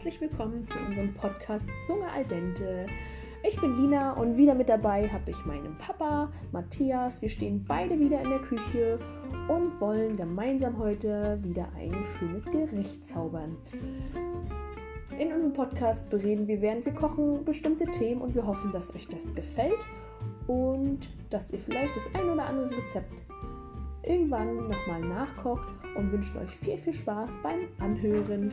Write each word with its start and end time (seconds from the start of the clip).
herzlich 0.00 0.22
willkommen 0.22 0.64
zu 0.64 0.78
unserem 0.86 1.12
Podcast 1.12 1.68
Zunge 1.86 2.10
al 2.10 2.24
dente. 2.24 2.86
Ich 3.46 3.60
bin 3.60 3.76
Lina 3.76 4.14
und 4.14 4.34
wieder 4.38 4.54
mit 4.54 4.70
dabei 4.70 5.06
habe 5.06 5.30
ich 5.30 5.44
meinen 5.44 5.76
Papa 5.76 6.30
Matthias. 6.52 7.20
Wir 7.20 7.28
stehen 7.28 7.66
beide 7.68 8.00
wieder 8.00 8.22
in 8.22 8.30
der 8.30 8.38
Küche 8.38 8.98
und 9.46 9.78
wollen 9.78 10.16
gemeinsam 10.16 10.78
heute 10.78 11.38
wieder 11.42 11.68
ein 11.76 11.94
schönes 12.16 12.46
Gericht 12.46 13.04
zaubern. 13.04 13.58
In 15.18 15.34
unserem 15.34 15.52
Podcast 15.52 16.08
bereden 16.08 16.48
wir, 16.48 16.62
während 16.62 16.86
wir 16.86 16.94
kochen, 16.94 17.44
bestimmte 17.44 17.84
Themen 17.84 18.22
und 18.22 18.34
wir 18.34 18.46
hoffen, 18.46 18.72
dass 18.72 18.94
euch 18.94 19.06
das 19.06 19.34
gefällt 19.34 19.86
und 20.46 21.10
dass 21.28 21.50
ihr 21.50 21.58
vielleicht 21.58 21.94
das 21.94 22.04
ein 22.14 22.26
oder 22.26 22.46
andere 22.46 22.70
Rezept 22.70 23.24
irgendwann 24.02 24.66
nochmal 24.66 25.02
nachkocht 25.02 25.68
und 25.94 26.10
wünschen 26.10 26.38
euch 26.38 26.56
viel, 26.56 26.78
viel 26.78 26.94
Spaß 26.94 27.32
beim 27.42 27.68
Anhören. 27.80 28.50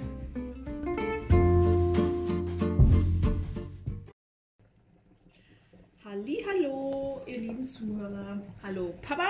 Hallo, 6.26 7.21
ihr 7.27 7.38
lieben 7.38 7.67
Zuhörer. 7.67 8.41
Hallo 8.63 8.91
Papa. 9.03 9.30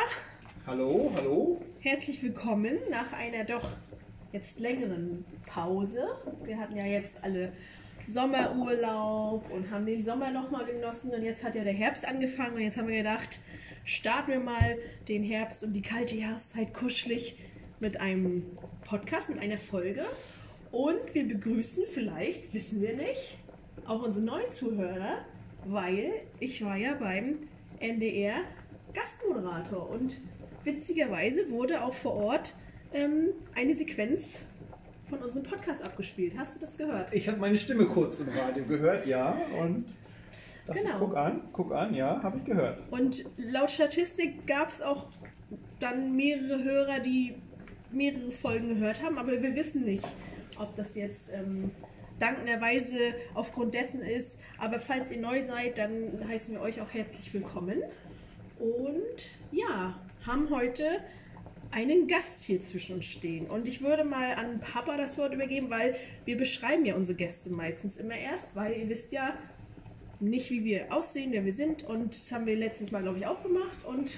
Hallo, 0.65 1.11
hallo. 1.17 1.61
Herzlich 1.81 2.23
willkommen 2.23 2.77
nach 2.89 3.11
einer 3.11 3.43
doch 3.43 3.71
jetzt 4.31 4.61
längeren 4.61 5.25
Pause. 5.45 6.07
Wir 6.45 6.57
hatten 6.57 6.77
ja 6.77 6.85
jetzt 6.85 7.21
alle 7.25 7.51
Sommerurlaub 8.07 9.51
und 9.51 9.69
haben 9.69 9.85
den 9.85 10.01
Sommer 10.01 10.31
nochmal 10.31 10.65
genossen 10.65 11.11
und 11.11 11.23
jetzt 11.23 11.43
hat 11.43 11.55
ja 11.55 11.65
der 11.65 11.73
Herbst 11.73 12.07
angefangen 12.07 12.55
und 12.55 12.61
jetzt 12.61 12.77
haben 12.77 12.87
wir 12.87 12.97
gedacht, 12.97 13.41
starten 13.83 14.31
wir 14.31 14.39
mal 14.39 14.77
den 15.09 15.23
Herbst 15.23 15.65
und 15.65 15.73
die 15.73 15.81
kalte 15.81 16.15
Jahreszeit 16.15 16.73
kuschelig 16.73 17.35
mit 17.81 17.99
einem 17.99 18.45
Podcast, 18.85 19.29
mit 19.29 19.39
einer 19.39 19.57
Folge. 19.57 20.05
Und 20.71 21.13
wir 21.13 21.27
begrüßen 21.27 21.83
vielleicht, 21.85 22.53
wissen 22.53 22.81
wir 22.81 22.95
nicht, 22.95 23.37
auch 23.85 24.03
unsere 24.03 24.23
neuen 24.23 24.49
Zuhörer, 24.51 25.25
weil 25.69 26.11
ich 26.39 26.63
war 26.63 26.75
ja 26.77 26.93
beim 26.93 27.39
NDR 27.79 28.41
Gastmoderator 28.93 29.89
und 29.89 30.17
witzigerweise 30.63 31.49
wurde 31.49 31.83
auch 31.83 31.93
vor 31.93 32.13
Ort 32.15 32.53
ähm, 32.93 33.29
eine 33.55 33.73
Sequenz 33.73 34.41
von 35.09 35.19
unserem 35.19 35.43
Podcast 35.43 35.83
abgespielt. 35.85 36.33
Hast 36.37 36.55
du 36.57 36.61
das 36.61 36.77
gehört? 36.77 37.13
Ich 37.13 37.27
habe 37.27 37.37
meine 37.37 37.57
Stimme 37.57 37.85
kurz 37.85 38.19
im 38.19 38.29
Radio 38.29 38.63
gehört, 38.65 39.05
ja. 39.05 39.37
Und 39.61 39.85
dachte, 40.65 40.81
Genau. 40.81 40.95
guck 40.99 41.15
an, 41.15 41.41
guck 41.53 41.71
an, 41.71 41.93
ja, 41.93 42.21
habe 42.21 42.37
ich 42.39 42.43
gehört. 42.43 42.81
Und 42.91 43.23
laut 43.37 43.71
Statistik 43.71 44.45
gab 44.47 44.69
es 44.69 44.81
auch 44.81 45.07
dann 45.79 46.15
mehrere 46.15 46.63
Hörer, 46.63 46.99
die 46.99 47.35
mehrere 47.91 48.31
Folgen 48.31 48.67
gehört 48.69 49.01
haben, 49.01 49.17
aber 49.17 49.41
wir 49.41 49.55
wissen 49.55 49.85
nicht, 49.85 50.03
ob 50.59 50.75
das 50.75 50.95
jetzt 50.95 51.29
ähm, 51.33 51.71
dankenderweise 52.19 52.97
aufgrund 53.33 53.73
dessen 53.73 54.01
ist. 54.01 54.39
Aber 54.57 54.79
falls 54.79 55.11
ihr 55.11 55.19
neu 55.21 55.41
seid, 55.41 55.77
dann 55.77 56.27
heißen 56.27 56.53
wir 56.55 56.61
euch 56.61 56.81
auch 56.81 56.93
herzlich 56.93 57.33
willkommen. 57.33 57.83
Und 58.59 59.29
ja, 59.51 59.99
haben 60.25 60.49
heute 60.49 60.83
einen 61.71 62.07
Gast 62.07 62.43
hier 62.43 62.61
zwischen 62.61 62.95
uns 62.95 63.05
stehen. 63.05 63.45
Und 63.47 63.67
ich 63.67 63.81
würde 63.81 64.03
mal 64.03 64.33
an 64.35 64.59
Papa 64.59 64.97
das 64.97 65.17
Wort 65.17 65.33
übergeben, 65.33 65.69
weil 65.69 65.95
wir 66.25 66.37
beschreiben 66.37 66.85
ja 66.85 66.95
unsere 66.95 67.17
Gäste 67.17 67.49
meistens 67.49 67.97
immer 67.97 68.15
erst, 68.17 68.55
weil 68.55 68.77
ihr 68.77 68.89
wisst 68.89 69.11
ja 69.11 69.33
nicht, 70.19 70.49
wie 70.49 70.63
wir 70.63 70.91
aussehen, 70.91 71.31
wer 71.31 71.45
wir 71.45 71.53
sind. 71.53 71.83
Und 71.83 72.13
das 72.17 72.31
haben 72.31 72.45
wir 72.45 72.55
letztes 72.55 72.91
Mal, 72.91 73.03
glaube 73.03 73.19
ich, 73.19 73.27
auch 73.27 73.43
gemacht. 73.43 73.77
Und 73.85 74.17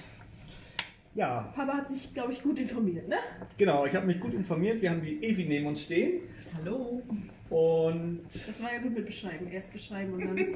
Ja, 1.16 1.52
Papa 1.56 1.74
hat 1.74 1.90
sich, 1.90 2.14
glaube 2.14 2.32
ich, 2.32 2.44
gut 2.44 2.60
informiert, 2.60 3.08
ne? 3.08 3.18
genau, 3.58 3.86
ich 3.86 3.94
habe 3.96 4.06
mich 4.06 4.20
gut 4.20 4.34
informiert. 4.34 4.82
Wir 4.82 4.92
haben 4.92 5.02
die 5.02 5.22
Evi 5.24 5.44
neben 5.46 5.66
uns 5.66 5.82
stehen. 5.84 6.22
Hallo. 6.56 7.02
Und 7.50 8.22
Das 8.48 8.62
war 8.62 8.72
ja 8.74 8.80
gut 8.80 8.94
mit 8.94 9.06
beschreiben. 9.06 9.48
Erst 9.52 9.74
beschreiben 9.74 10.14
und 10.14 10.22
dann. 10.22 10.38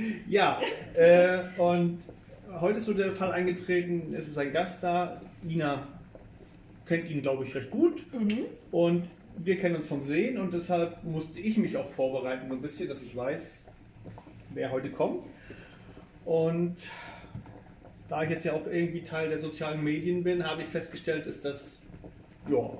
ja, 0.28 0.60
äh, 0.94 1.40
und 1.58 1.98
heute 2.60 2.78
ist 2.78 2.86
so 2.86 2.94
der 2.94 3.12
Fall 3.12 3.32
eingetreten, 3.32 4.14
es 4.14 4.26
ist 4.26 4.38
ein 4.38 4.52
Gast 4.52 4.82
da. 4.82 5.20
Lina 5.42 5.86
kennt 6.86 7.10
ihn, 7.10 7.20
glaube 7.20 7.44
ich, 7.44 7.54
recht 7.54 7.70
gut. 7.70 8.02
Und 8.70 9.04
wir 9.36 9.58
kennen 9.58 9.76
uns 9.76 9.86
vom 9.86 10.02
Sehen 10.02 10.38
und 10.38 10.54
deshalb 10.54 11.04
musste 11.04 11.40
ich 11.40 11.58
mich 11.58 11.76
auch 11.76 11.88
vorbereiten, 11.88 12.48
so 12.48 12.54
ein 12.54 12.62
bisschen, 12.62 12.88
dass 12.88 13.02
ich 13.02 13.14
weiß, 13.14 13.66
wer 14.54 14.70
heute 14.70 14.90
kommt. 14.90 15.26
Und 16.24 16.76
da 18.08 18.22
ich 18.22 18.30
jetzt 18.30 18.44
ja 18.44 18.52
auch 18.52 18.66
irgendwie 18.66 19.02
Teil 19.02 19.28
der 19.28 19.38
sozialen 19.38 19.82
Medien 19.82 20.22
bin, 20.22 20.46
habe 20.46 20.62
ich 20.62 20.68
festgestellt, 20.68 21.26
ist 21.26 21.44
das 21.44 21.81
ja 22.48 22.70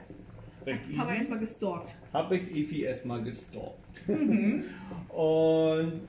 recht 0.66 0.80
easy. 0.90 1.16
erstmal 1.16 1.38
gestalkt. 1.38 1.96
Habe 2.12 2.36
ich 2.36 2.50
Evi 2.50 2.82
erstmal 2.82 3.22
gestalkt. 3.22 3.78
und 5.08 6.00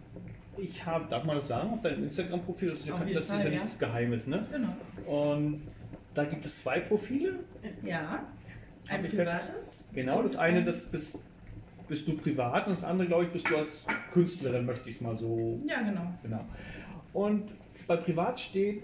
ich 0.57 0.85
habe, 0.85 1.05
darf 1.09 1.23
man 1.23 1.37
das 1.37 1.47
sagen, 1.47 1.71
auf 1.71 1.81
deinem 1.81 2.03
Instagram-Profil, 2.03 2.69
das 2.71 2.79
ist 2.81 2.87
ja, 2.87 2.97
kein- 2.97 3.13
das 3.13 3.23
ist 3.23 3.31
Fall, 3.31 3.45
ja 3.45 3.49
ja. 3.51 3.63
nichts 3.63 3.79
Geheimes, 3.79 4.27
ne? 4.27 4.45
Genau. 4.51 4.75
Und 5.07 5.61
da 6.13 6.25
gibt 6.25 6.45
es 6.45 6.61
zwei 6.61 6.79
Profile. 6.79 7.39
Ja. 7.83 8.23
Ein 8.87 9.03
privates. 9.03 9.79
Genau, 9.93 10.21
das 10.21 10.35
eine, 10.35 10.63
das 10.63 10.83
bist, 10.83 11.17
bist 11.87 12.07
du 12.07 12.17
privat 12.17 12.67
und 12.67 12.73
das 12.73 12.83
andere, 12.83 13.07
glaube 13.07 13.25
ich, 13.25 13.31
bist 13.31 13.49
du 13.49 13.57
als 13.57 13.85
Künstlerin, 14.11 14.65
möchte 14.65 14.89
ich 14.89 14.95
es 14.97 15.01
mal 15.01 15.17
so. 15.17 15.59
Ja, 15.67 15.81
genau. 15.81 16.13
Genau. 16.21 16.45
Und 17.13 17.49
bei 17.87 17.95
privat 17.97 18.39
steht 18.39 18.83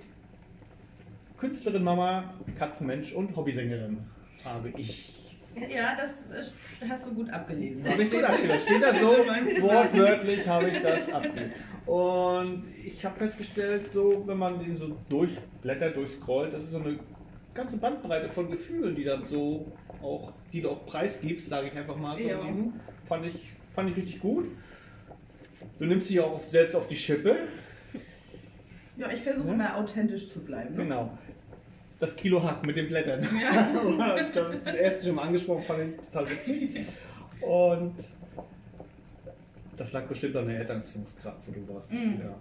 Künstlerin, 1.38 1.84
Mama, 1.84 2.34
Katzenmensch 2.58 3.14
und 3.14 3.36
Hobbysängerin. 3.36 4.00
Habe 4.46 4.70
ich. 4.78 5.16
Ja, 5.56 5.98
das 5.98 6.60
hast 6.88 7.08
du 7.08 7.14
gut 7.16 7.30
abgelesen. 7.30 7.84
Habe 7.90 8.04
ich 8.04 8.12
gut 8.12 8.24
abgelesen. 8.24 8.60
Steht 8.62 8.82
da 8.84 8.94
so, 8.94 9.08
wortwörtlich 9.62 10.48
habe 10.48 10.70
ich 10.70 10.82
das 10.82 11.12
abgelesen. 11.12 11.52
Und 11.86 12.64
ich 12.86 13.04
habe 13.04 13.18
festgestellt, 13.18 13.92
so, 13.92 14.24
wenn 14.28 14.38
man 14.38 14.60
den 14.60 14.78
so 14.78 14.96
durchblättert, 15.10 15.96
durchscrollt, 15.96 16.54
das 16.54 16.64
ist 16.64 16.72
so 16.72 16.80
eine 16.80 17.00
ganze 17.54 17.78
Bandbreite 17.78 18.30
von 18.30 18.50
Gefühlen, 18.50 18.96
die 18.96 19.04
dann 19.04 19.28
so 19.28 19.66
auch, 20.02 20.32
die 20.54 20.62
du 20.62 20.70
auch 20.70 20.86
preisgibst, 20.86 21.50
sage 21.50 21.68
ich 21.68 21.74
einfach 21.74 21.98
mal 21.98 22.18
so. 22.18 22.24
Ja. 22.28 22.40
Fand 23.06 23.26
ich, 23.26 23.36
fand 23.74 23.90
ich 23.90 23.98
richtig 23.98 24.20
gut. 24.22 24.46
Du 25.80 25.86
nimmst 25.86 26.10
dich 26.10 26.20
auch 26.20 26.42
selbst 26.42 26.76
auf 26.76 26.88
die 26.88 26.96
Schippe. 26.96 27.36
Ja, 28.98 29.10
ich 29.12 29.22
versuche 29.22 29.48
Ja. 29.48 29.54
immer 29.54 29.78
authentisch 29.78 30.30
zu 30.30 30.42
bleiben. 30.42 30.76
Ne? 30.76 30.84
Genau. 30.84 31.18
Das 32.00 32.16
Kilo 32.16 32.42
Hack 32.42 32.66
mit 32.66 32.76
den 32.78 32.88
Blättern. 32.88 33.22
Ja. 33.42 34.18
das 34.64 34.74
erste 34.74 35.06
schon 35.08 35.16
mal 35.16 35.24
angesprochen, 35.24 35.64
fand 35.66 35.80
ich 35.84 36.06
total 36.08 36.30
witzig. 36.32 36.86
Und 37.42 37.94
das 39.76 39.92
lag 39.94 40.04
bestimmt 40.06 40.36
an 40.38 40.48
der 40.48 40.60
Elternführungskraft, 40.60 41.48
wo 41.48 41.52
du 41.52 41.74
warst. 41.74 41.92
Mhm. 41.92 42.20
Ja. 42.22 42.36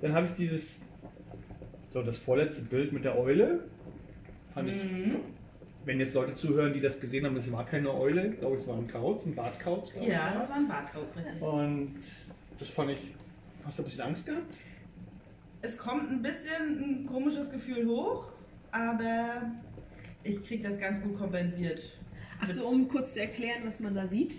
Dann 0.00 0.14
habe 0.14 0.26
ich 0.26 0.32
dieses, 0.32 0.78
so 1.92 2.02
das 2.02 2.18
vorletzte 2.18 2.62
Bild 2.62 2.92
mit 2.92 3.04
der 3.04 3.18
Eule. 3.18 3.64
Fand 4.54 4.68
ich, 4.70 4.74
Mhm. 4.82 5.16
wenn 5.84 6.00
jetzt 6.00 6.14
Leute 6.14 6.34
zuhören, 6.34 6.72
die 6.72 6.80
das 6.80 6.98
gesehen 7.00 7.26
haben, 7.26 7.36
es 7.36 7.50
war 7.52 7.64
keine 7.66 7.92
Eule, 7.92 8.28
ich 8.28 8.38
glaube, 8.40 8.56
es 8.56 8.66
war 8.66 8.76
ein 8.76 8.86
Kauz, 8.88 9.26
ein 9.26 9.34
Bartkauz. 9.34 9.90
Ja, 10.00 10.32
das 10.34 10.48
war 10.48 10.56
ein 10.56 10.68
Bartkauz, 10.68 11.08
richtig. 11.16 11.42
Und 11.42 11.94
das 12.58 12.70
fand 12.70 12.90
ich, 12.92 12.98
hast 13.64 13.78
du 13.78 13.82
ein 13.82 13.84
bisschen 13.84 14.02
Angst 14.02 14.24
gehabt? 14.26 14.54
Es 15.60 15.76
kommt 15.76 16.08
ein 16.10 16.22
bisschen 16.22 16.78
ein 17.02 17.06
komisches 17.06 17.50
Gefühl 17.50 17.86
hoch, 17.86 18.32
aber 18.72 19.52
ich 20.22 20.44
kriege 20.46 20.68
das 20.68 20.78
ganz 20.78 21.00
gut 21.02 21.18
kompensiert. 21.18 21.80
Achso, 22.40 22.68
um 22.68 22.86
kurz 22.88 23.14
zu 23.14 23.20
erklären, 23.20 23.62
was 23.64 23.80
man 23.80 23.94
da 23.94 24.06
sieht. 24.06 24.34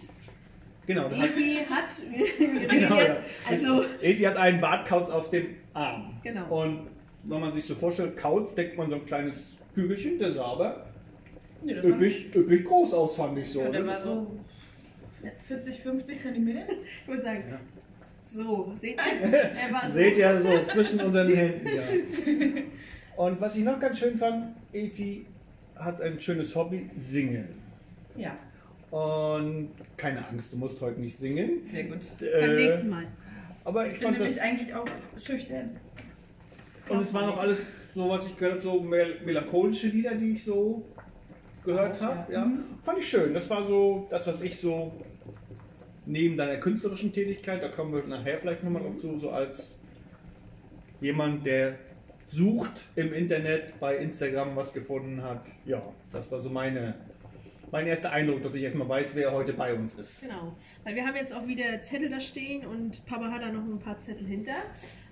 Genau, 0.87 1.07
Evi 1.09 1.59
hat. 1.69 1.93
Genau, 2.69 2.95
jetzt. 2.97 3.07
ja. 3.09 3.17
Also. 3.49 3.83
Evi 4.01 4.23
hat 4.23 4.37
einen 4.37 4.59
Bartkauz 4.59 5.09
auf 5.09 5.29
dem 5.29 5.55
Arm. 5.73 6.19
Genau. 6.23 6.63
Und 6.63 6.87
wenn 7.23 7.41
man 7.41 7.51
sich 7.53 7.65
so 7.65 7.75
vorstellt, 7.75 8.17
Kauz 8.17 8.55
deckt 8.55 8.77
man 8.77 8.89
so 8.89 8.95
ein 8.95 9.05
kleines 9.05 9.57
Kügelchen, 9.73 10.17
der 10.17 10.31
sah 10.31 10.45
aber 10.45 10.85
Nee, 11.61 11.73
üppig, 11.73 12.33
üppig 12.33 12.63
groß 12.65 12.93
aus, 12.93 13.17
fand 13.17 13.37
ich 13.37 13.51
so. 13.51 13.61
Ja, 13.61 13.69
der 13.69 13.81
ne? 13.81 13.87
war 13.87 14.01
so 14.01 14.39
40, 15.47 15.79
50 15.81 16.21
Zentimeter. 16.21 16.65
Ich 17.01 17.07
würde 17.07 17.21
sagen, 17.21 17.43
Ja. 17.51 17.59
so, 18.23 18.71
seht 18.77 18.99
ihr? 19.21 19.33
Er 19.33 19.73
war 19.73 19.87
so. 19.87 19.93
Seht 19.93 20.17
ihr 20.17 20.41
so 20.41 20.73
zwischen 20.73 21.01
unseren 21.01 21.27
Händen, 21.27 21.67
ja. 21.67 22.61
Und 23.19 23.41
was 23.41 23.57
ich 23.57 23.65
noch 23.65 23.77
ganz 23.81 23.99
schön 23.99 24.17
fand, 24.17 24.55
Evi 24.71 25.25
hat 25.75 26.01
ein 26.01 26.21
schönes 26.21 26.55
Hobby, 26.55 26.89
singen. 26.97 27.49
Ja, 28.15 28.33
Und 28.91 29.71
keine 29.97 30.25
Angst, 30.25 30.53
du 30.53 30.57
musst 30.57 30.79
heute 30.79 31.01
nicht 31.01 31.17
singen. 31.17 31.63
sehr 31.69 31.83
gut. 31.83 31.97
Beim 32.17 32.49
Äh, 32.51 32.55
nächsten 32.55 32.89
Mal. 32.89 33.03
Aber 33.65 33.85
ich, 33.85 33.95
Ich 33.95 33.99
bin 33.99 34.11
nämlich 34.11 34.35
das. 34.35 34.41
eigentlich 34.43 34.73
auch 34.73 34.85
schüchtern. 35.17 35.71
Und 36.87 37.01
es 37.01 37.13
waren 37.13 37.29
auch 37.29 37.41
alles 37.41 37.67
so, 37.93 38.09
was 38.09 38.25
ich 38.25 38.37
gehört 38.37 38.53
habe, 38.53 38.61
so 38.61 38.79
mel 38.79 39.17
melancholische 39.25 39.87
Lieder, 39.87 40.15
die 40.15 40.31
ich 40.35 40.43
so 40.45 40.85
gehört 41.65 41.99
habe. 41.99 42.31
ja. 42.31 42.39
Ja. 42.39 42.45
Mhm. 42.45 42.63
Fand 42.83 42.99
ich 42.99 43.09
schön. 43.09 43.33
Das 43.33 43.49
war 43.49 43.65
so 43.67 44.07
das, 44.09 44.25
was 44.27 44.41
ich 44.43 44.57
so 44.57 44.93
neben 46.05 46.37
deiner 46.37 46.55
künstlerischen 46.55 47.11
Tätigkeit, 47.11 47.61
da 47.61 47.67
kommen 47.67 47.93
wir 47.93 48.03
nachher 48.07 48.37
vielleicht 48.37 48.63
nochmal 48.63 48.81
drauf 48.83 48.95
zu, 48.95 49.17
so 49.19 49.29
als 49.31 49.75
jemand, 51.01 51.45
der 51.45 51.75
sucht 52.29 52.71
im 52.95 53.13
Internet 53.13 53.79
bei 53.79 53.97
Instagram 53.97 54.55
was 54.55 54.73
gefunden 54.73 55.21
hat. 55.23 55.45
Ja, 55.65 55.81
das 56.11 56.31
war 56.31 56.39
so 56.41 56.49
meine 56.49 56.95
mein 57.71 57.85
erster 57.85 58.11
Eindruck, 58.11 58.41
dass 58.41 58.55
ich 58.55 58.63
erstmal 58.63 58.89
weiß, 58.89 59.13
wer 59.13 59.31
heute 59.31 59.53
bei 59.53 59.75
uns 59.75 59.93
ist. 59.93 60.21
Genau. 60.21 60.55
Weil 60.83 60.95
wir 60.95 61.05
haben 61.05 61.15
jetzt 61.15 61.35
auch 61.35 61.45
wieder 61.45 61.83
Zettel 61.83 62.09
da 62.09 62.19
stehen 62.19 62.65
und 62.65 63.05
Papa 63.05 63.29
hat 63.31 63.43
da 63.43 63.51
noch 63.51 63.63
ein 63.63 63.77
paar 63.77 63.99
Zettel 63.99 64.25
hinter. 64.25 64.55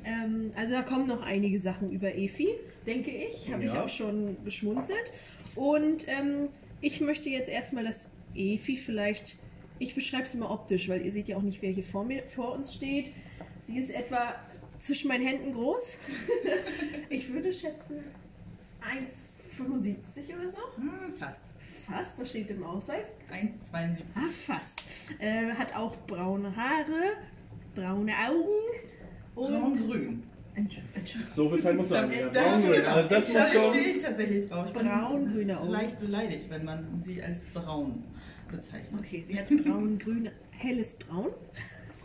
Ähm, 0.04 0.50
also 0.56 0.74
da 0.74 0.82
kommen 0.82 1.08
noch 1.08 1.22
einige 1.22 1.60
Sachen 1.60 1.92
über 1.92 2.16
Efi, 2.16 2.50
denke 2.88 3.12
ich. 3.12 3.52
Habe 3.54 3.64
ich 3.64 3.74
Ja. 3.74 3.84
auch 3.84 3.90
schon 3.90 4.38
geschmunzelt. 4.44 5.12
Und 5.54 6.08
ähm, 6.08 6.48
ich 6.82 7.00
möchte 7.00 7.30
jetzt 7.30 7.48
erstmal 7.50 7.84
das 7.84 8.10
Efi 8.34 8.76
vielleicht, 8.76 9.36
ich 9.78 9.94
beschreibe 9.94 10.24
es 10.24 10.34
mal 10.34 10.50
optisch, 10.50 10.90
weil 10.90 11.06
ihr 11.06 11.12
seht 11.12 11.28
ja 11.28 11.38
auch 11.38 11.44
nicht, 11.44 11.62
wer 11.62 11.70
hier 11.70 11.84
vor, 11.84 12.06
mir, 12.06 12.24
vor 12.24 12.54
uns 12.54 12.74
steht. 12.74 13.12
Sie 13.62 13.78
ist 13.78 13.92
etwa 13.92 14.34
zwischen 14.80 15.08
meinen 15.10 15.26
Händen 15.26 15.54
groß. 15.54 15.98
ich 17.10 17.32
würde 17.32 17.52
schätzen 17.54 18.04
1,75 19.58 20.36
oder 20.40 20.52
so. 20.52 20.58
Hm, 20.78 21.12
fast. 21.18 21.42
Fast, 21.86 22.20
was 22.20 22.30
steht 22.30 22.50
im 22.50 22.64
Ausweis? 22.64 23.08
1,72. 23.32 24.02
Ah, 24.16 24.20
fast. 24.46 24.80
Äh, 25.20 25.52
hat 25.54 25.76
auch 25.76 25.96
braune 26.06 26.54
Haare, 26.56 27.14
braune 27.76 28.12
Augen 28.28 28.50
und. 29.36 29.52
Braun-grün. 29.52 30.24
So 31.36 31.48
viel 31.50 31.60
Zeit 31.60 31.76
muss 31.78 31.90
sein. 31.90 32.10
Da- 32.10 32.16
Ja, 32.16 32.30
da- 32.30 32.42
Braungrün. 32.42 32.86
Also 32.86 33.10
das 33.10 33.34
da 33.34 33.46
stehe 33.48 33.84
ich 33.94 34.00
tatsächlich 34.04 34.48
drauf. 34.50 34.66
Ich 34.68 34.74
bin 34.74 34.88
Braun-grüne 34.88 35.60
Augen. 35.60 35.70
leicht 35.70 36.00
beleidigt, 36.00 36.50
wenn 36.50 36.66
man 36.66 37.02
sie 37.06 37.22
als 37.22 37.44
braun 37.54 38.04
bezeichnet. 38.52 39.00
Okay, 39.00 39.24
sie 39.26 39.40
hat 39.40 39.48
braun-grün, 39.50 40.30
helles 40.52 40.96
Braun, 40.96 41.30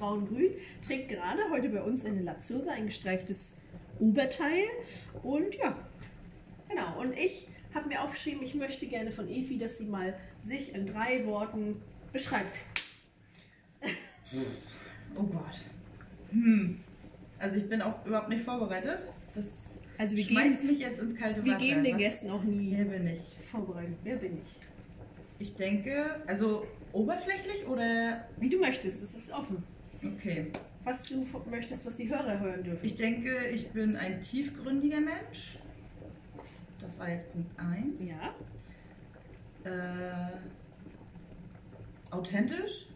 braun-grün, 0.07 0.51
trägt 0.85 1.11
gerade 1.11 1.43
heute 1.51 1.69
bei 1.69 1.81
uns 1.81 2.05
eine 2.05 2.23
Latzhose, 2.23 2.73
ein 2.73 2.87
gestreiftes 2.87 3.55
Oberteil 4.01 4.65
und 5.23 5.55
ja, 5.55 5.77
genau. 6.69 7.01
Und 7.01 7.17
ich 7.17 7.47
habe 7.73 7.89
mir 7.89 8.03
aufgeschrieben, 8.03 8.43
ich 8.43 8.55
möchte 8.55 8.87
gerne 8.87 9.13
von 9.13 9.29
Efi, 9.29 9.59
dass 9.59 9.79
sie 9.79 9.85
mal 9.85 10.15
sich 10.41 10.75
in 10.75 10.87
drei 10.87 11.25
Worten 11.27 11.81
beschreibt. 12.13 12.59
Oh 15.15 15.25
Gott. 15.25 15.61
Hm. 16.31 16.81
Also 17.39 17.59
ich 17.59 17.69
bin 17.69 17.83
auch 17.83 18.07
überhaupt 18.07 18.31
nicht 18.31 18.43
vorbereitet. 18.43 19.07
Das 19.35 19.45
Also 19.99 20.17
wir 20.17 20.25
schmeißt 20.25 20.63
geben, 20.63 20.67
mich 20.69 20.79
jetzt 20.79 21.01
ins 21.01 21.19
kalte 21.21 21.45
wir 21.45 21.53
Wasser. 21.53 21.63
geben 21.63 21.85
den 21.85 21.99
Gästen 21.99 22.31
auch 22.31 22.43
nie 22.43 22.75
Wer 22.75 22.87
bin 22.87 23.07
ich? 23.09 23.37
vorbereitet. 23.51 23.99
Wer 24.05 24.17
bin 24.17 24.39
ich? 24.39 24.57
Ich 25.39 25.55
denke, 25.55 26.23
also 26.27 26.67
oberflächlich 26.95 27.67
oder 27.67 28.27
Wie 28.39 28.49
du 28.49 28.59
möchtest, 28.59 29.03
es 29.03 29.13
ist 29.15 29.35
offen. 29.35 29.63
Okay. 30.05 30.51
Was 30.85 31.09
du 31.09 31.27
möchtest, 31.51 31.87
was 31.87 31.97
die 31.97 32.11
Hörer 32.11 32.41
hören 32.41 32.65
dürfen. 32.65 32.85
Ich 32.85 32.97
denke, 32.97 33.47
ich 33.49 33.69
bin 33.71 33.97
ein 33.97 34.21
tiefgründiger 34.21 35.01
Mensch. 35.01 35.59
Das 36.81 36.99
war 36.99 37.09
jetzt 37.09 37.31
Punkt 37.33 37.51
1. 37.59 38.03
ja, 38.05 38.35
Äh, 39.65 40.33
authentisch 42.11 42.87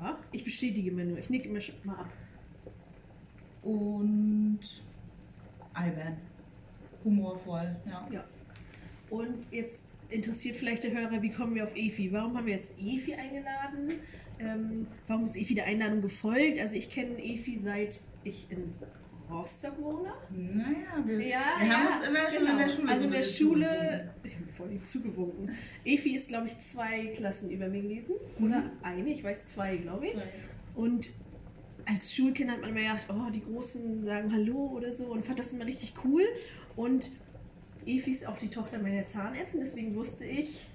ja, 0.00 0.18
ich 0.32 0.44
bestätige 0.44 0.90
mir 0.92 1.04
nur. 1.04 1.18
Ich 1.18 1.30
nicke 1.30 1.48
mir 1.48 1.60
schon 1.60 1.76
mal 1.84 1.96
ab. 1.98 2.12
und 3.62 4.60
albern. 5.72 6.18
Humorvoll, 7.04 7.76
ja. 7.86 8.08
Ja. 8.10 8.24
Und 9.10 9.50
jetzt 9.50 9.92
interessiert 10.10 10.56
vielleicht 10.56 10.84
der 10.84 10.92
Hörer, 10.92 11.22
wie 11.22 11.30
kommen 11.30 11.54
wir 11.54 11.64
auf 11.64 11.76
Efi? 11.76 12.12
Warum 12.12 12.36
haben 12.36 12.46
wir 12.46 12.56
jetzt 12.56 12.78
Efi 12.78 13.14
eingeladen? 13.14 14.00
Ähm, 14.44 14.86
warum 15.06 15.24
ist 15.24 15.36
Efi 15.36 15.54
der 15.54 15.66
Einladung 15.66 16.02
gefolgt? 16.02 16.58
Also 16.58 16.76
ich 16.76 16.90
kenne 16.90 17.22
Efi 17.22 17.56
seit 17.56 18.00
ich 18.24 18.46
in 18.50 18.72
Rostock 19.30 19.80
wohne. 19.80 20.12
Naja, 20.30 21.04
wir, 21.04 21.14
Ja, 21.14 21.40
wir 21.58 21.66
ja, 21.66 21.72
haben 21.72 21.96
uns 21.96 22.08
immer 22.08 22.30
schon 22.30 22.46
in 22.46 22.58
der 22.58 22.66
genau. 22.66 22.68
Schule 22.68 22.90
Also 22.90 23.04
in 23.04 23.10
der 23.10 23.22
Schule, 23.22 24.14
ich 24.22 24.34
habe 24.34 24.46
voll 24.56 24.72
ihm 24.72 24.84
zugewunken. 24.84 25.50
Efi 25.84 26.14
ist, 26.14 26.28
glaube 26.28 26.46
ich, 26.46 26.58
zwei 26.58 27.06
Klassen 27.08 27.50
über 27.50 27.68
mir 27.68 27.82
gewesen. 27.82 28.14
Oder 28.40 28.70
eine, 28.82 29.10
ich 29.10 29.24
weiß 29.24 29.48
zwei, 29.48 29.76
glaube 29.76 30.06
ich. 30.06 30.12
Zwei. 30.12 30.22
Und 30.74 31.10
als 31.86 32.14
Schulkind 32.14 32.50
hat 32.50 32.60
man 32.60 32.70
immer 32.70 32.80
gedacht, 32.80 33.06
oh, 33.10 33.30
die 33.30 33.42
Großen 33.42 34.02
sagen 34.02 34.32
Hallo 34.32 34.72
oder 34.74 34.92
so 34.92 35.06
und 35.06 35.24
fand 35.24 35.38
das 35.38 35.52
immer 35.52 35.66
richtig 35.66 35.94
cool. 36.04 36.22
Und 36.76 37.10
Efi 37.86 38.10
ist 38.10 38.26
auch 38.26 38.38
die 38.38 38.48
Tochter 38.48 38.78
meiner 38.78 39.04
Zahnärztin, 39.04 39.60
deswegen 39.60 39.94
wusste 39.94 40.24
ich, 40.24 40.66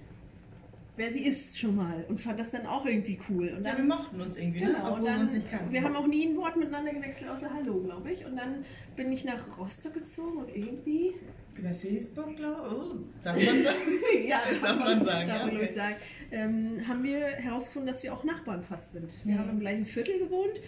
wer 1.00 1.12
sie 1.14 1.26
ist 1.26 1.58
schon 1.58 1.76
mal 1.78 2.06
und 2.10 2.20
fand 2.20 2.38
das 2.40 2.52
dann 2.52 2.66
auch 2.66 2.86
irgendwie 2.86 3.18
cool. 3.30 3.48
Und 3.58 3.64
Ja, 3.64 3.74
dann, 3.74 3.88
wir 3.88 3.96
mochten 3.96 4.20
uns 4.22 4.38
irgendwie, 4.38 4.60
ne? 4.60 4.68
genau, 4.74 4.80
und 4.80 4.92
obwohl 4.92 5.04
wir 5.06 5.12
dann, 5.14 5.22
uns 5.22 5.32
nicht 5.34 5.50
kannten. 5.50 5.72
wir 5.74 5.84
haben 5.84 5.96
auch 5.96 6.08
nie 6.08 6.28
ein 6.28 6.36
Wort 6.38 6.58
miteinander 6.58 6.94
gewechselt, 6.94 7.30
außer 7.32 7.50
Hallo, 7.54 7.82
glaube 7.82 8.12
ich. 8.12 8.26
Und 8.26 8.36
dann 8.36 8.66
bin 8.98 9.12
ich 9.12 9.24
nach 9.24 9.58
Rostock 9.58 9.94
gezogen 9.94 10.38
und 10.40 10.50
irgendwie 10.56 11.14
Über 11.56 11.72
Facebook, 11.72 12.36
glaube 12.36 12.62
ich. 12.68 12.74
Oh, 12.74 12.96
darf 13.24 13.36
man 13.38 13.64
sagen? 13.64 13.78
ja, 14.28 14.42
Darf 14.62 14.80
man 14.80 15.06
sagen, 15.06 15.28
darf 15.28 15.40
ja, 15.40 15.46
man, 15.46 15.56
ich, 15.56 15.62
okay. 15.64 15.68
sagen. 15.68 15.96
Ähm, 16.32 16.88
haben 16.88 17.04
wir 17.04 17.20
herausgefunden, 17.26 17.88
dass 17.88 18.04
wir 18.04 18.14
auch 18.14 18.24
Nachbarn 18.26 18.62
fast 18.64 18.92
sind. 18.94 19.14
Wir 19.26 19.36
Mhm. 19.36 19.40
haben 19.40 19.50
im 19.52 19.60
gleichen 19.62 19.86
Viertel 19.86 20.20
gewohnt 20.20 20.60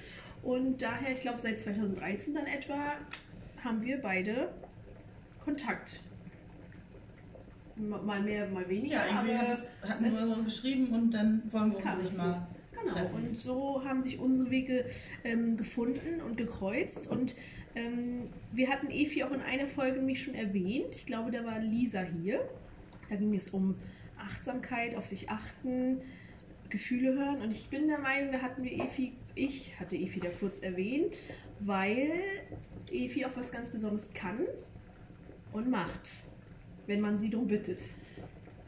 und 0.44 0.82
daher, 0.82 1.12
ich 1.14 1.20
glaube, 1.20 1.40
seit 1.40 1.60
2013 1.60 2.34
dann 2.34 2.48
etwa, 2.48 2.94
haben 3.64 3.84
wir 3.84 3.98
beide 4.02 4.50
Kontakt. 5.44 6.00
Mal 7.90 8.22
mehr, 8.22 8.48
mal 8.50 8.68
weniger, 8.70 8.96
Ja, 8.98 9.06
irgendwie 9.08 9.34
aber 9.34 9.48
hat 9.48 9.58
es, 9.82 9.90
hatten 9.90 10.06
es- 10.06 10.14
wir 10.20 10.36
so 10.36 10.44
geschrieben 10.44 10.88
und 10.94 11.12
dann 11.14 11.42
wollen 11.52 11.72
wir 11.72 11.78
uns 11.78 12.04
nicht 12.04 12.18
mal 12.18 12.48
Genau, 12.72 12.94
treffen. 12.94 13.16
und 13.16 13.40
so 13.40 13.84
haben 13.84 14.04
sich 14.04 14.20
unsere 14.20 14.50
Wege 14.52 14.86
ähm, 15.24 15.58
gefunden 15.58 16.22
und 16.26 16.38
gekreuzt. 16.38 17.08
Und 17.08 17.36
ähm, 17.76 18.30
wir 18.52 18.70
hatten 18.70 18.90
Efi 18.92 19.24
auch 19.24 19.32
in 19.32 19.42
einer 19.42 19.68
Folge 19.68 19.98
nämlich 19.98 20.22
schon 20.24 20.36
erwähnt. 20.36 20.96
Ich 20.96 21.06
glaube, 21.06 21.32
da 21.32 21.44
war 21.46 21.60
Lisa 21.60 22.02
hier. 22.02 22.48
Da 23.10 23.16
ging 23.16 23.34
es 23.36 23.50
um 23.50 23.76
Achtsamkeit, 24.18 24.96
auf 24.96 25.06
sich 25.06 25.30
achten, 25.30 26.02
Gefühle 26.70 27.14
hören. 27.14 27.42
Und 27.42 27.52
ich 27.52 27.70
bin 27.70 27.88
der 27.88 28.00
Meinung, 28.00 28.32
da 28.32 28.42
hatten 28.42 28.64
wir 28.64 28.72
Efi, 28.74 29.14
ich 29.36 29.78
hatte 29.80 29.96
Efi 29.96 30.20
da 30.20 30.30
kurz 30.40 30.60
erwähnt, 30.60 31.14
weil 31.60 32.12
Efi 32.92 33.26
auch 33.26 33.36
was 33.36 33.52
ganz 33.52 33.70
Besonderes 33.72 34.12
kann 34.14 34.40
und 35.54 35.70
macht, 35.70 36.10
wenn 36.92 37.00
man 37.00 37.18
sie 37.18 37.30
darum 37.30 37.48
bittet. 37.48 37.80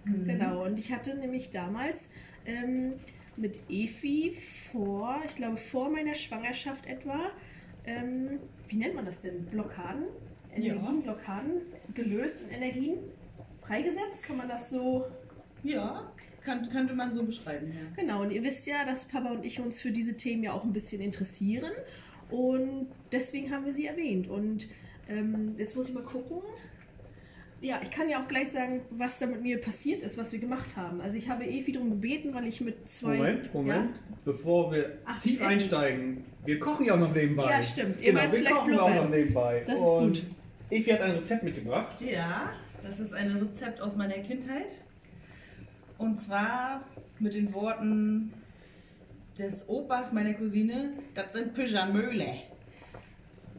Mhm. 0.05 0.25
Genau, 0.25 0.65
und 0.65 0.79
ich 0.79 0.93
hatte 0.93 1.15
nämlich 1.15 1.51
damals 1.51 2.07
ähm, 2.45 2.93
mit 3.35 3.59
Efi 3.69 4.33
vor, 4.71 5.21
ich 5.25 5.35
glaube 5.35 5.57
vor 5.57 5.89
meiner 5.89 6.15
Schwangerschaft 6.15 6.85
etwa, 6.87 7.19
ähm, 7.85 8.39
wie 8.69 8.77
nennt 8.77 8.95
man 8.95 9.05
das 9.05 9.21
denn? 9.21 9.45
Blockaden? 9.45 10.05
Ja. 10.55 10.73
Energienblockaden 10.73 11.51
gelöst 11.93 12.43
und 12.43 12.51
Energien 12.51 12.97
freigesetzt? 13.61 14.23
Kann 14.25 14.37
man 14.37 14.47
das 14.47 14.69
so. 14.69 15.05
Ja, 15.63 16.11
kann, 16.43 16.69
könnte 16.69 16.93
man 16.93 17.13
so 17.15 17.23
beschreiben, 17.23 17.73
ja. 17.73 18.01
Genau, 18.01 18.21
und 18.21 18.31
ihr 18.31 18.43
wisst 18.43 18.67
ja, 18.67 18.85
dass 18.85 19.05
Papa 19.05 19.31
und 19.31 19.45
ich 19.45 19.59
uns 19.59 19.79
für 19.79 19.91
diese 19.91 20.15
Themen 20.15 20.43
ja 20.43 20.53
auch 20.53 20.63
ein 20.63 20.73
bisschen 20.73 21.01
interessieren. 21.01 21.71
Und 22.29 22.87
deswegen 23.11 23.51
haben 23.51 23.65
wir 23.65 23.73
sie 23.73 23.85
erwähnt. 23.85 24.29
Und 24.29 24.67
ähm, 25.09 25.55
jetzt 25.57 25.75
muss 25.75 25.89
ich 25.89 25.93
mal 25.93 26.03
gucken. 26.03 26.39
Ja, 27.63 27.79
ich 27.81 27.91
kann 27.91 28.09
ja 28.09 28.21
auch 28.21 28.27
gleich 28.27 28.51
sagen, 28.51 28.81
was 28.89 29.19
da 29.19 29.25
mit 29.25 29.41
mir 29.41 29.59
passiert 29.59 30.03
ist, 30.03 30.17
was 30.17 30.33
wir 30.33 30.39
gemacht 30.39 30.75
haben. 30.75 30.99
Also 30.99 31.17
ich 31.17 31.29
habe 31.29 31.45
Efi 31.45 31.71
darum 31.71 31.91
gebeten, 31.91 32.33
weil 32.33 32.45
ich 32.45 32.59
mit 32.59 32.89
zwei... 32.89 33.15
Moment, 33.15 33.53
Moment. 33.53 33.95
Bevor 34.25 34.73
wir 34.73 34.97
Ach, 35.05 35.17
tief 35.21 35.41
einsteigen, 35.41 36.25
wir 36.43 36.59
kochen 36.59 36.85
ja 36.85 36.95
auch 36.95 36.99
noch 36.99 37.15
nebenbei. 37.15 37.49
Ja, 37.49 37.63
stimmt. 37.63 38.01
Ihr 38.01 38.07
Genau, 38.07 38.19
werdet 38.19 38.33
wir 38.33 38.39
vielleicht 38.39 38.55
kochen 38.55 38.79
auch 38.79 38.93
noch 38.93 39.09
nebenbei. 39.09 39.63
Das 39.65 39.75
ist 39.75 39.81
Und 39.81 40.13
gut. 40.21 40.23
Evi 40.71 40.91
hat 40.91 41.01
ein 41.01 41.11
Rezept 41.11 41.43
mitgebracht. 41.43 42.01
Ja, 42.01 42.51
das 42.81 42.99
ist 42.99 43.13
ein 43.13 43.31
Rezept 43.31 43.79
aus 43.79 43.95
meiner 43.95 44.15
Kindheit. 44.15 44.77
Und 45.97 46.17
zwar 46.17 46.83
mit 47.19 47.33
den 47.33 47.53
Worten 47.53 48.33
des 49.39 49.69
Opas 49.69 50.11
meiner 50.11 50.33
Cousine, 50.33 50.91
das 51.13 51.31
sind 51.31 51.53
Pyjamöle. 51.53 52.27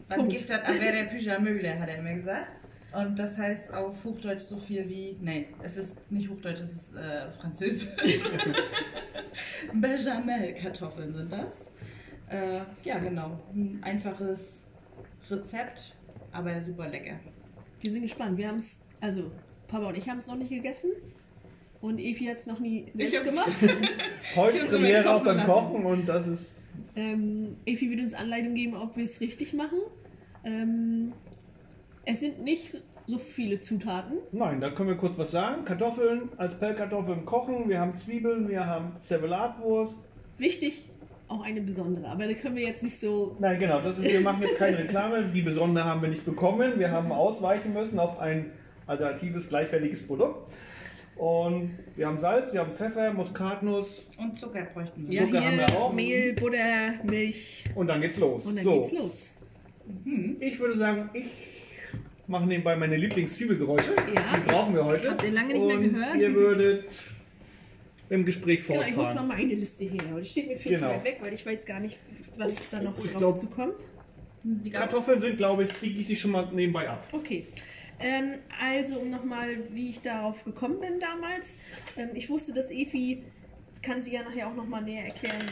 Was 0.08 0.28
gibt 0.28 0.50
das 0.50 0.60
avere 0.60 1.04
Pyjamöle, 1.06 1.80
hat 1.80 1.88
er 1.88 1.98
immer 2.00 2.12
gesagt. 2.12 2.48
Und 2.96 3.18
das 3.18 3.36
heißt 3.36 3.74
auf 3.74 4.04
Hochdeutsch 4.04 4.42
so 4.42 4.56
viel 4.56 4.88
wie, 4.88 5.16
nee, 5.20 5.46
es 5.62 5.76
ist 5.76 6.10
nicht 6.10 6.30
Hochdeutsch, 6.30 6.60
es 6.60 6.72
ist 6.72 6.96
äh, 6.96 7.30
Französisch. 7.32 7.88
Bechamel-Kartoffeln 9.74 11.12
sind 11.12 11.32
das. 11.32 11.70
Äh, 12.28 12.60
ja, 12.84 12.98
genau. 12.98 13.40
Ein 13.52 13.80
einfaches 13.82 14.62
Rezept, 15.28 15.94
aber 16.32 16.62
super 16.62 16.88
lecker. 16.88 17.18
Wir 17.80 17.92
sind 17.92 18.02
gespannt. 18.02 18.38
Wir 18.38 18.48
haben 18.48 18.58
es, 18.58 18.80
also 19.00 19.30
Papa 19.66 19.88
und 19.88 19.98
ich 19.98 20.08
haben 20.08 20.18
es 20.18 20.26
noch 20.26 20.36
nicht 20.36 20.50
gegessen. 20.50 20.92
Und 21.80 21.98
Efi 21.98 22.26
hat 22.26 22.38
es 22.38 22.46
noch 22.46 22.60
nie 22.60 22.86
selbst 22.94 23.24
gemacht. 23.24 23.52
Heute 24.36 24.64
Premiere 24.66 25.10
auch 25.10 25.22
kochen 25.22 25.36
beim. 25.36 25.46
Kochen 25.46 25.84
und 25.84 26.06
das 26.08 26.26
ist. 26.26 26.54
Ähm, 26.96 27.56
Efi 27.66 27.90
wird 27.90 28.00
uns 28.00 28.14
Anleitung 28.14 28.54
geben, 28.54 28.74
ob 28.74 28.96
wir 28.96 29.04
es 29.04 29.20
richtig 29.20 29.52
machen. 29.52 29.80
Ähm, 30.44 31.12
es 32.06 32.20
sind 32.20 32.42
nicht 32.42 32.70
so- 33.06 33.18
viele 33.18 33.60
Zutaten. 33.60 34.18
Nein, 34.32 34.60
da 34.60 34.70
können 34.70 34.88
wir 34.88 34.96
kurz 34.96 35.18
was 35.18 35.30
sagen. 35.30 35.64
Kartoffeln 35.64 36.30
als 36.38 36.54
Pellkartoffeln 36.58 37.24
kochen. 37.26 37.68
Wir 37.68 37.78
haben 37.78 37.98
Zwiebeln, 37.98 38.48
wir 38.48 38.64
haben 38.66 38.96
Zervelatwurst. 39.00 39.94
Wichtig, 40.38 40.86
auch 41.28 41.42
eine 41.42 41.60
besondere. 41.60 42.08
Aber 42.08 42.26
da 42.26 42.32
können 42.32 42.56
wir 42.56 42.62
jetzt 42.66 42.82
nicht 42.82 42.98
so. 42.98 43.36
Nein, 43.38 43.58
genau, 43.58 43.80
das 43.82 43.98
ist, 43.98 44.10
wir 44.10 44.20
machen 44.20 44.42
jetzt 44.42 44.56
keine 44.56 44.78
Reklame. 44.78 45.24
Die 45.34 45.42
besondere 45.42 45.84
haben 45.84 46.00
wir 46.00 46.08
nicht 46.08 46.24
bekommen. 46.24 46.78
Wir 46.78 46.90
haben 46.90 47.12
ausweichen 47.12 47.74
müssen 47.74 47.98
auf 47.98 48.18
ein 48.20 48.50
alternatives, 48.86 49.48
gleichwertiges 49.50 50.06
Produkt. 50.06 50.50
Und 51.16 51.70
wir 51.94 52.06
haben 52.08 52.18
Salz, 52.18 52.52
wir 52.52 52.60
haben 52.60 52.72
Pfeffer, 52.72 53.12
Muskatnuss 53.12 54.08
Und 54.18 54.36
Zucker 54.36 54.62
bräuchten 54.72 55.06
wir. 55.06 55.14
Ja, 55.14 55.24
Zucker 55.26 55.40
hier 55.40 55.48
haben 55.48 55.58
wir 55.58 55.78
auch. 55.78 55.92
Mehl, 55.92 56.32
Butter, 56.34 56.94
Milch 57.04 57.64
und 57.74 57.86
dann 57.86 58.00
geht's 58.00 58.16
los. 58.18 58.44
und 58.44 58.56
dann 58.56 58.64
so, 58.64 58.80
geht's 58.80 58.92
los. 58.92 59.30
ich 60.40 60.58
würde 60.58 60.76
sagen, 60.76 61.10
ich 61.12 61.24
mache 62.26 62.46
nebenbei 62.46 62.76
meine 62.76 62.96
Lieblingszwiebelgeräusche. 62.96 63.94
Ja, 64.14 64.36
Die 64.36 64.50
brauchen 64.50 64.74
wir 64.74 64.84
heute. 64.84 65.10
habt 65.10 65.22
ihr 65.24 65.32
lange 65.32 65.54
nicht 65.54 65.66
mehr 65.66 65.76
gehört. 65.78 66.16
Ihr 66.16 66.34
würdet 66.34 66.84
im 68.10 68.24
Gespräch 68.24 68.66
Genau, 68.66 68.80
ich 68.82 68.88
muss 68.88 68.96
mal 68.96 69.04
fortfahren. 69.04 69.28
meine 69.28 69.54
Liste 69.54 69.84
her. 69.84 70.02
Die 70.20 70.24
steht 70.26 70.48
mir 70.48 70.58
viel 70.58 70.76
zu 70.76 70.82
Genau. 70.84 70.94
weit 70.96 71.04
weg, 71.04 71.18
weil 71.20 71.32
ich 71.34 71.44
weiß 71.44 71.66
gar 71.66 71.80
nicht, 71.80 71.98
was 72.36 72.68
da 72.70 72.80
noch 72.82 72.94
drauf 72.98 73.14
glaub- 73.16 73.38
zukommt. 73.38 73.76
Die. 74.42 74.68
Kartoffeln 74.70 75.20
sind, 75.20 75.38
glaube 75.38 75.64
ich, 75.64 75.72
die 75.80 75.94
gieße 75.94 76.12
ich 76.12 76.20
schon 76.20 76.32
mal 76.32 76.46
nebenbei 76.52 76.88
ab. 76.88 77.06
Okay. 77.12 77.46
Ähm, 77.98 78.34
also, 78.60 78.98
um 78.98 79.08
nochmal, 79.08 79.48
wie 79.70 79.88
ich 79.90 80.00
darauf 80.02 80.44
gekommen 80.44 80.80
bin 80.80 81.00
damals. 81.00 81.56
Ähm, 81.96 82.10
ich 82.14 82.28
wusste, 82.28 82.52
dass 82.52 82.70
Efi, 82.70 83.22
kann 83.82 84.02
sie 84.02 84.12
ja 84.12 84.22
nachher 84.22 84.48
auch 84.48 84.54
nochmal 84.54 84.82
näher 84.82 85.04
erklären, 85.06 85.44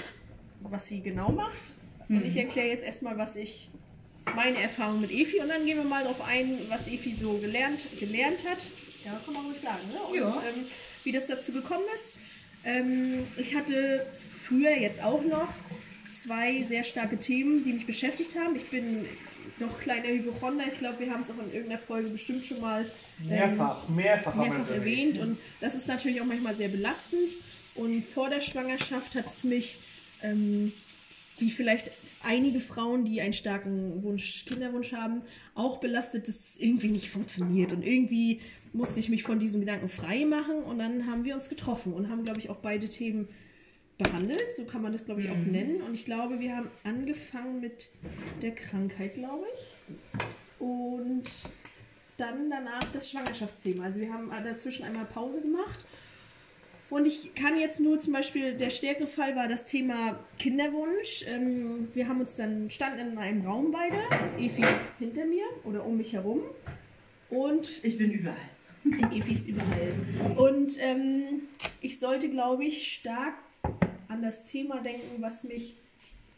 was 0.61 0.89
sie 0.89 1.01
genau 1.01 1.31
macht. 1.31 1.57
Und 2.09 2.25
ich 2.27 2.37
erkläre 2.37 2.69
jetzt 2.69 2.85
erstmal, 2.85 3.17
was 3.17 3.37
ich, 3.37 3.71
meine 4.35 4.61
Erfahrung 4.61 5.01
mit 5.01 5.11
Efi 5.11 5.41
und 5.41 5.49
dann 5.49 5.65
gehen 5.65 5.77
wir 5.79 5.85
mal 5.85 6.03
darauf 6.03 6.27
ein, 6.27 6.59
was 6.69 6.87
Efi 6.87 7.15
so 7.15 7.33
gelernt, 7.39 7.81
gelernt 7.99 8.39
hat. 8.49 8.59
Ja, 9.05 9.21
kann 9.25 9.35
man 9.35 9.47
ruhig 9.47 9.59
sagen, 9.61 9.81
ne? 9.93 9.99
Und 10.11 10.17
Ja. 10.19 10.43
ähm, 10.49 10.65
wie 11.05 11.13
das 11.13 11.27
dazu 11.27 11.53
gekommen 11.53 11.85
ist. 11.95 12.17
Ähm, 12.65 13.25
ich 13.37 13.55
hatte 13.55 14.07
früher, 14.47 14.77
jetzt 14.77 15.03
auch 15.03 15.23
noch, 15.25 15.49
zwei 16.17 16.65
sehr 16.69 16.85
starke 16.85 17.19
Themen, 17.19 17.65
die 17.65 17.73
mich 17.73 17.87
beschäftigt 17.87 18.37
haben. 18.39 18.55
Ich 18.55 18.67
bin 18.69 19.05
noch 19.59 19.81
kleiner 19.81 20.09
Hypochonder. 20.09 20.65
Ich 20.73 20.79
glaube, 20.79 21.01
wir 21.01 21.11
haben 21.13 21.23
es 21.23 21.31
auch 21.31 21.45
in 21.45 21.53
irgendeiner 21.53 21.81
Folge 21.81 22.09
bestimmt 22.11 22.45
schon 22.45 22.61
mal 22.61 22.83
ähm, 23.23 23.29
Mehrfach, 23.29 23.89
mehrfach, 23.89 24.35
mehrfach 24.37 24.71
erwähnt. 24.71 25.19
Und 25.19 25.39
das 25.61 25.75
ist 25.75 25.89
natürlich 25.89 26.21
auch 26.21 26.27
manchmal 26.27 26.55
sehr 26.55 26.69
belastend. 26.69 27.29
Und 27.75 28.05
vor 28.07 28.29
der 28.29 28.41
Schwangerschaft 28.41 29.15
hat 29.17 29.27
es 29.27 29.45
mich, 29.45 29.79
ähm, 30.23 30.73
wie 31.39 31.51
vielleicht 31.51 31.91
einige 32.25 32.61
Frauen, 32.61 33.05
die 33.05 33.21
einen 33.21 33.33
starken 33.33 34.03
Wunsch, 34.03 34.45
Kinderwunsch 34.47 34.93
haben, 34.93 35.23
auch 35.55 35.79
belastet, 35.79 36.29
dass 36.29 36.37
es 36.37 36.57
irgendwie 36.59 36.91
nicht 36.91 37.11
funktioniert. 37.11 37.73
Und 37.73 37.85
irgendwie 37.87 38.41
musste 38.73 39.01
ich 39.01 39.09
mich 39.09 39.23
von 39.23 39.39
diesem 39.39 39.61
Gedanken 39.61 39.89
frei 39.89 40.25
machen. 40.25 40.63
Und 40.63 40.79
dann 40.79 41.07
haben 41.07 41.25
wir 41.25 41.35
uns 41.35 41.49
getroffen 41.49 41.93
und 41.93 42.09
haben, 42.09 42.25
glaube 42.25 42.39
ich, 42.39 42.51
auch 42.51 42.57
beide 42.57 42.89
Themen 42.89 43.29
behandelt. 43.99 44.53
So 44.57 44.65
kann 44.65 44.83
man 44.83 44.93
das, 44.93 45.05
glaube 45.05 45.23
ich, 45.23 45.31
auch 45.31 45.37
nennen. 45.37 45.83
Und 45.83 45.95
ich 45.95 46.05
glaube, 46.05 46.41
wir 46.41 46.57
haben 46.57 46.69
angefangen 46.85 47.61
mit 47.61 47.91
der 48.41 48.55
Krankheit, 48.55 49.15
glaube 49.15 49.47
ich. 49.55 50.61
Und 50.61 51.25
dann 52.19 52.51
danach 52.51 52.85
das 52.93 53.11
Schwangerschaftsthema. 53.11 53.85
Also 53.85 54.01
wir 54.01 54.13
haben 54.13 54.31
dazwischen 54.45 54.85
einmal 54.85 55.07
Pause 55.07 55.43
gemacht. 55.43 55.85
Und 56.93 57.07
ich 57.07 57.35
kann 57.35 57.59
jetzt 57.59 57.81
nur 57.81 57.99
zum 58.01 58.13
Beispiel, 58.13 58.53
der 58.53 58.69
stärkere 58.69 59.07
Fall 59.07 59.35
war 59.35 59.49
das 59.49 59.65
Thema 59.65 60.19
Kinderwunsch. 60.39 61.25
Ähm, 61.27 61.89
wir 61.95 62.07
haben 62.07 62.21
uns 62.21 62.37
dann, 62.37 62.71
standen 62.71 63.13
in 63.13 63.17
einem 63.17 63.47
Raum 63.47 63.73
beide, 63.73 63.97
Efi 64.39 64.63
hinter 64.99 65.25
mir 65.25 65.45
oder 65.65 65.87
um 65.87 65.97
mich 65.97 66.13
herum. 66.13 66.41
Und 67.31 67.83
Ich 67.83 67.97
bin 67.97 68.11
überall. 68.11 68.37
Efi 69.11 69.33
ist 69.33 69.49
überall. 69.49 69.95
Und 70.37 70.77
ähm, 70.83 71.45
ich 71.81 71.99
sollte, 71.99 72.29
glaube 72.29 72.67
ich, 72.67 72.93
stark 72.93 73.37
an 74.09 74.21
das 74.21 74.45
Thema 74.45 74.83
denken, 74.83 75.23
was 75.23 75.45
mich 75.45 75.77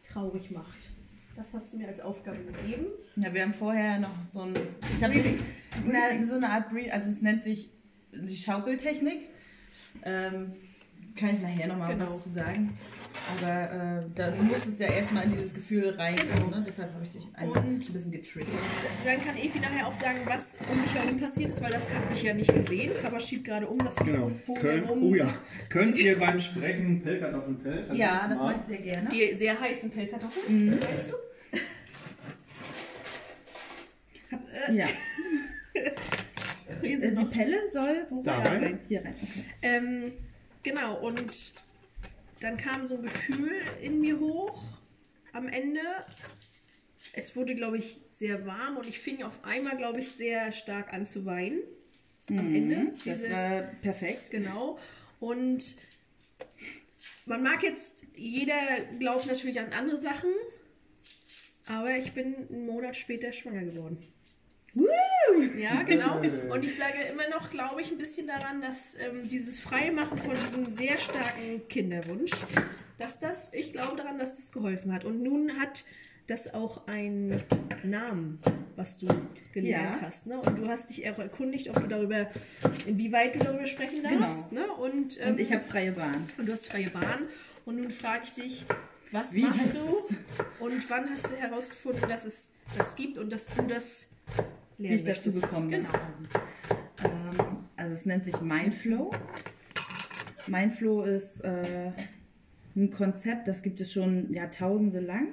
traurig 0.09 0.53
macht. 0.53 0.91
Das 1.35 1.53
hast 1.53 1.73
du 1.73 1.79
mir 1.79 1.89
als 1.89 1.99
Aufgabe 1.99 2.39
gegeben. 2.39 2.87
Ja, 3.17 3.35
wir 3.35 3.43
haben 3.43 3.55
vorher 3.55 3.99
noch 3.99 4.15
so 4.33 4.43
ein. 4.43 4.55
Ich 4.97 5.03
habe 5.03 5.21
so 6.29 6.37
eine 6.37 6.49
Art 6.49 6.69
Brief, 6.71 6.93
also 6.93 7.11
es 7.11 7.23
nennt 7.23 7.43
sich 7.43 7.71
die 8.13 8.37
Schaukeltechnik. 8.37 9.34
Ähm, 10.05 10.53
kann 11.19 11.31
ich 11.37 11.41
nachher 11.43 11.69
nochmal 11.69 11.93
Genau. 11.95 12.11
was 12.13 12.25
zu 12.25 12.31
sagen. 12.31 12.77
Aber 13.39 14.03
äh, 14.03 14.03
da, 14.17 14.31
du 14.33 14.43
musstest 14.43 14.81
ja 14.81 14.89
erstmal 14.89 15.25
in 15.25 15.31
dieses 15.33 15.55
Gefühl 15.55 15.91
reinkommen, 15.91 16.51
ne? 16.51 16.65
deshalb 16.67 16.93
habe 16.93 17.05
ich 17.05 17.11
dich 17.13 17.23
ein 17.35 17.49
Und- 17.49 17.93
bisschen 17.93 18.11
getriggert. 18.11 18.51
Dann 19.05 19.25
kann 19.25 19.37
Efi 19.37 19.61
nachher 19.61 19.87
auch 19.87 19.95
sagen, 19.95 20.19
was 20.25 20.59
um 20.71 20.81
mich 20.83 20.93
herum 20.93 21.19
passiert 21.21 21.51
ist, 21.51 21.63
weil 21.63 21.71
das 21.71 21.83
habe 21.89 22.13
ich 22.13 22.23
ja 22.25 22.35
nicht 22.35 22.53
gesehen. 22.53 22.91
Papa 23.01 23.21
schiebt 23.21 23.45
gerade 23.45 23.69
um 23.69 23.79
das 23.79 23.95
Genau. 23.97 24.27
Mikrofon 24.27 24.55
Könnt, 24.57 24.85
herum. 24.87 25.03
oh 25.05 25.15
ja. 25.15 25.33
Könnt 25.69 25.97
ihr 25.99 26.19
beim 26.19 26.41
Sprechen 26.41 27.01
Pellkartoffeln 27.03 27.61
pellen? 27.63 27.95
Ja, 27.95 28.27
das 28.29 28.39
mache 28.41 28.57
ich 28.61 28.67
sehr 28.77 28.79
gerne. 28.85 29.09
Die 29.09 29.33
sehr 29.37 29.59
heißen 29.61 29.91
Pellkartoffeln, 29.91 30.71
meinst 30.71 31.11
du? 31.11 31.15
Ja. 34.73 34.87
Hier 34.87 34.87
Äh, 34.87 34.89
sind 36.99 37.19
Die 37.19 37.23
noch 37.23 37.31
Pelle 37.31 37.59
soll 37.73 38.07
wo 38.11 38.23
Da 38.23 38.43
rein? 38.43 38.79
Hier 38.89 39.05
rein. 39.05 39.15
Okay. 39.15 39.45
Ähm, 39.63 40.13
genau, 40.63 40.97
und 41.01 41.55
dann 42.41 42.57
kam 42.57 42.85
so 42.87 42.97
ein 42.97 43.03
Gefühl 43.03 43.53
in 43.83 44.01
mir 44.01 44.19
hoch 44.21 44.63
am 45.33 45.49
Ende. 45.49 45.81
Es 47.15 47.37
wurde, 47.37 47.55
glaube 47.55 47.79
ich, 47.79 47.99
sehr 48.11 48.47
warm 48.47 48.77
und 48.77 48.87
ich 48.89 48.99
fing 48.99 49.23
auf 49.23 49.45
einmal, 49.45 49.77
glaube 49.77 50.01
ich, 50.01 50.13
sehr 50.13 50.53
stark 50.53 50.93
an 50.93 51.07
zu 51.07 51.25
weinen. 51.27 51.61
Am 52.29 52.55
Ende. 52.55 52.77
Mhm. 52.77 52.91
Das 52.95 53.03
Dieses, 53.05 53.31
war 53.31 53.63
perfekt. 53.83 54.31
genau. 54.31 54.79
Und 55.21 55.77
man 57.27 57.43
mag 57.43 57.63
jetzt, 57.63 58.07
jeder 58.15 58.55
glaubt 58.99 59.27
natürlich 59.27 59.61
an 59.61 59.73
andere 59.73 59.99
Sachen, 59.99 60.31
aber 61.67 61.97
ich 61.97 62.13
bin 62.13 62.35
einen 62.49 62.67
Monat 62.67 62.97
später 62.97 63.33
schwanger 63.33 63.65
geworden. 63.65 63.99
Ja, 65.59 65.83
genau. 65.83 66.21
Und 66.53 66.65
ich 66.65 66.77
sage 66.77 66.99
immer 67.11 67.29
noch, 67.29 67.51
glaube 67.51 67.81
ich, 67.81 67.91
ein 67.91 67.99
bisschen 67.99 68.27
daran, 68.27 68.61
dass 68.61 68.95
ähm, 68.97 69.27
dieses 69.29 69.61
Freimachen 69.61 70.19
von 70.19 70.35
diesem 70.35 70.67
sehr 70.67 70.99
starken 70.99 71.67
Kinderwunsch, 71.69 72.33
dass 72.99 73.19
das, 73.19 73.53
ich 73.55 73.73
glaube 73.73 73.97
daran, 73.97 74.19
dass 74.19 74.37
das 74.37 74.53
geholfen 74.53 74.93
hat. 74.93 75.05
Und 75.05 75.23
nun 75.23 75.59
hat 75.61 75.85
das 76.27 76.53
auch 76.55 76.87
einen 76.87 77.37
Namen, 77.83 78.39
was 78.77 78.99
du 78.99 79.07
gelernt 79.53 79.97
Ja. 79.97 80.01
hast. 80.03 80.27
Ne? 80.27 80.41
Und 80.41 80.57
du 80.59 80.69
hast 80.69 80.91
dich 80.91 81.09
auch 81.11 81.19
erkundigt, 81.19 81.69
ob 81.69 81.81
du 81.81 81.87
darüber, 81.87 82.29
inwieweit 82.87 83.35
du 83.35 83.41
darüber 83.41 83.67
sprechen 83.67 84.03
darfst. 84.03 84.51
Ne? 84.53 84.67
Und, 84.73 85.21
ähm, 85.21 85.33
Und 85.33 85.41
ich 85.41 85.53
habe 85.53 85.63
freie 85.63 85.93
Bahn. 85.93 86.29
und 86.39 86.49
du 86.49 86.53
hast 86.53 86.69
freie 86.69 86.91
Bahn. 86.91 87.23
Und 87.65 87.77
nun 87.77 87.91
frage 87.91 88.23
ich 88.25 88.33
dich, 88.33 88.65
was 89.11 89.33
Wie 89.35 89.43
machst 89.43 89.75
du 89.77 90.09
und 90.65 90.91
wann 90.91 91.09
hast 91.11 91.31
du 91.31 91.37
herausgefunden, 91.37 92.09
dass 92.09 92.25
es 92.25 92.51
das 92.77 92.97
gibt 92.97 93.17
und 93.19 93.31
dass 93.33 93.47
du 93.47 93.63
das 93.63 94.09
Wie 94.79 94.89
ich 94.89 95.05
dazu 95.05 95.31
gekommen 95.31 95.71
bin. 95.71 95.87
Genau. 95.87 95.99
Ähm, 97.05 97.57
also 97.77 97.95
es 97.95 98.07
nennt 98.07 98.25
sich 98.25 98.41
Mindflow. 98.41 99.11
Mindflow 100.47 101.05
ist 101.05 101.41
äh, 101.41 101.93
ein 102.77 102.91
Konzept, 102.91 103.49
das 103.49 103.63
gibt 103.63 103.81
es 103.81 103.93
schon 103.93 104.33
Jahrtausende 104.33 105.01
lang. 105.01 105.29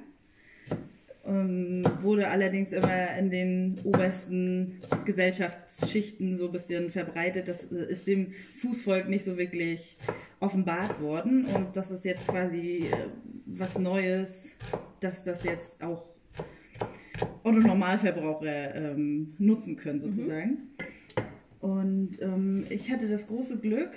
Ähm, 1.24 1.84
wurde 2.02 2.30
allerdings 2.30 2.72
immer 2.72 3.16
in 3.16 3.30
den 3.30 3.76
obersten 3.84 4.80
Gesellschaftsschichten 5.06 6.36
so 6.36 6.48
ein 6.48 6.52
bisschen 6.52 6.90
verbreitet. 6.90 7.48
Das 7.48 7.72
äh, 7.72 7.92
ist 7.92 8.08
dem 8.08 8.32
Fußvolk 8.62 9.08
nicht 9.08 9.26
so 9.26 9.38
wirklich 9.38 9.98
offenbart 10.40 11.00
worden. 11.00 11.46
Und 11.46 11.78
das 11.78 11.92
ist 11.92 12.06
jetzt 12.06 12.28
quasi 12.28 12.88
äh, 12.92 12.96
was 13.46 13.78
Neues, 13.78 14.50
dass 15.00 15.24
das 15.24 15.44
jetzt 15.44 15.84
auch 15.84 16.11
Otto 17.44 17.60
Normalverbraucher 17.60 18.76
ähm, 18.76 19.34
nutzen 19.38 19.76
können 19.76 20.00
sozusagen. 20.00 20.70
Und 21.60 22.22
ähm, 22.22 22.66
ich 22.70 22.92
hatte 22.92 23.08
das 23.08 23.28
große 23.28 23.60
Glück, 23.60 23.92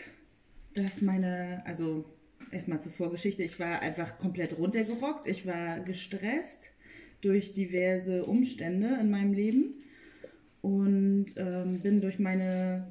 dass 0.75 1.00
meine, 1.00 1.62
also 1.64 2.04
erstmal 2.50 2.81
zur 2.81 2.93
Vorgeschichte, 2.93 3.43
ich 3.43 3.59
war 3.59 3.81
einfach 3.81 4.19
komplett 4.19 4.59
runtergerockt, 4.59 5.26
ich 5.26 5.47
war 5.47 5.81
gestresst 5.81 6.71
durch 7.21 7.54
diverse 7.54 8.25
Umstände 8.25 8.99
in 9.00 9.11
meinem 9.11 9.33
Leben 9.33 9.75
und 10.61 11.26
ähm, 11.37 11.81
bin 11.81 12.00
durch 12.00 12.19
meine 12.19 12.87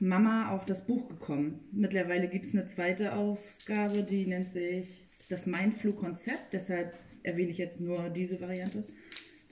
Mama 0.00 0.50
auf 0.50 0.64
das 0.64 0.86
Buch 0.86 1.08
gekommen. 1.08 1.60
Mittlerweile 1.72 2.28
gibt 2.28 2.46
es 2.46 2.54
eine 2.54 2.66
zweite 2.66 3.14
Ausgabe, 3.14 4.02
die 4.02 4.26
nennt 4.26 4.52
sich 4.52 5.08
das 5.28 5.46
Mindflu-Konzept, 5.46 6.52
deshalb 6.52 6.94
erwähne 7.22 7.50
ich 7.50 7.58
jetzt 7.58 7.80
nur 7.80 8.08
diese 8.08 8.40
Variante. 8.40 8.84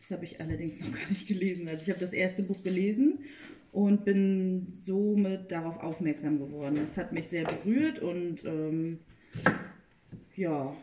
Das 0.07 0.19
habe 0.19 0.25
ich 0.25 0.41
allerdings 0.41 0.79
noch 0.79 0.93
gar 1.01 1.09
nicht 1.09 1.27
gelesen. 1.27 1.69
Also 1.69 1.83
ich 1.83 1.91
habe 1.91 1.99
das 1.99 2.13
erste 2.13 2.45
Buch 2.45 2.63
gelesen 2.63 3.25
und 3.73 4.05
bin 4.05 4.73
somit 4.85 5.51
darauf 5.51 5.79
aufmerksam 5.83 6.39
geworden. 6.39 6.79
Das 6.81 6.97
hat 6.97 7.13
mich 7.13 7.27
sehr 7.27 7.45
berührt 7.45 7.99
und 7.99 8.45
ähm, 8.45 9.01
ja, 10.37 10.77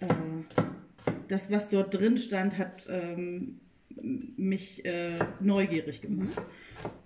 äh, 0.00 0.06
das, 1.28 1.50
was 1.50 1.70
dort 1.70 1.94
drin 1.94 2.18
stand, 2.18 2.58
hat 2.58 2.86
ähm, 2.90 3.60
mich 4.36 4.84
äh, 4.84 5.18
neugierig 5.40 6.02
gemacht. 6.02 6.42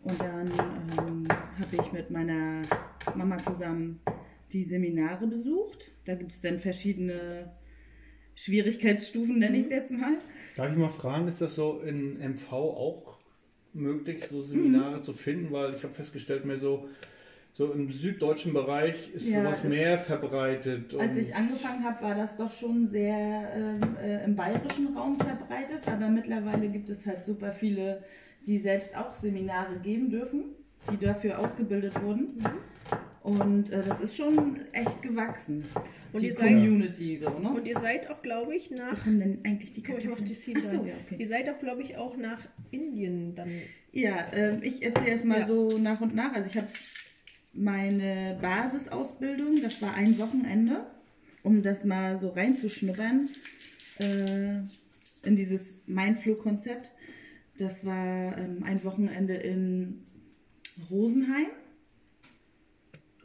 Und 0.02 0.20
dann 0.20 0.48
ähm, 0.48 1.28
habe 1.28 1.76
ich 1.80 1.92
mit 1.92 2.10
meiner 2.10 2.62
Mama 3.14 3.38
zusammen 3.38 4.00
die 4.52 4.64
Seminare 4.64 5.28
besucht. 5.28 5.92
Da 6.06 6.16
gibt 6.16 6.32
es 6.32 6.40
dann 6.40 6.58
verschiedene 6.58 7.52
Schwierigkeitsstufen, 8.44 9.38
nenne 9.38 9.58
ich 9.58 9.64
es 9.66 9.70
jetzt 9.70 9.90
mal. 9.92 10.14
Darf 10.56 10.70
ich 10.72 10.76
mal 10.78 10.88
fragen, 10.88 11.28
ist 11.28 11.40
das 11.40 11.54
so 11.54 11.80
in 11.80 12.18
MV 12.18 12.52
auch 12.52 13.18
möglich, 13.72 14.24
so 14.30 14.42
Seminare 14.42 14.98
Mhm. 14.98 15.02
zu 15.04 15.12
finden? 15.12 15.52
Weil 15.52 15.74
ich 15.74 15.82
habe 15.82 15.92
festgestellt, 15.92 16.44
mehr 16.44 16.58
so 16.58 16.88
so 17.52 17.72
im 17.72 17.90
süddeutschen 17.90 18.52
Bereich 18.54 19.12
ist 19.12 19.28
Ja, 19.28 19.42
sowas 19.42 19.64
mehr 19.64 19.98
verbreitet. 19.98 20.94
Als 20.94 21.16
ich 21.16 21.34
angefangen 21.34 21.84
habe, 21.84 22.00
war 22.02 22.14
das 22.14 22.36
doch 22.36 22.52
schon 22.52 22.88
sehr 22.88 23.52
ähm, 23.54 23.96
äh, 24.02 24.24
im 24.24 24.36
bayerischen 24.36 24.96
Raum 24.96 25.18
verbreitet, 25.18 25.86
aber 25.88 26.08
mittlerweile 26.08 26.68
gibt 26.68 26.88
es 26.88 27.04
halt 27.04 27.24
super 27.24 27.50
viele, 27.52 28.04
die 28.46 28.58
selbst 28.58 28.96
auch 28.96 29.12
Seminare 29.20 29.76
geben 29.82 30.10
dürfen, 30.10 30.44
die 30.90 31.04
dafür 31.04 31.38
ausgebildet 31.40 32.00
wurden. 32.00 32.42
Und 33.22 33.70
äh, 33.70 33.82
das 33.86 34.00
ist 34.00 34.16
schon 34.16 34.60
echt 34.72 35.02
gewachsen. 35.02 35.64
Und 36.12 36.22
die 36.22 36.26
ihr 36.26 36.34
seid- 36.34 36.48
Community 36.48 37.20
so, 37.22 37.30
ne? 37.38 37.48
Und 37.50 37.66
ihr 37.66 37.78
seid 37.78 38.10
auch, 38.10 38.20
glaube 38.22 38.54
ich, 38.56 38.70
nach. 38.70 39.04
Kommen 39.04 39.20
denn 39.20 39.38
eigentlich 39.44 39.72
die 39.72 39.82
Guck 39.82 39.94
mal, 39.94 39.98
ich 39.98 40.04
Kartoffeln? 40.04 40.54
die 40.54 40.60
so, 40.62 40.84
ja, 40.84 40.94
okay. 41.04 41.16
Ihr 41.18 41.26
seid 41.28 41.48
auch, 41.48 41.58
glaube 41.58 41.82
ich, 41.82 41.96
auch 41.96 42.16
nach 42.16 42.40
Indien 42.70 43.34
dann. 43.34 43.50
Ja, 43.92 44.26
ähm, 44.32 44.60
ich 44.62 44.82
erzähle 44.82 45.08
erst 45.10 45.24
mal 45.24 45.40
Ja. 45.40 45.46
so 45.48 45.78
nach 45.78 46.00
und 46.00 46.14
nach. 46.14 46.32
Also 46.32 46.48
ich 46.48 46.56
habe 46.56 46.68
meine 47.52 48.38
Basisausbildung, 48.40 49.60
das 49.62 49.82
war 49.82 49.94
ein 49.94 50.16
Wochenende, 50.18 50.86
um 51.42 51.62
das 51.62 51.84
mal 51.84 52.18
so 52.20 52.28
reinzuschnuppern 52.28 53.28
äh, 53.98 54.54
in 55.24 55.36
dieses 55.36 55.74
Mindflow-Konzept. 55.86 56.88
Das 57.58 57.84
war 57.84 58.38
ähm, 58.38 58.62
ein 58.64 58.82
Wochenende 58.84 59.34
in 59.34 60.02
Rosenheim. 60.90 61.46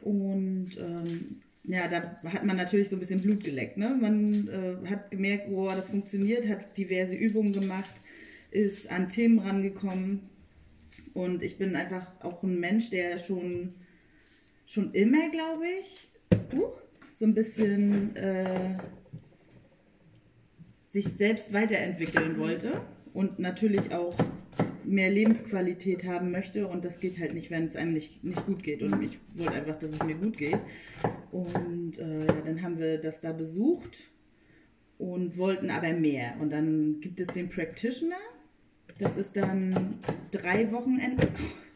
Und 0.02 0.70
ähm, 0.78 1.40
ja, 1.68 1.88
da 1.88 2.20
hat 2.32 2.44
man 2.44 2.56
natürlich 2.56 2.88
so 2.88 2.96
ein 2.96 3.00
bisschen 3.00 3.20
Blut 3.20 3.42
geleckt. 3.42 3.76
Ne? 3.76 3.96
Man 4.00 4.48
äh, 4.48 4.88
hat 4.88 5.10
gemerkt, 5.10 5.48
oh, 5.50 5.68
das 5.68 5.88
funktioniert, 5.88 6.48
hat 6.48 6.76
diverse 6.78 7.14
Übungen 7.14 7.52
gemacht, 7.52 7.94
ist 8.50 8.90
an 8.90 9.08
Themen 9.08 9.40
rangekommen. 9.40 10.20
Und 11.12 11.42
ich 11.42 11.58
bin 11.58 11.74
einfach 11.74 12.06
auch 12.22 12.42
ein 12.42 12.58
Mensch, 12.60 12.90
der 12.90 13.18
schon, 13.18 13.74
schon 14.66 14.92
immer, 14.92 15.28
glaube 15.30 15.64
ich, 15.80 16.08
uh, 16.54 16.68
so 17.14 17.24
ein 17.24 17.34
bisschen 17.34 18.14
äh, 18.16 18.76
sich 20.88 21.06
selbst 21.06 21.52
weiterentwickeln 21.52 22.38
wollte 22.38 22.80
und 23.12 23.38
natürlich 23.38 23.92
auch 23.92 24.16
mehr 24.84 25.10
Lebensqualität 25.10 26.06
haben 26.06 26.30
möchte. 26.30 26.66
Und 26.68 26.84
das 26.84 27.00
geht 27.00 27.18
halt 27.18 27.34
nicht, 27.34 27.50
wenn 27.50 27.66
es 27.66 27.76
einem 27.76 27.92
nicht, 27.92 28.24
nicht 28.24 28.44
gut 28.46 28.62
geht. 28.62 28.82
Und 28.82 29.02
ich 29.02 29.18
wollte 29.34 29.54
einfach, 29.54 29.78
dass 29.78 29.90
es 29.90 30.02
mir 30.02 30.14
gut 30.14 30.36
geht. 30.36 30.58
Und 31.32 31.98
äh, 31.98 32.26
ja, 32.26 32.40
dann 32.44 32.62
haben 32.62 32.78
wir 32.78 32.98
das 32.98 33.20
da 33.20 33.32
besucht 33.32 34.02
und 34.98 35.36
wollten 35.36 35.70
aber 35.70 35.92
mehr. 35.92 36.34
Und 36.40 36.50
dann 36.50 37.00
gibt 37.00 37.20
es 37.20 37.28
den 37.28 37.48
Practitioner. 37.48 38.16
Das 38.98 39.16
ist 39.16 39.36
dann 39.36 39.98
drei 40.30 40.70
Wochenenden. 40.72 41.28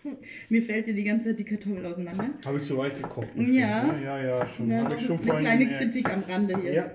Mir 0.48 0.62
fällt 0.62 0.86
dir 0.86 0.94
die 0.94 1.04
ganze 1.04 1.28
Zeit 1.28 1.38
die 1.38 1.44
Kartoffel 1.44 1.84
auseinander. 1.84 2.30
Habe 2.44 2.58
ich 2.58 2.64
zu 2.64 2.78
weit 2.78 2.96
gekocht? 2.96 3.28
Ja. 3.36 3.80
bestimmt, 3.80 4.00
ne? 4.00 4.04
Ja, 4.04 4.24
ja, 4.24 4.46
schon. 4.46 4.70
Ja, 4.70 4.86
eine 4.86 5.40
kleine 5.40 5.68
Kritik 5.68 6.08
am 6.08 6.22
Rande 6.22 6.58
hier. 6.58 6.72
Ja. 6.72 6.90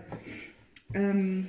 Ähm, 0.95 1.45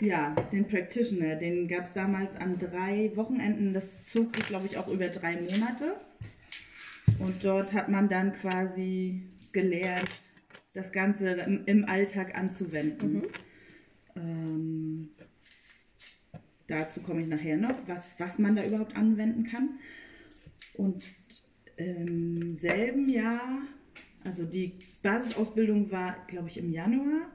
ja, 0.00 0.34
den 0.52 0.66
Practitioner, 0.66 1.36
den 1.36 1.68
gab 1.68 1.86
es 1.86 1.92
damals 1.92 2.36
an 2.36 2.58
drei 2.58 3.10
Wochenenden. 3.14 3.72
Das 3.72 3.84
zog 4.04 4.34
sich, 4.34 4.46
glaube 4.46 4.66
ich, 4.66 4.78
auch 4.78 4.88
über 4.88 5.08
drei 5.08 5.36
Monate. 5.36 5.96
Und 7.18 7.42
dort 7.44 7.72
hat 7.72 7.88
man 7.88 8.08
dann 8.08 8.32
quasi 8.32 9.22
gelernt, 9.52 10.08
das 10.74 10.92
Ganze 10.92 11.30
im, 11.30 11.64
im 11.66 11.88
Alltag 11.88 12.36
anzuwenden. 12.36 13.22
Ähm, 14.14 15.10
dazu 16.68 17.00
komme 17.00 17.22
ich 17.22 17.26
nachher 17.26 17.56
noch, 17.56 17.76
was, 17.86 18.14
was 18.18 18.38
man 18.38 18.54
da 18.54 18.64
überhaupt 18.64 18.96
anwenden 18.96 19.44
kann. 19.44 19.78
Und 20.74 21.04
im 21.76 22.56
selben 22.56 23.08
Jahr, 23.08 23.62
also 24.24 24.44
die 24.44 24.74
Basisausbildung 25.02 25.90
war, 25.90 26.24
glaube 26.26 26.48
ich, 26.48 26.58
im 26.58 26.70
Januar. 26.70 27.30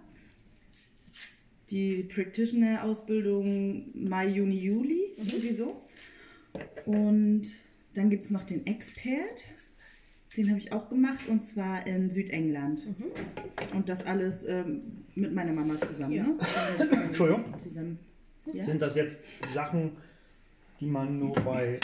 Die 1.69 2.03
Practitioner-Ausbildung 2.03 3.85
Mai, 3.93 4.27
Juni, 4.27 4.57
Juli, 4.57 5.09
sowieso. 5.17 5.81
Und 6.85 7.43
dann 7.93 8.09
gibt 8.09 8.25
es 8.25 8.31
noch 8.31 8.43
den 8.43 8.65
Expert. 8.65 9.43
Den 10.35 10.49
habe 10.49 10.59
ich 10.59 10.71
auch 10.73 10.89
gemacht 10.89 11.27
und 11.27 11.45
zwar 11.45 11.85
in 11.85 12.09
Südengland. 12.09 12.81
Und 13.73 13.87
das 13.87 14.05
alles 14.05 14.43
ähm, 14.47 15.03
mit 15.15 15.33
meiner 15.33 15.53
Mama 15.53 15.75
zusammen. 15.79 16.13
Ja. 16.13 16.23
Ne? 16.23 16.37
Entschuldigung. 17.07 17.45
Zusammen. 17.63 17.99
Ja? 18.51 18.63
Sind 18.63 18.81
das 18.81 18.95
jetzt 18.95 19.17
Sachen, 19.53 19.91
die 20.79 20.87
man 20.87 21.19
nur 21.19 21.33
bei 21.33 21.79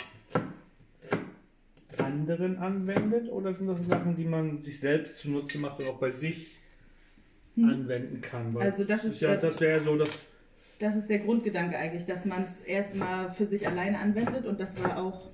anderen 1.97 2.57
anwendet 2.57 3.29
oder 3.29 3.53
sind 3.53 3.67
das 3.67 3.85
Sachen, 3.85 4.15
die 4.15 4.25
man 4.25 4.61
sich 4.61 4.79
selbst 4.79 5.19
zunutze 5.19 5.59
macht 5.59 5.79
und 5.79 5.89
auch 5.89 5.99
bei 5.99 6.09
sich 6.09 6.58
anwenden 7.65 8.21
kann? 8.21 8.53
Weil 8.53 8.63
Hm. 8.65 8.71
Also 8.71 8.83
das 8.83 9.05
ist 9.05 9.21
ja, 9.21 9.29
der- 9.35 9.49
das 9.49 9.59
wäre 9.61 9.81
so 9.83 9.97
das. 9.97 10.09
Das 10.79 10.95
ist 10.95 11.09
der 11.09 11.19
Grundgedanke 11.19 11.77
eigentlich, 11.77 12.05
dass 12.05 12.23
man 12.23 12.45
es 12.45 12.61
erstmal 12.61 13.31
für 13.33 13.45
sich 13.45 13.67
alleine 13.67 13.99
anwendet 13.99 14.45
und 14.45 14.61
das 14.61 14.81
war 14.81 14.97
auch 14.97 15.29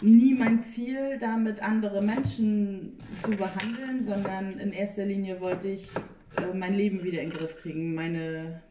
nie 0.00 0.34
mein 0.34 0.62
Ziel, 0.62 1.18
damit 1.18 1.60
andere 1.60 2.00
Menschen 2.00 2.96
zu 3.24 3.30
behandeln, 3.32 4.04
sondern 4.04 4.52
in 4.60 4.72
erster 4.72 5.04
Linie 5.04 5.40
wollte 5.40 5.66
ich 5.68 5.88
äh, 6.36 6.56
mein 6.56 6.74
Leben 6.74 7.02
wieder 7.02 7.22
in 7.22 7.30
den 7.30 7.36
Griff 7.36 7.56
kriegen, 7.60 7.92
meine, 7.94 8.62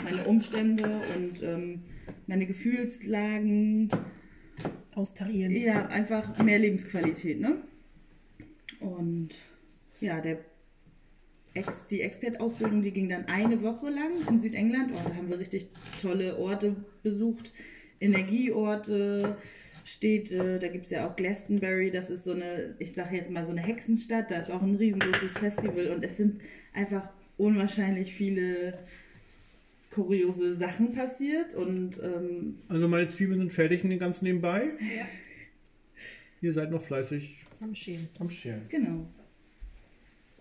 meine 0.00 0.22
Umstände 0.24 1.00
und 1.16 1.42
ähm, 1.42 1.82
meine 2.28 2.46
Gefühlslagen, 2.46 3.88
Austarieren. 4.94 5.50
ja, 5.56 5.86
einfach 5.88 6.38
mehr 6.44 6.60
Lebensqualität, 6.60 7.40
ne? 7.40 7.56
Und 8.78 9.30
ja, 10.00 10.20
der 10.20 10.38
Ex, 11.54 11.86
die 11.88 12.00
Expert-Ausbildung, 12.00 12.82
die 12.82 12.92
ging 12.92 13.08
dann 13.08 13.26
eine 13.26 13.62
Woche 13.62 13.90
lang 13.90 14.12
in 14.28 14.40
Südengland. 14.40 14.90
Oh, 14.92 15.08
da 15.08 15.14
haben 15.14 15.28
wir 15.28 15.38
richtig 15.38 15.66
tolle 16.00 16.36
Orte 16.38 16.76
besucht, 17.02 17.52
Energieorte, 18.00 19.36
Städte. 19.84 20.58
Da 20.58 20.68
gibt 20.68 20.86
es 20.86 20.90
ja 20.92 21.06
auch 21.08 21.16
Glastonbury, 21.16 21.90
das 21.90 22.08
ist 22.10 22.24
so 22.24 22.32
eine, 22.32 22.74
ich 22.78 22.92
sage 22.92 23.16
jetzt 23.16 23.30
mal 23.30 23.44
so 23.44 23.50
eine 23.50 23.60
Hexenstadt. 23.60 24.30
Da 24.30 24.40
ist 24.40 24.50
auch 24.50 24.62
ein 24.62 24.76
riesengroßes 24.76 25.38
Festival 25.38 25.88
und 25.88 26.04
es 26.04 26.16
sind 26.16 26.40
einfach 26.72 27.08
unwahrscheinlich 27.36 28.14
viele 28.14 28.78
kuriose 29.90 30.54
Sachen 30.56 30.92
passiert 30.94 31.54
und 31.54 32.00
ähm, 32.02 32.58
Also 32.68 32.88
meine 32.88 33.06
Zwiebeln 33.08 33.38
sind 33.40 33.52
fertig 33.52 33.84
und 33.84 33.98
ganz 33.98 34.22
nebenbei. 34.22 34.70
Ja. 34.80 35.06
Ihr 36.40 36.52
seid 36.54 36.70
noch 36.70 36.80
fleißig 36.82 37.44
Am 37.60 37.74
Schälen. 37.74 38.08
am 38.18 38.30
Scheren. 38.30 38.62
Genau. 38.70 39.06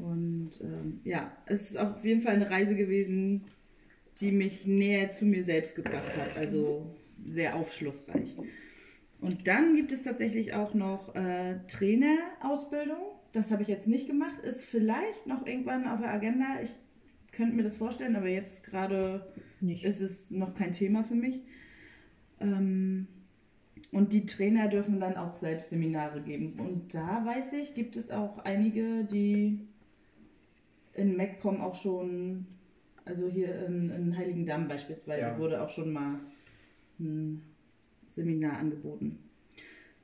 Und 0.01 0.51
ähm, 0.61 0.99
ja, 1.03 1.31
es 1.45 1.71
ist 1.71 1.77
auf 1.77 2.03
jeden 2.03 2.21
Fall 2.21 2.35
eine 2.35 2.49
Reise 2.49 2.75
gewesen, 2.75 3.45
die 4.19 4.31
mich 4.31 4.65
näher 4.65 5.11
zu 5.11 5.25
mir 5.25 5.43
selbst 5.43 5.75
gebracht 5.75 6.17
hat. 6.17 6.37
Also 6.37 6.95
sehr 7.23 7.55
aufschlussreich. 7.55 8.35
Und 9.19 9.47
dann 9.47 9.75
gibt 9.75 9.91
es 9.91 10.03
tatsächlich 10.03 10.53
auch 10.55 10.73
noch 10.73 11.13
äh, 11.15 11.59
Trainerausbildung. 11.67 12.97
Das 13.33 13.51
habe 13.51 13.61
ich 13.61 13.67
jetzt 13.67 13.87
nicht 13.87 14.07
gemacht. 14.07 14.39
Ist 14.39 14.63
vielleicht 14.63 15.27
noch 15.27 15.45
irgendwann 15.45 15.87
auf 15.87 16.01
der 16.01 16.11
Agenda. 16.11 16.59
Ich 16.63 16.71
könnte 17.31 17.55
mir 17.55 17.63
das 17.63 17.77
vorstellen, 17.77 18.15
aber 18.15 18.27
jetzt 18.27 18.63
gerade 18.63 19.31
ist 19.61 20.01
es 20.01 20.31
noch 20.31 20.55
kein 20.55 20.73
Thema 20.73 21.03
für 21.03 21.15
mich. 21.15 21.41
Ähm, 22.39 23.07
und 23.91 24.13
die 24.13 24.25
Trainer 24.25 24.67
dürfen 24.67 24.99
dann 24.99 25.17
auch 25.17 25.35
selbst 25.35 25.69
Seminare 25.69 26.21
geben. 26.21 26.53
Und 26.57 26.93
da 26.95 27.23
weiß 27.25 27.53
ich, 27.53 27.75
gibt 27.75 27.97
es 27.97 28.09
auch 28.09 28.39
einige, 28.39 29.03
die 29.03 29.67
in 31.01 31.17
MacPom 31.17 31.59
auch 31.61 31.75
schon, 31.75 32.45
also 33.05 33.27
hier 33.27 33.65
in, 33.65 33.89
in 33.89 34.17
Heiligendamm 34.17 34.67
beispielsweise, 34.67 35.21
Ja. 35.21 35.39
wurde 35.39 35.61
auch 35.61 35.69
schon 35.69 35.91
mal 35.91 36.19
ein 36.99 37.41
Seminar 38.07 38.57
angeboten. 38.57 39.19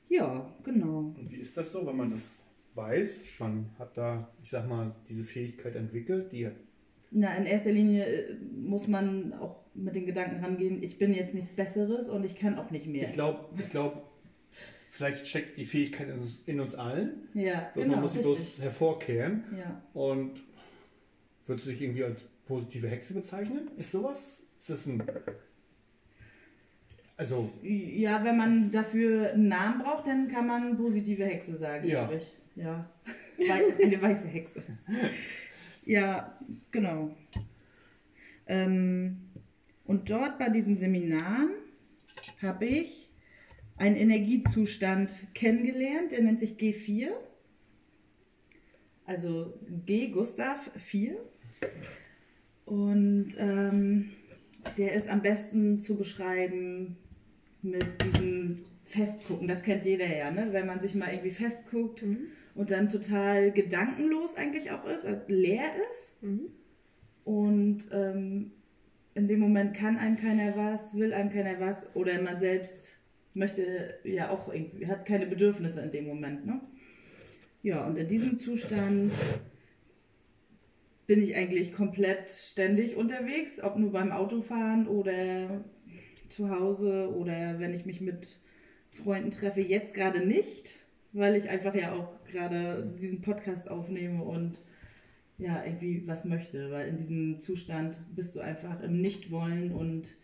Ja, 0.10 0.52
genau. 0.64 1.14
Und 1.18 1.32
wie 1.32 1.38
ist 1.38 1.56
das 1.58 1.72
so, 1.72 1.86
wenn 1.86 1.98
man 1.98 2.10
das 2.10 2.38
weiß? 2.76 3.24
Man 3.40 3.70
hat 3.78 3.98
da, 3.98 4.30
ich 4.42 4.50
sag 4.50 4.68
mal, 4.68 4.92
diese 5.10 5.24
Fähigkeit 5.24 5.76
entwickelt, 5.76 6.32
die 6.32 6.50
Na, 7.12 7.36
in 7.36 7.46
erster 7.46 7.72
Linie 7.72 8.06
äh, 8.06 8.36
muss 8.56 8.88
man 8.88 9.34
auch 9.34 9.58
mit 9.74 9.96
den 9.96 10.06
Gedanken 10.06 10.44
rangehen, 10.44 10.82
ich 10.82 10.98
bin 10.98 11.14
jetzt 11.14 11.36
nichts 11.36 11.52
Besseres 11.52 12.10
und 12.10 12.26
ich 12.26 12.36
kann 12.36 12.58
auch 12.58 12.72
nicht 12.72 12.88
mehr. 12.88 13.04
Ich 13.04 13.12
glaube, 13.12 13.46
ich 13.60 13.70
glaub, 13.70 14.10
vielleicht 14.88 15.28
steckt 15.28 15.58
die 15.58 15.66
Fähigkeit 15.66 16.08
in 16.08 16.14
uns, 16.16 16.44
in 16.48 16.60
uns 16.60 16.74
allen. 16.74 17.28
ja, 17.34 17.70
genau. 17.76 17.94
man 17.94 18.02
muss 18.02 18.14
sie 18.14 18.20
bloß 18.22 18.62
hervorkehren. 18.62 19.44
Ja. 19.56 19.82
Und 19.94 20.44
würdest 21.48 21.68
du 21.68 21.72
dich 21.72 21.82
irgendwie 21.82 22.04
als 22.04 22.24
positive 22.46 22.88
Hexe 22.88 23.14
bezeichnen? 23.14 23.70
Ist 23.78 23.92
sowas? 23.92 24.44
Ist 24.58 24.70
das 24.70 24.86
ein. 24.88 25.04
Also, 27.16 27.52
Ja, 27.64 28.24
wenn 28.24 28.38
man 28.38 28.72
dafür 28.72 29.32
einen 29.34 29.48
Namen 29.48 29.80
braucht, 29.82 30.08
dann 30.08 30.28
kann 30.28 30.46
man 30.48 30.78
positive 30.78 31.26
Hexe 31.26 31.58
sagen, 31.58 31.88
Ja. 31.88 32.06
glaube 32.06 32.22
ich. 32.22 32.34
Ja. 32.56 32.90
Eine 33.84 34.02
weiße 34.02 34.28
Hexe. 34.28 34.64
Ja, 35.86 36.40
genau. 36.72 37.16
Ähm, 38.48 39.18
und 39.86 40.10
dort 40.10 40.38
bei 40.40 40.50
diesen 40.50 40.78
Seminaren 40.78 41.52
habe 42.42 42.66
ich 42.66 43.12
einen 43.78 43.96
Energiezustand 43.96 45.16
kennengelernt, 45.36 46.12
der 46.12 46.24
nennt 46.24 46.40
sich 46.40 46.54
G4. 46.58 47.10
Also 49.06 49.54
G 49.86 50.08
Gustav 50.10 50.70
4. 50.78 51.16
Und 52.66 53.30
ähm, 53.38 54.10
der 54.78 54.94
ist 54.94 55.10
am 55.10 55.22
besten 55.22 55.82
zu 55.82 55.96
beschreiben 55.96 56.98
mit 57.62 57.86
diesem 58.04 58.66
Festgucken. 58.86 59.48
Das 59.48 59.64
kennt 59.64 59.86
jeder 59.86 60.08
ja, 60.08 60.32
ne? 60.32 60.50
Wenn 60.52 60.66
man 60.66 60.80
sich 60.80 60.96
mal 60.96 61.12
irgendwie 61.12 61.32
festguckt 61.32 62.04
und 62.56 62.72
dann 62.72 62.90
total 62.90 63.52
gedankenlos 63.52 64.36
eigentlich 64.36 64.72
auch 64.72 64.86
ist, 64.86 65.06
also 65.06 65.22
leer 65.28 65.72
ist. 65.90 66.22
Mhm. 66.24 66.50
Und 67.24 67.80
ähm, 67.92 68.52
in 69.14 69.28
dem 69.28 69.40
Moment 69.40 69.76
kann 69.76 69.98
einem 69.98 70.16
keiner 70.16 70.56
was, 70.56 70.96
will 70.96 71.14
einem 71.14 71.30
keiner 71.30 71.60
was 71.60 71.96
oder 71.96 72.22
man 72.22 72.38
selbst 72.38 72.94
möchte 73.34 74.00
ja 74.04 74.30
auch 74.30 74.54
irgendwie, 74.54 74.88
hat 74.88 75.06
keine 75.06 75.28
Bedürfnisse 75.28 75.82
in 75.82 75.92
dem 75.92 76.08
Moment. 76.08 76.46
Ne? 76.46 76.60
Ja, 77.64 77.86
und 77.86 77.98
in 77.98 78.08
diesem 78.08 78.40
Zustand 78.40 79.14
bin 81.08 81.24
ich 81.24 81.36
eigentlich 81.36 81.72
komplett 81.72 82.30
ständig 82.30 82.98
unterwegs, 82.98 83.64
ob 83.64 83.78
nur 83.78 83.92
beim 83.92 84.12
Autofahren 84.12 84.88
oder 84.88 85.64
zu 86.30 86.50
Hause 86.50 87.14
oder 87.16 87.60
wenn 87.60 87.74
ich 87.74 87.86
mich 87.86 88.02
mit 88.02 88.28
Freunden 88.92 89.32
treffe. 89.32 89.62
Jetzt 89.62 89.94
gerade 89.94 90.26
nicht, 90.26 90.76
weil 91.14 91.36
ich 91.36 91.50
einfach 91.50 91.74
ja 91.74 91.94
auch 91.94 92.24
gerade 92.26 92.94
diesen 93.00 93.22
Podcast 93.22 93.72
aufnehme 93.72 94.24
und 94.24 94.62
ja, 95.38 95.64
irgendwie 95.64 96.06
was 96.08 96.26
möchte, 96.26 96.72
weil 96.72 96.90
in 96.90 96.98
diesem 96.98 97.40
Zustand 97.40 98.00
bist 98.16 98.36
du 98.36 98.42
einfach 98.42 98.82
im 98.82 99.00
Nichtwollen 99.00 99.72
und 99.72 100.16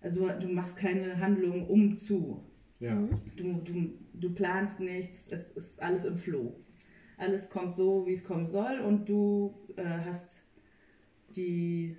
also 0.00 0.28
du 0.28 0.48
machst 0.48 0.76
keine 0.76 1.18
Handlung 1.18 1.66
um 1.66 1.96
zu. 1.96 2.44
Ja. 2.78 3.08
Du, 3.36 3.54
du, 3.64 3.94
du 4.14 4.34
planst 4.34 4.78
nichts, 4.78 5.26
es 5.30 5.50
ist 5.50 5.82
alles 5.82 6.04
im 6.04 6.16
Flow. 6.16 6.54
Alles 7.16 7.50
kommt 7.50 7.76
so, 7.76 8.06
wie 8.06 8.12
es 8.12 8.22
kommen 8.22 8.48
soll 8.48 8.78
und 8.78 9.08
du 9.08 9.52
äh, 9.78 10.04
hast 10.04 10.42
die 11.34 11.96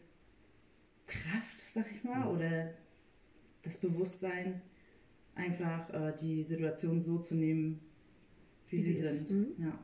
Kraft, 1.07 1.59
sag 1.73 1.85
ich 1.91 2.03
mal, 2.03 2.27
oder 2.27 2.73
das 3.63 3.77
Bewusstsein, 3.77 4.61
einfach 5.35 5.89
äh, 5.93 6.13
die 6.19 6.43
Situation 6.43 7.01
so 7.01 7.19
zu 7.19 7.35
nehmen, 7.35 7.79
wie, 8.69 8.77
Wie 8.77 8.81
sie, 8.81 8.93
sie 8.93 9.25
sind. 9.25 9.59
Ja. 9.59 9.77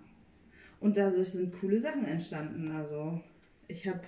Und 0.80 0.98
dadurch 0.98 1.30
sind 1.30 1.54
coole 1.60 1.82
Sachen 1.82 2.06
entstanden. 2.06 2.72
Also 2.72 3.22
ich 3.68 3.88
habe 3.88 4.02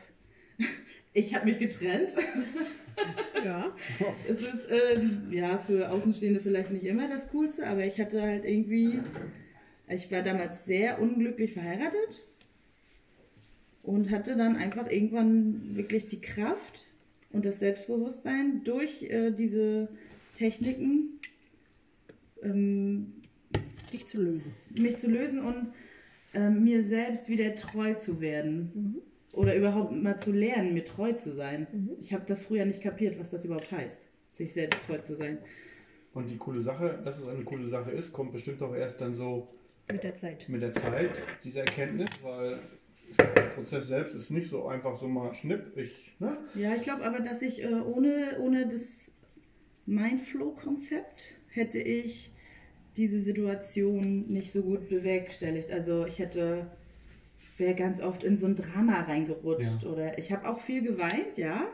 ich 1.14 1.34
hab 1.34 1.46
mich 1.46 1.58
getrennt. 1.58 2.12
Ja. 3.46 3.72
Es 4.28 4.42
ist 4.42 4.72
ähm, 4.72 5.28
ja 5.32 5.60
für 5.60 5.92
Außenstehende 5.92 6.40
vielleicht 6.40 6.72
nicht 6.72 6.84
immer 6.84 7.08
das 7.08 7.30
Coolste, 7.30 7.68
aber 7.68 7.86
ich 7.86 8.00
hatte 8.00 8.22
halt 8.22 8.44
irgendwie, 8.44 9.00
ich 9.88 10.12
war 10.12 10.24
damals 10.24 10.66
sehr 10.66 11.00
unglücklich 11.00 11.54
verheiratet 11.54 12.26
und 13.88 14.12
hatte 14.12 14.36
dann 14.36 14.58
einfach 14.58 14.92
irgendwann 14.92 15.76
wirklich 15.76 16.06
die 16.08 16.20
Kraft 16.20 16.86
und 17.32 17.46
das 17.46 17.60
Selbstbewusstsein 17.60 18.62
durch 18.66 19.04
äh, 19.04 19.32
diese 19.32 19.88
Techniken 20.36 21.20
ähm, 22.44 23.14
Dich 23.94 24.06
zu 24.06 24.22
lösen. 24.22 24.52
mich 24.78 24.98
zu 24.98 25.08
lösen 25.08 25.40
und 25.40 25.70
ähm, 26.34 26.64
mir 26.66 26.84
selbst 26.84 27.30
wieder 27.30 27.56
treu 27.56 27.94
zu 27.94 28.20
werden. 28.20 29.02
Oder 29.32 29.56
überhaupt 29.56 29.94
mal 29.94 30.20
zu 30.20 30.32
lernen, 30.34 30.74
mir 30.74 30.84
treu 30.84 31.14
zu 31.14 31.34
sein. 31.34 31.68
Ich 32.02 32.12
habe 32.12 32.24
das 32.28 32.44
früher 32.44 32.66
nicht 32.66 32.82
kapiert, 32.82 33.18
was 33.18 33.32
das 33.32 33.46
überhaupt 33.46 33.72
heißt, 33.72 33.98
sich 34.36 34.52
selbst 34.52 34.80
treu 34.86 34.98
zu 34.98 35.16
sein. 35.16 35.38
Und 36.14 36.30
die 36.30 36.38
coole 36.38 36.60
Sache, 36.60 37.00
dass 37.04 37.20
es 37.20 37.28
eine 37.28 37.44
coole 37.44 37.68
Sache 37.68 37.92
ist, 37.92 38.12
kommt 38.12 38.34
bestimmt 38.34 38.62
auch 38.62 38.76
erst 38.76 39.00
dann 39.00 39.14
so 39.14 39.48
Mit 39.90 40.04
der 40.04 40.16
Zeit. 40.16 40.50
mit 40.50 40.62
der 40.62 40.74
Zeit, 40.74 41.12
diese 41.44 41.60
Erkenntnis, 41.60 42.10
weil 42.24 42.60
Prozess 43.56 43.88
selbst 43.88 44.16
ist 44.16 44.30
nicht 44.30 44.50
so 44.50 44.68
einfach 44.68 44.98
so 44.98 45.08
mal 45.08 45.34
schnipp, 45.34 45.76
ich, 45.76 46.14
ne? 46.20 46.38
Ja, 46.56 46.76
ich 46.76 46.84
glaube 46.84 47.04
aber, 47.04 47.20
dass 47.20 47.42
ich 47.42 47.64
äh, 47.64 47.74
ohne, 47.74 48.38
ohne 48.40 48.68
das 48.68 49.12
Mindflow-Konzept 49.86 51.34
hätte 51.50 51.80
ich 51.80 52.32
diese 52.98 53.20
Situation 53.20 54.26
nicht 54.28 54.52
so 54.52 54.62
gut 54.62 54.90
bewerkstelligt. 54.90 55.72
Also 55.72 56.06
ich 56.06 56.20
hätte, 56.20 56.68
wäre 57.58 57.76
ganz 57.76 58.02
oft 58.02 58.24
in 58.24 58.38
so 58.38 58.48
ein 58.48 58.56
Drama 58.56 59.02
reingerutscht 59.02 59.84
Ja. 59.84 59.90
oder 59.90 60.18
ich 60.18 60.32
habe 60.32 60.48
auch 60.48 60.60
viel 60.60 60.82
geweint, 60.82 61.38
ja, 61.38 61.68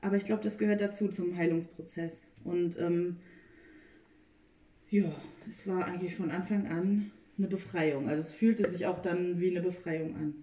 aber 0.00 0.16
ich 0.16 0.24
glaube, 0.24 0.42
das 0.42 0.58
gehört 0.58 0.80
dazu 0.80 1.08
zum 1.08 1.36
Heilungsprozess. 1.36 2.22
Und 2.44 2.78
ähm, 2.78 3.16
ja, 4.90 5.10
es 5.48 5.66
war 5.66 5.84
eigentlich 5.84 6.14
von 6.14 6.30
Anfang 6.30 6.66
an 6.68 7.10
eine 7.36 7.48
Befreiung. 7.48 8.08
Also 8.08 8.22
es 8.22 8.32
fühlte 8.32 8.68
sich 8.68 8.86
auch 8.86 9.00
dann 9.00 9.40
wie 9.40 9.50
eine 9.50 9.60
Befreiung 9.62 10.14
an. 10.16 10.34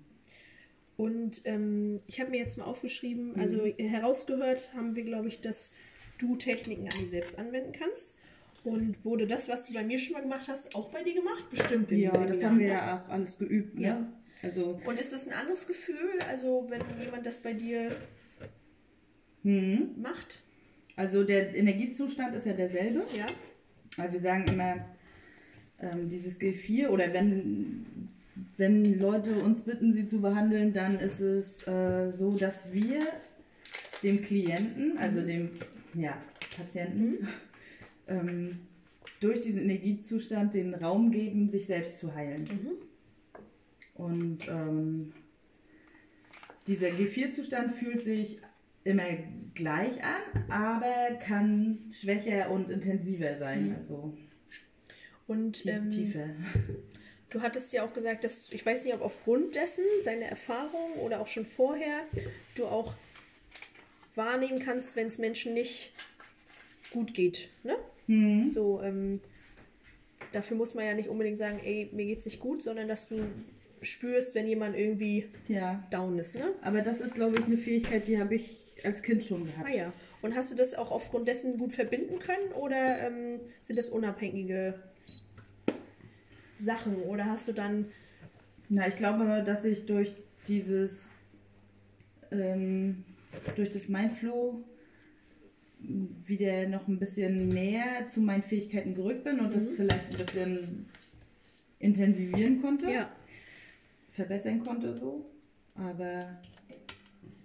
Und 0.98 1.42
ähm, 1.46 2.00
ich 2.08 2.22
habe 2.22 2.32
mir 2.32 2.38
jetzt 2.38 2.58
mal 2.58 2.66
aufgeschrieben, 2.66 3.38
also 3.40 3.66
herausgehört 3.78 4.74
haben 4.74 4.96
wir, 4.96 5.04
glaube 5.04 5.28
ich, 5.28 5.42
dass 5.42 5.72
du 6.18 6.36
Techniken 6.38 6.84
an 6.84 7.00
dir 7.00 7.08
selbst 7.08 7.38
anwenden 7.38 7.74
kannst. 7.74 8.16
Und 8.64 9.06
wurde 9.06 9.28
das, 9.28 9.48
was 9.48 9.68
du 9.68 9.74
bei 9.74 9.84
mir 9.84 10.00
schon 10.00 10.14
mal 10.14 10.22
gemacht 10.22 10.48
hast, 10.48 10.74
auch 10.76 10.90
bei 10.90 11.04
dir 11.04 11.14
gemacht? 11.14 11.50
Bestimmt. 11.52 11.92
Ja, 11.92 12.12
das 12.12 12.40
Seminaren, 12.40 12.46
haben 12.46 12.60
wir 12.60 12.68
ne? 12.68 12.74
ja 12.74 13.04
auch 13.04 13.10
alles 13.10 13.38
geübt. 13.38 13.76
Ne? 13.76 13.88
Ja. 13.88 14.08
Also 14.42 14.80
Und 14.86 15.00
ist 15.00 15.14
das 15.14 15.28
ein 15.28 15.34
anderes 15.34 15.68
Gefühl, 15.68 16.18
also 16.30 16.66
wenn 16.70 16.82
jemand 17.04 17.26
das 17.26 17.42
bei 17.42 17.54
dir 17.54 17.92
Hm. 19.44 20.02
macht? 20.02 20.42
Also 20.96 21.24
der 21.24 21.56
Energiezustand 21.56 22.36
ist 22.36 22.48
ja 22.48 22.54
derselbe. 22.54 23.06
Ja. 23.16 23.28
Aber 23.98 24.12
wir 24.12 24.20
sagen 24.20 24.48
immer, 24.48 24.78
ähm, 25.80 26.10
dieses 26.10 26.40
G4 26.40 26.88
oder 26.90 27.14
wenn, 27.14 27.86
wenn 28.58 29.00
Leute 29.00 29.40
uns 29.44 29.62
bitten, 29.64 29.94
sie 29.94 30.06
zu 30.06 30.22
behandeln, 30.22 30.74
dann 30.74 31.00
ist 31.00 31.20
es 31.20 31.68
äh, 31.68 32.12
so, 32.12 32.36
dass 32.38 32.74
wir 32.74 33.02
dem 34.04 34.22
Klienten, 34.22 34.98
also 34.98 35.22
dem 35.22 35.50
ja, 35.94 36.18
Patienten, 36.56 37.28
ähm, 38.08 38.60
durch 39.20 39.42
diesen 39.42 39.64
Energiezustand 39.64 40.54
den 40.54 40.74
Raum 40.76 41.12
geben, 41.12 41.50
sich 41.50 41.66
selbst 41.66 42.00
zu 42.00 42.14
heilen. 42.14 42.46
Und 43.96 44.48
ähm, 44.50 45.14
dieser 46.68 46.88
G4-Zustand 46.88 47.72
fühlt 47.72 48.04
sich 48.04 48.38
immer 48.84 49.06
gleich 49.54 50.04
an, 50.04 50.44
aber 50.50 51.16
kann 51.20 51.80
schwächer 51.92 52.52
und 52.52 52.70
intensiver 52.70 53.38
sein. 53.40 53.76
Also 53.80 54.16
Und 55.28 55.54
tief, 55.54 55.72
ähm, 55.72 55.90
tiefer. 55.90 56.30
du 57.30 57.42
hattest 57.42 57.74
ja 57.74 57.86
auch 57.86 57.94
gesagt, 57.94 58.24
dass, 58.24 58.52
ich 58.52 58.66
weiß 58.66 58.86
nicht, 58.86 58.94
ob 58.94 59.02
aufgrund 59.02 59.56
dessen, 59.56 59.84
deine 60.04 60.26
Erfahrung 60.26 60.94
oder 61.02 61.20
auch 61.20 61.28
schon 61.28 61.46
vorher, 61.46 62.02
du 62.56 62.66
auch 62.66 62.94
wahrnehmen 64.16 64.60
kannst, 64.60 64.96
wenn 64.96 65.08
es 65.08 65.18
Menschen 65.18 65.54
nicht 65.54 65.92
gut 66.92 67.14
geht. 67.14 67.50
Ne? 67.64 67.76
Hm. 68.08 68.50
So, 68.50 68.82
ähm, 68.82 69.20
dafür 70.32 70.58
muss 70.58 70.74
man 70.74 70.86
ja 70.86 70.94
nicht 70.94 71.10
unbedingt 71.10 71.38
sagen, 71.38 71.60
ey, 71.64 71.90
mir 71.92 72.06
geht's 72.06 72.26
nicht 72.26 72.40
gut, 72.40 72.62
sondern 72.62 72.88
dass 72.88 73.08
du 73.08 73.18
spürst, 73.82 74.36
wenn 74.36 74.48
jemand 74.48 74.78
irgendwie 74.78 75.28
Ja. 75.48 75.84
down 75.92 76.18
ist, 76.18 76.36
ne? 76.36 76.54
Aber 76.62 76.82
das 76.82 77.02
ist, 77.02 77.14
glaube 77.16 77.38
ich, 77.38 77.46
eine 77.46 77.58
Fähigkeit, 77.58 78.08
die 78.08 78.20
habe 78.20 78.36
ich 78.36 78.78
als 78.84 79.02
Kind 79.02 79.24
schon 79.24 79.46
gehabt. 79.46 79.68
Ah 79.68 79.76
ja. 79.76 79.94
Und 80.22 80.36
hast 80.36 80.52
du 80.52 80.56
das 80.56 80.74
auch 80.74 80.92
aufgrund 80.92 81.28
dessen 81.28 81.58
gut 81.58 81.74
verbinden 81.74 82.20
können 82.20 82.52
oder 82.54 83.00
ähm, 83.06 83.40
sind 83.62 83.78
das 83.78 83.90
unabhängige 83.90 84.82
Sachen? 86.60 86.96
Oder 87.04 87.26
hast 87.26 87.48
du 87.48 87.54
dann 87.54 87.86
Na, 88.70 88.88
ich 88.88 88.96
glaube, 88.96 89.44
dass 89.46 89.64
ich 89.66 89.86
durch 89.86 90.14
dieses, 90.48 91.04
ähm, 92.32 93.04
durch 93.56 93.70
das 93.70 93.90
Mindflow 93.90 94.64
wieder 95.80 96.68
noch 96.68 96.88
ein 96.88 96.98
bisschen 96.98 97.50
näher 97.50 98.08
zu 98.08 98.22
meinen 98.22 98.42
Fähigkeiten 98.44 98.96
gerückt 98.96 99.24
bin 99.24 99.40
und 99.40 99.54
das 99.54 99.74
vielleicht 99.74 100.12
ein 100.12 100.18
bisschen 100.26 100.86
intensivieren 101.80 102.62
konnte, 102.62 102.92
ja. 102.92 103.12
verbessern 104.12 104.64
konnte 104.64 104.96
so. 104.96 105.26
Aber 105.76 106.42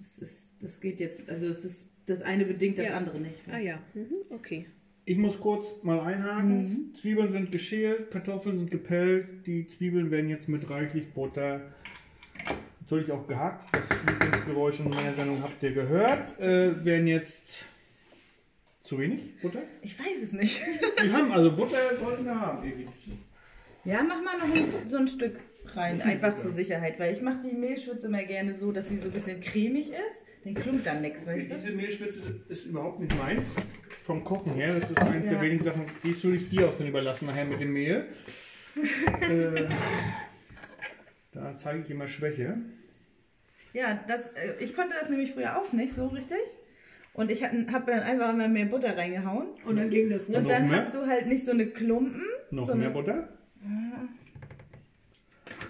es 0.00 0.18
ist, 0.18 0.50
das 0.60 0.80
geht 0.80 1.00
jetzt, 1.00 1.28
also 1.28 1.46
es 1.46 1.64
ist 1.64 1.86
das 2.06 2.22
eine 2.22 2.44
bedingt 2.44 2.78
das 2.78 2.86
Ja. 2.86 2.96
andere 2.96 3.20
nicht. 3.20 3.40
Ah 3.50 3.58
ja, 3.58 3.78
mhm. 3.94 4.14
okay. 4.30 4.66
Ich 5.04 5.18
muss 5.18 5.40
kurz 5.40 5.82
mal 5.82 6.00
einhaken. 6.00 6.94
Zwiebeln 6.94 7.30
sind 7.30 7.50
geschält, 7.50 8.10
Kartoffeln 8.10 8.58
sind 8.58 8.70
gepellt. 8.70 9.46
Die 9.46 9.66
Zwiebeln 9.66 10.10
werden 10.10 10.28
jetzt 10.28 10.48
mit 10.48 10.68
reichlich 10.70 11.12
Butter 11.12 11.60
natürlich 12.90 13.12
auch 13.12 13.26
gehackt. 13.26 13.74
Das 13.74 13.84
Lieblingsgeräusch 14.06 14.80
in 14.80 14.90
meiner 14.90 15.14
Sendung 15.14 15.42
habt 15.42 15.62
ihr 15.62 15.72
gehört. 15.72 16.38
Äh, 16.40 16.84
werden 16.84 17.06
jetzt 17.06 17.64
zu 18.82 18.98
wenig 18.98 19.20
Butter? 19.40 19.62
Ich 19.82 19.98
weiß 19.98 20.22
es 20.24 20.32
nicht. 20.32 20.60
Wir 21.00 21.12
haben 21.16 21.30
also 21.30 21.54
Butter 21.54 21.96
sollten 21.98 22.24
wir 22.24 22.40
haben. 22.40 22.66
Evi. 22.66 22.86
Ja, 23.84 24.02
mach 24.02 24.22
mal 24.22 24.38
noch 24.38 24.54
ein, 24.54 24.88
so 24.88 24.96
ein 24.96 25.08
Stück 25.08 25.38
rein, 25.74 26.02
einfach 26.02 26.36
zur 26.36 26.50
Sicherheit, 26.50 26.98
weil 26.98 27.14
ich 27.14 27.22
mache 27.22 27.40
die 27.48 27.56
Mehlschwitze 27.56 28.06
immer 28.06 28.24
gerne 28.24 28.56
so, 28.56 28.72
dass 28.72 28.88
sie 28.88 28.98
so 28.98 29.06
ein 29.06 29.12
bisschen 29.12 29.40
cremig 29.40 29.90
ist. 29.90 30.22
Dann 30.44 30.54
klumpt 30.54 30.86
dann 30.86 31.02
nichts, 31.02 31.26
weißt 31.26 31.50
du? 31.50 31.54
Diese 31.54 31.72
Mehlspitze 31.72 32.20
ist 32.48 32.66
überhaupt 32.66 33.00
nicht 33.00 33.16
meins. 33.18 33.56
Vom 34.04 34.24
Kochen 34.24 34.54
her, 34.54 34.74
das 34.78 34.90
ist 34.90 34.98
eines 34.98 35.26
Ja. 35.26 35.32
der 35.32 35.42
wenigen 35.42 35.62
Sachen, 35.62 35.84
die 36.02 36.12
soll 36.14 36.36
ich 36.36 36.48
dir 36.48 36.68
auch 36.68 36.74
dann 36.74 36.86
überlassen 36.86 37.26
nachher 37.26 37.44
mit 37.44 37.60
dem 37.60 37.72
Mehl. 37.72 38.06
äh, 39.20 39.64
Da 41.32 41.56
zeige 41.58 41.80
ich 41.82 41.90
immer 41.90 42.08
Schwäche. 42.08 42.56
Ja, 43.72 44.02
das, 44.08 44.26
äh, 44.28 44.64
ich 44.64 44.74
konnte 44.74 44.94
das 44.98 45.10
nämlich 45.10 45.32
früher 45.32 45.58
auch 45.58 45.72
nicht 45.72 45.92
so 45.92 46.06
richtig. 46.08 46.38
Und 47.12 47.30
ich 47.30 47.42
habe 47.44 47.54
dann 47.86 48.00
einfach 48.00 48.30
immer 48.30 48.48
mehr 48.48 48.64
Butter 48.66 48.96
reingehauen. 48.96 49.48
Und 49.66 49.76
dann 49.76 49.90
ging 49.90 50.08
das, 50.10 50.28
ne? 50.28 50.38
Und 50.38 50.48
dann 50.48 50.68
mehr? 50.68 50.84
hast 50.84 50.94
du 50.94 51.06
halt 51.06 51.26
nicht 51.26 51.44
so 51.44 51.50
eine 51.50 51.66
Klumpen. 51.66 52.24
Noch 52.50 52.68
so 52.68 52.74
mehr 52.74 52.86
eine, 52.86 52.94
Butter? 52.94 53.28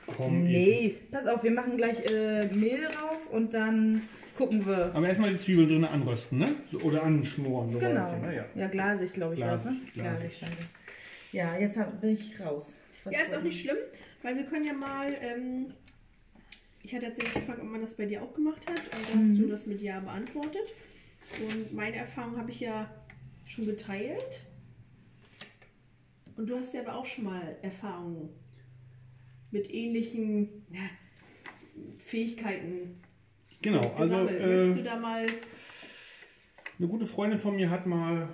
Komm, 0.06 0.36
Eva. 0.36 0.48
Nee, 0.48 0.94
pass 1.10 1.26
auf, 1.26 1.42
wir 1.42 1.50
machen 1.50 1.76
gleich 1.76 1.98
äh, 2.10 2.46
Mehl 2.54 2.82
drauf 2.82 3.26
und 3.30 3.54
dann 3.54 4.02
gucken 4.40 4.64
wir. 4.64 4.94
Aber 4.94 5.06
erstmal 5.06 5.30
die 5.30 5.38
Zwiebeln 5.38 5.68
drin 5.68 5.84
anrösten, 5.84 6.38
ne? 6.38 6.48
So, 6.70 6.78
oder 6.80 7.02
anschmoren. 7.02 7.72
So 7.72 7.78
Genau. 7.78 8.16
ne? 8.16 8.36
ja. 8.36 8.46
Ja, 8.54 8.68
glasig, 8.68 9.12
glaube 9.12 9.34
ich, 9.34 9.40
war 9.40 9.54
es, 9.54 9.64
ne? 9.64 9.76
Glasig, 9.92 10.30
glasig. 10.30 10.38
Glasig. 10.38 10.66
Ja, 11.32 11.56
jetzt 11.58 11.76
hab, 11.76 12.00
bin 12.00 12.10
ich 12.14 12.40
raus. 12.40 12.72
Was 13.04 13.12
Ja, 13.14 13.20
ist 13.20 13.34
auch 13.34 13.42
nicht 13.42 13.60
schlimm, 13.60 13.76
weil 14.22 14.36
wir 14.36 14.44
können 14.44 14.66
ja 14.66 14.72
mal. 14.72 15.14
Ähm, 15.20 15.66
ich 16.82 16.94
hatte 16.94 17.06
jetzt 17.06 17.20
gefragt, 17.20 17.60
ob 17.60 17.70
man 17.70 17.82
das 17.82 17.96
bei 17.96 18.06
dir 18.06 18.22
auch 18.22 18.32
gemacht 18.32 18.66
hat. 18.68 18.78
Und 18.78 19.14
da 19.14 19.18
hast 19.20 19.38
du 19.38 19.46
das 19.46 19.66
mit 19.66 19.82
Ja 19.82 20.00
beantwortet. 20.00 20.66
Und 21.46 21.74
meine 21.74 21.96
Erfahrung 21.96 22.38
habe 22.38 22.50
ich 22.50 22.60
ja 22.60 22.90
schon 23.46 23.66
geteilt. 23.66 24.46
Und 26.36 26.48
du 26.48 26.56
hast 26.56 26.72
ja 26.72 26.80
aber 26.80 26.96
auch 26.96 27.04
schon 27.04 27.24
mal 27.24 27.56
Erfahrungen 27.60 28.30
mit 29.50 29.70
ähnlichen 29.70 30.48
ja, 30.72 30.80
Fähigkeiten 31.98 33.02
Genau, 33.62 33.94
also. 33.96 34.16
Möchtest 34.24 34.76
du 34.76 34.80
äh, 34.80 34.84
da 34.84 34.96
mal. 34.98 35.26
eine 36.78 36.88
gute 36.88 37.06
Freundin 37.06 37.38
von 37.38 37.56
mir 37.56 37.68
hat 37.70 37.86
mal 37.86 38.28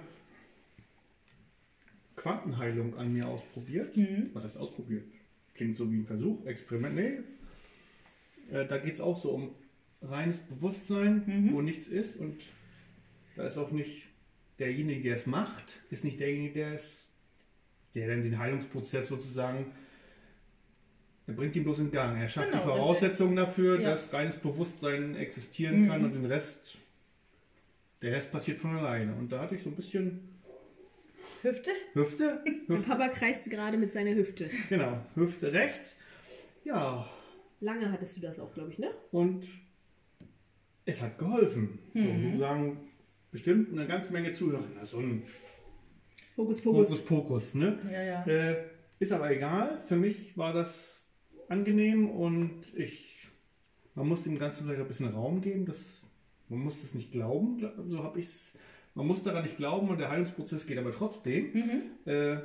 Quantenheilung 2.15 2.97
an 2.97 3.13
mir 3.13 3.29
ausprobiert. 3.29 3.97
Mhm. 3.97 4.31
Was 4.33 4.45
heißt 4.45 4.57
ausprobiert? 4.59 5.05
Klingt 5.55 5.77
so 5.77 5.91
wie 5.91 5.97
ein 5.97 6.05
Versuch, 6.05 6.45
Experiment. 6.47 6.95
Nee. 6.95 8.55
Äh, 8.57 8.67
da 8.67 8.79
geht 8.79 8.95
es 8.95 9.01
auch 9.01 9.21
so 9.21 9.31
um 9.31 9.55
reines 10.03 10.41
Bewusstsein, 10.41 11.25
Mhm. 11.27 11.53
wo 11.53 11.63
nichts 11.63 11.87
ist. 11.89 12.17
Und 12.17 12.41
da 13.37 13.47
ist 13.47 13.59
auch 13.59 13.73
nicht 13.73 14.07
derjenige, 14.59 15.03
der 15.03 15.17
es 15.17 15.27
macht, 15.27 15.81
ist 15.91 16.05
nicht 16.05 16.21
derjenige, 16.21 16.55
der 16.55 16.75
es, 16.75 17.09
der 17.95 18.09
dann 18.09 18.23
den 18.23 18.39
Heilungsprozess 18.39 19.09
sozusagen, 19.09 19.73
er 21.27 21.35
bringt 21.35 21.57
ihn 21.57 21.65
bloß 21.65 21.81
in 21.81 21.91
Gang. 21.91 22.21
Er 22.21 22.29
schafft 22.29 22.51
Genau, 22.53 22.63
die 22.63 22.69
Voraussetzungen 22.69 23.37
dafür, 23.37 23.81
Ja. 23.81 23.91
dass 23.91 24.13
reines 24.13 24.37
Bewusstsein 24.37 25.15
existieren 25.17 25.89
kann 25.89 26.01
Mhm. 26.01 26.07
und 26.07 26.15
den 26.15 26.25
Rest, 26.27 26.79
der 28.03 28.13
Rest 28.13 28.31
passiert 28.33 28.59
von 28.59 28.77
alleine. 28.77 29.15
Und 29.15 29.31
da 29.33 29.41
hatte 29.41 29.55
ich 29.55 29.63
so 29.63 29.71
ein 29.71 29.77
bisschen 29.77 30.21
Hüfte? 31.43 31.71
Hüfte, 31.95 32.43
Hüfte, 32.69 32.89
Papa 32.89 33.09
kreiste 33.09 33.51
gerade 33.51 33.77
mit 33.77 33.93
seiner 33.93 34.15
Hüfte. 34.15 34.51
genau, 34.69 34.99
Hüfte 35.15 35.53
rechts. 35.53 35.97
Ja, 36.65 37.09
Lange 37.61 37.91
hattest 37.91 38.17
du 38.19 38.21
das 38.21 38.39
auch, 38.39 38.53
glaube 38.53 38.71
ich, 38.71 38.79
ne? 38.79 38.91
und 39.13 39.45
es 40.85 41.01
hat 41.01 41.19
geholfen. 41.19 41.79
So, 41.95 42.01
du 42.03 42.39
sagen 42.39 42.91
bestimmt 43.33 43.73
eine 43.73 43.87
ganze 43.87 44.13
Menge 44.13 44.33
Zuhörer, 44.35 44.63
na 44.75 44.85
so 44.85 44.99
ein 44.99 45.23
Hokus 46.37 46.61
Pokus. 46.63 46.91
Hokus 46.91 47.05
Pokus, 47.05 47.55
ne? 47.55 47.79
Ja, 47.91 48.03
ja. 48.03 48.25
Äh, 48.27 48.65
ist 48.99 49.11
aber 49.13 49.31
egal. 49.31 49.81
Für 49.81 49.97
mich 49.97 50.37
war 50.37 50.53
das 50.53 50.96
angenehm 51.49 52.09
und 52.11 52.63
ich, 52.77 53.29
man 53.95 54.09
muss 54.09 54.23
dem 54.25 54.39
Ganzen 54.39 54.65
vielleicht 54.65 54.81
ein 54.81 54.89
bisschen 54.89 55.09
Raum 55.13 55.41
geben. 55.41 55.67
Das, 55.67 56.03
man 56.49 56.61
muss 56.61 56.81
das 56.81 56.95
nicht 56.95 57.11
glauben, 57.13 57.61
so 57.89 58.03
habe 58.03 58.19
ich 58.19 58.27
es. 58.27 58.55
Man 58.95 59.07
muss 59.07 59.23
daran 59.23 59.45
nicht 59.45 59.57
glauben 59.59 59.89
und 59.91 59.99
der 59.99 60.11
Heilungsprozess 60.11 60.67
geht 60.67 60.79
aber 60.79 60.93
trotzdem. 60.93 61.53
Äh, 62.07 62.39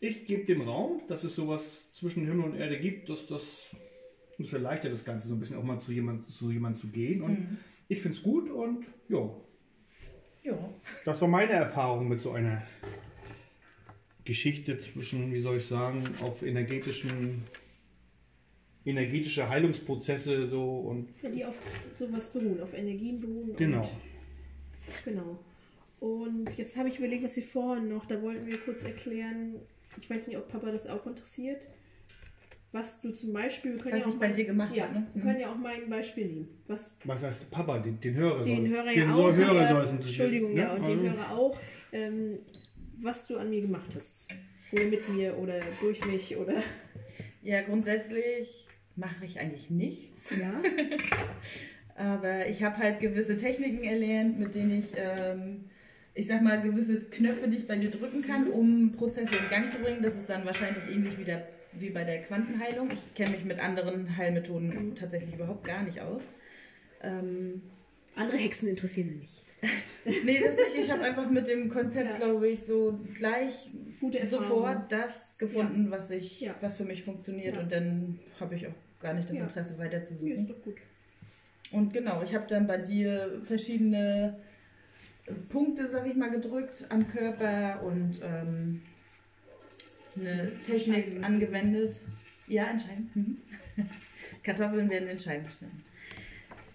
ich 0.00 0.26
gebe 0.26 0.44
dem 0.44 0.62
Raum, 0.62 1.00
dass 1.08 1.24
es 1.24 1.34
sowas 1.34 1.92
zwischen 1.92 2.24
Himmel 2.24 2.44
und 2.46 2.54
Erde 2.54 2.78
gibt, 2.78 3.08
dass 3.10 3.26
das 3.26 3.74
uns 4.38 4.52
erleichtert 4.52 4.92
das 4.92 5.04
Ganze 5.04 5.28
so 5.28 5.34
ein 5.34 5.40
bisschen 5.40 5.58
auch 5.58 5.64
mal 5.64 5.78
zu 5.80 5.92
jemand 5.92 6.30
zu, 6.30 6.50
jemand 6.50 6.76
zu 6.78 6.86
gehen. 6.88 7.22
Und 7.22 7.58
ich 7.88 8.00
finde 8.00 8.16
es 8.16 8.22
gut 8.22 8.48
und 8.48 8.86
ja, 9.08 9.28
Ja. 10.44 10.56
das 11.04 11.20
war 11.20 11.28
meine 11.28 11.52
Erfahrung 11.52 12.08
mit 12.08 12.22
so 12.22 12.30
einer 12.32 12.62
Geschichte 14.24 14.78
zwischen, 14.78 15.32
wie 15.32 15.40
soll 15.40 15.56
ich 15.56 15.66
sagen, 15.66 16.04
auf 16.22 16.42
energetischen, 16.42 17.42
energetische 18.88 19.48
Heilungsprozesse 19.48 20.46
so 20.46 20.62
und 20.64 21.08
Ja, 21.22 21.30
die 21.30 21.44
auf 21.44 21.56
sowas 21.96 22.30
beruhen, 22.30 22.60
auf 22.62 22.74
Energien 22.74 23.20
beruhen. 23.20 23.54
genau. 23.56 23.80
Und, 23.80 25.04
genau. 25.04 25.38
Und 26.00 26.56
jetzt 26.56 26.76
habe 26.76 26.88
ich 26.88 26.98
überlegt, 26.98 27.24
was 27.24 27.36
wir 27.36 27.42
vorhin 27.42 27.88
noch, 27.88 28.06
da 28.06 28.20
wollten 28.22 28.46
wir 28.46 28.58
kurz 28.58 28.84
erklären, 28.84 29.56
ich 30.00 30.08
weiß 30.08 30.28
nicht, 30.28 30.36
ob 30.36 30.48
Papa 30.48 30.70
das 30.70 30.86
auch 30.86 31.04
interessiert, 31.06 31.68
was 32.70 33.00
du 33.00 33.12
zum 33.12 33.32
Beispiel, 33.32 33.72
wir 33.74 33.78
können 33.80 33.94
Was 33.96 34.00
ja 34.02 34.06
auch 34.08 34.12
ich 34.14 34.20
bei 34.20 34.28
mal- 34.28 34.34
dir 34.34 34.44
gemacht 34.44 34.76
ja, 34.76 34.84
habe, 34.84 34.94
ne? 35.00 35.06
Wir 35.14 35.22
können 35.22 35.40
ja 35.40 35.50
auch 35.52 35.56
mal 35.56 35.72
ein 35.74 35.88
Beispiel 35.88 36.26
nehmen. 36.26 36.48
Was 36.66 36.98
Was 37.04 37.22
heißt 37.22 37.50
Papa, 37.50 37.78
den, 37.78 37.98
den 37.98 38.14
Hörer 38.14 38.42
den 38.44 38.56
soll, 38.66 38.68
Hörer 38.68 38.92
den 38.92 39.08
ja 39.08 39.14
auch, 39.14 39.32
Hörer 39.34 39.50
aber, 39.70 39.86
soll 39.86 39.98
es 39.98 40.06
Entschuldigung, 40.06 40.52
ne? 40.54 40.60
ja, 40.60 40.72
und 40.74 40.80
Also, 40.82 40.94
den 40.94 41.10
Hörer 41.10 41.30
auch, 41.32 41.58
ähm, 41.92 42.38
was 43.00 43.26
du 43.26 43.38
an 43.38 43.48
mir 43.50 43.62
gemacht 43.62 43.90
hast. 43.96 44.28
Oder 44.70 44.84
mit 44.84 45.08
mir 45.08 45.36
oder 45.38 45.60
durch 45.80 46.04
mich 46.06 46.36
oder. 46.36 46.62
Ja, 47.42 47.62
grundsätzlich 47.62 48.67
mache 48.98 49.24
ich 49.24 49.38
eigentlich 49.40 49.70
nichts. 49.70 50.30
Ja. 50.38 50.60
Aber 51.94 52.46
ich 52.46 52.62
habe 52.62 52.76
halt 52.78 53.00
gewisse 53.00 53.36
Techniken 53.36 53.82
erlernt, 53.82 54.38
mit 54.38 54.54
denen 54.54 54.78
ich, 54.78 54.92
ähm, 54.96 55.64
ich 56.14 56.28
sag 56.28 56.42
mal, 56.42 56.60
gewisse 56.60 57.00
Knöpfe, 57.00 57.48
die 57.48 57.56
ich 57.56 57.66
bei 57.66 57.76
dir 57.76 57.90
drücken 57.90 58.22
kann, 58.22 58.48
um 58.48 58.92
Prozesse 58.92 59.36
in 59.36 59.50
Gang 59.50 59.72
zu 59.72 59.78
bringen. 59.78 60.02
Das 60.02 60.14
ist 60.14 60.28
dann 60.28 60.44
wahrscheinlich 60.44 60.84
ähnlich 60.94 61.18
wie, 61.18 61.24
der, 61.24 61.48
wie 61.72 61.90
bei 61.90 62.04
der 62.04 62.22
Quantenheilung. 62.22 62.88
Ich 62.92 63.14
kenne 63.14 63.32
mich 63.32 63.44
mit 63.44 63.58
anderen 63.58 64.16
Heilmethoden 64.16 64.94
tatsächlich 64.94 65.34
überhaupt 65.34 65.64
gar 65.64 65.82
nicht 65.82 66.00
aus. 66.00 66.22
Ähm, 67.02 67.62
Andere 68.14 68.36
Hexen 68.38 68.68
interessieren 68.68 69.10
sie 69.10 69.16
nicht. 69.16 69.44
nee, 70.24 70.40
das 70.40 70.56
nicht. 70.56 70.84
Ich 70.84 70.90
habe 70.90 71.02
einfach 71.02 71.28
mit 71.30 71.48
dem 71.48 71.68
Konzept, 71.68 72.10
Ja. 72.10 72.16
glaube 72.16 72.48
ich, 72.48 72.62
so 72.64 72.98
gleich 73.14 73.70
sofort 74.28 74.92
das 74.92 75.36
gefunden, 75.38 75.90
was 75.90 76.10
ich, 76.12 76.40
Ja. 76.40 76.54
was 76.60 76.76
für 76.76 76.84
mich 76.84 77.02
funktioniert. 77.02 77.56
Ja. 77.56 77.62
Und 77.62 77.72
dann 77.72 78.20
habe 78.38 78.54
ich 78.54 78.66
auch 78.68 78.72
gar 79.00 79.14
nicht 79.14 79.28
das 79.28 79.36
Ja. 79.36 79.42
Interesse 79.44 79.78
weiter 79.78 80.02
zu 80.02 80.14
Ja, 80.14 80.34
ist 80.34 80.40
suchen. 80.42 80.46
doch 80.48 80.62
gut. 80.64 80.76
Und 81.70 81.92
genau, 81.92 82.22
ich 82.22 82.34
habe 82.34 82.46
dann 82.48 82.66
bei 82.66 82.78
dir 82.78 83.40
verschiedene 83.44 84.38
Punkte, 85.50 85.88
sag 85.90 86.06
ich 86.06 86.14
mal, 86.16 86.30
gedrückt 86.30 86.86
am 86.88 87.06
Körper 87.06 87.82
und 87.82 88.20
ähm, 88.22 88.82
eine 90.16 90.50
Technik 90.62 91.22
angewendet. 91.22 92.00
Ja, 92.46 92.70
in 92.70 92.80
Scheiben. 92.80 93.10
Mhm. 93.14 93.84
Kartoffeln 94.42 94.88
werden 94.88 95.08
in 95.08 95.18
Scheiben 95.18 95.44
geschnitten. 95.44 95.84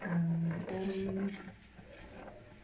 Ähm, 0.03 0.51
um 0.69 1.29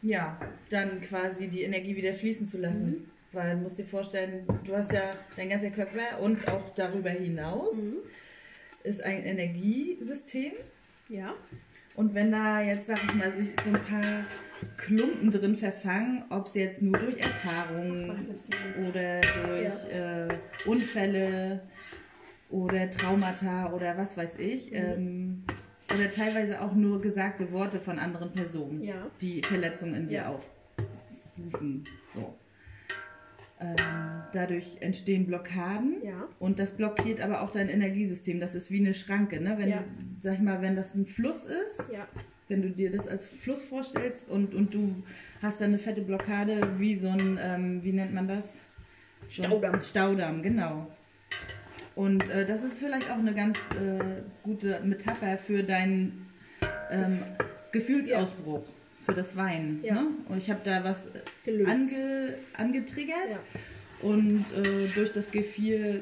ja, 0.02 0.40
dann 0.70 1.02
quasi 1.02 1.48
die 1.48 1.64
Energie 1.64 1.96
wieder 1.96 2.14
fließen 2.14 2.48
zu 2.48 2.60
lassen. 2.60 2.92
Mhm. 2.92 3.06
Weil 3.32 3.56
du 3.56 3.64
musst 3.64 3.78
dir 3.80 3.86
vorstellen, 3.86 4.46
du 4.64 4.76
hast 4.76 4.92
ja 4.92 5.12
dein 5.36 5.50
ganzer 5.50 5.72
Körper 5.72 6.20
und 6.22 6.48
auch 6.48 6.74
darüber 6.76 7.10
hinaus 7.10 7.76
Mhm. 7.76 7.98
Ist 8.84 9.04
ein 9.04 9.24
Energiesystem. 9.24 10.54
Ja. 11.10 11.34
Und 11.96 12.14
wenn 12.14 12.32
da 12.32 12.62
jetzt, 12.62 12.88
sag 12.88 13.04
ich 13.04 13.14
mal, 13.16 13.32
sich 13.32 13.50
so 13.64 13.70
ein 13.70 13.82
paar 13.84 14.24
Klumpen 14.78 15.32
drin 15.32 15.56
verfangen, 15.58 16.24
ob 16.30 16.48
es 16.48 16.54
jetzt 16.54 16.82
nur 16.82 16.98
durch 16.98 17.18
Erfahrungen 17.20 18.36
oder 18.88 19.20
durch 19.22 19.92
äh, 19.94 20.28
Unfälle 20.66 21.62
oder 22.50 22.90
Traumata 22.90 23.74
oder 23.74 23.98
was 23.98 24.16
weiß 24.16 24.38
ich, 24.40 24.74
ähm, 24.74 25.44
oder 25.94 26.10
teilweise 26.12 26.62
auch 26.62 26.74
nur 26.74 27.02
gesagte 27.02 27.52
Worte 27.52 27.80
von 27.80 28.00
anderen 28.00 28.32
Personen, 28.32 28.82
Ja. 28.82 29.10
die 29.22 29.42
Verletzungen 29.42 29.96
in 29.96 30.08
dir 30.08 30.14
Ja. 30.20 30.30
aufrufen. 30.30 31.84
So. 32.14 32.36
Ähm, 33.62 33.76
dadurch 34.32 34.78
entstehen 34.80 35.26
Blockaden. 35.28 35.98
Ja. 36.04 36.28
Und 36.40 36.60
das 36.60 36.72
blockiert 36.78 37.20
aber 37.20 37.42
auch 37.42 37.52
dein 37.52 37.68
Energiesystem. 37.68 38.40
Das 38.40 38.56
ist 38.56 38.72
wie 38.72 38.80
eine 38.80 38.94
Schranke, 38.94 39.42
ne? 39.42 39.56
Wenn 39.58 39.70
Ja. 39.70 39.78
du, 39.80 39.84
sag 40.22 40.36
ich 40.36 40.40
mal, 40.40 40.62
wenn 40.62 40.76
das 40.78 40.96
ein 40.96 41.06
Fluss 41.06 41.44
ist, 41.46 41.92
Ja. 41.92 42.08
wenn 42.48 42.62
du 42.62 42.70
dir 42.70 42.90
das 42.92 43.06
als 43.08 43.28
Fluss 43.28 43.62
vorstellst 43.64 44.30
und, 44.30 44.56
und 44.56 44.74
du 44.74 44.96
hast 45.42 45.60
dann 45.60 45.70
eine 45.72 45.80
fette 45.80 46.02
Blockade, 46.02 46.62
wie 46.80 46.96
so 46.96 47.10
ein, 47.10 47.38
ähm, 47.42 47.84
wie 47.84 47.92
nennt 47.92 48.14
man 48.14 48.28
das? 48.30 48.60
So 49.28 49.44
Staudamm. 49.44 49.82
Staudamm, 49.82 50.42
genau. 50.42 50.88
Und 51.96 52.30
äh, 52.30 52.46
das 52.46 52.64
ist 52.64 52.80
vielleicht 52.80 53.12
auch 53.12 53.18
eine 53.20 53.34
ganz 53.34 53.58
äh, 53.72 54.22
gute 54.44 54.80
Metapher 54.86 55.38
für 55.38 55.64
deinen 55.64 56.26
ähm, 56.92 57.20
Gefühlsausbruch, 57.74 58.64
für 59.10 59.16
das 59.16 59.36
Weinen. 59.36 59.80
Ja. 59.84 59.96
Ne? 59.96 60.08
Und 60.30 60.38
ich 60.38 60.50
habe 60.50 60.62
da 60.64 60.84
was 60.84 61.08
Gelöst. 61.46 61.70
ange, 61.70 62.34
angetriggert. 62.54 63.32
Ja. 63.32 63.40
Und 64.02 64.46
äh, 64.56 64.88
durch 64.96 65.12
das 65.12 65.30
Gefühl 65.32 66.02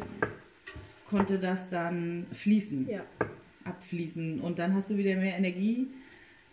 konnte 1.09 1.39
das 1.39 1.69
dann 1.69 2.25
fließen, 2.33 2.87
Ja. 2.89 3.01
abfließen. 3.63 4.39
Und 4.41 4.59
dann 4.59 4.75
hast 4.75 4.89
du 4.89 4.97
wieder 4.97 5.15
mehr 5.15 5.37
Energie 5.37 5.87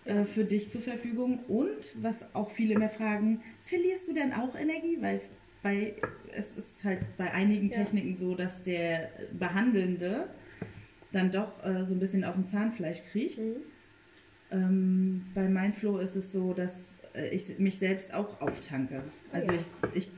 äh, 0.05 0.25
für 0.25 0.45
dich 0.45 0.71
zur 0.71 0.81
Verfügung. 0.81 1.41
Und 1.49 1.93
was 2.03 2.35
auch 2.35 2.51
viele 2.51 2.79
mehr 2.79 2.91
fragen, 2.91 3.43
verlierst 3.67 4.09
du 4.09 4.15
denn 4.15 4.33
auch 4.33 4.55
Energie? 4.55 4.99
Weil 5.01 5.21
bei, 5.63 5.95
es 6.37 6.57
ist 6.57 6.85
halt 6.85 7.01
bei 7.17 7.31
einigen. 7.33 7.71
Techniken 7.71 8.17
so, 8.19 8.35
dass 8.35 8.63
der 8.63 9.11
Behandelnde 9.33 10.29
dann 11.13 11.31
doch 11.33 11.65
äh, 11.65 11.85
so 11.87 11.95
ein 11.95 12.01
bisschen 12.01 12.25
auf 12.25 12.35
dem 12.35 12.49
Zahnfleisch 12.51 13.03
kriegt. 13.13 13.39
Mhm. 13.39 13.57
Ähm, 14.51 15.25
bei 15.35 15.43
Mindflow 15.43 15.99
ist 15.99 16.17
es 16.17 16.33
so, 16.33 16.53
dass 16.53 16.93
äh, 17.15 17.29
ich 17.29 17.59
mich 17.59 17.79
selbst 17.79 18.13
auch 18.15 18.41
auftanke. 18.41 19.03
Also 19.33 19.51
Ja. 19.53 19.59
ich, 19.95 20.05
ich 20.05 20.09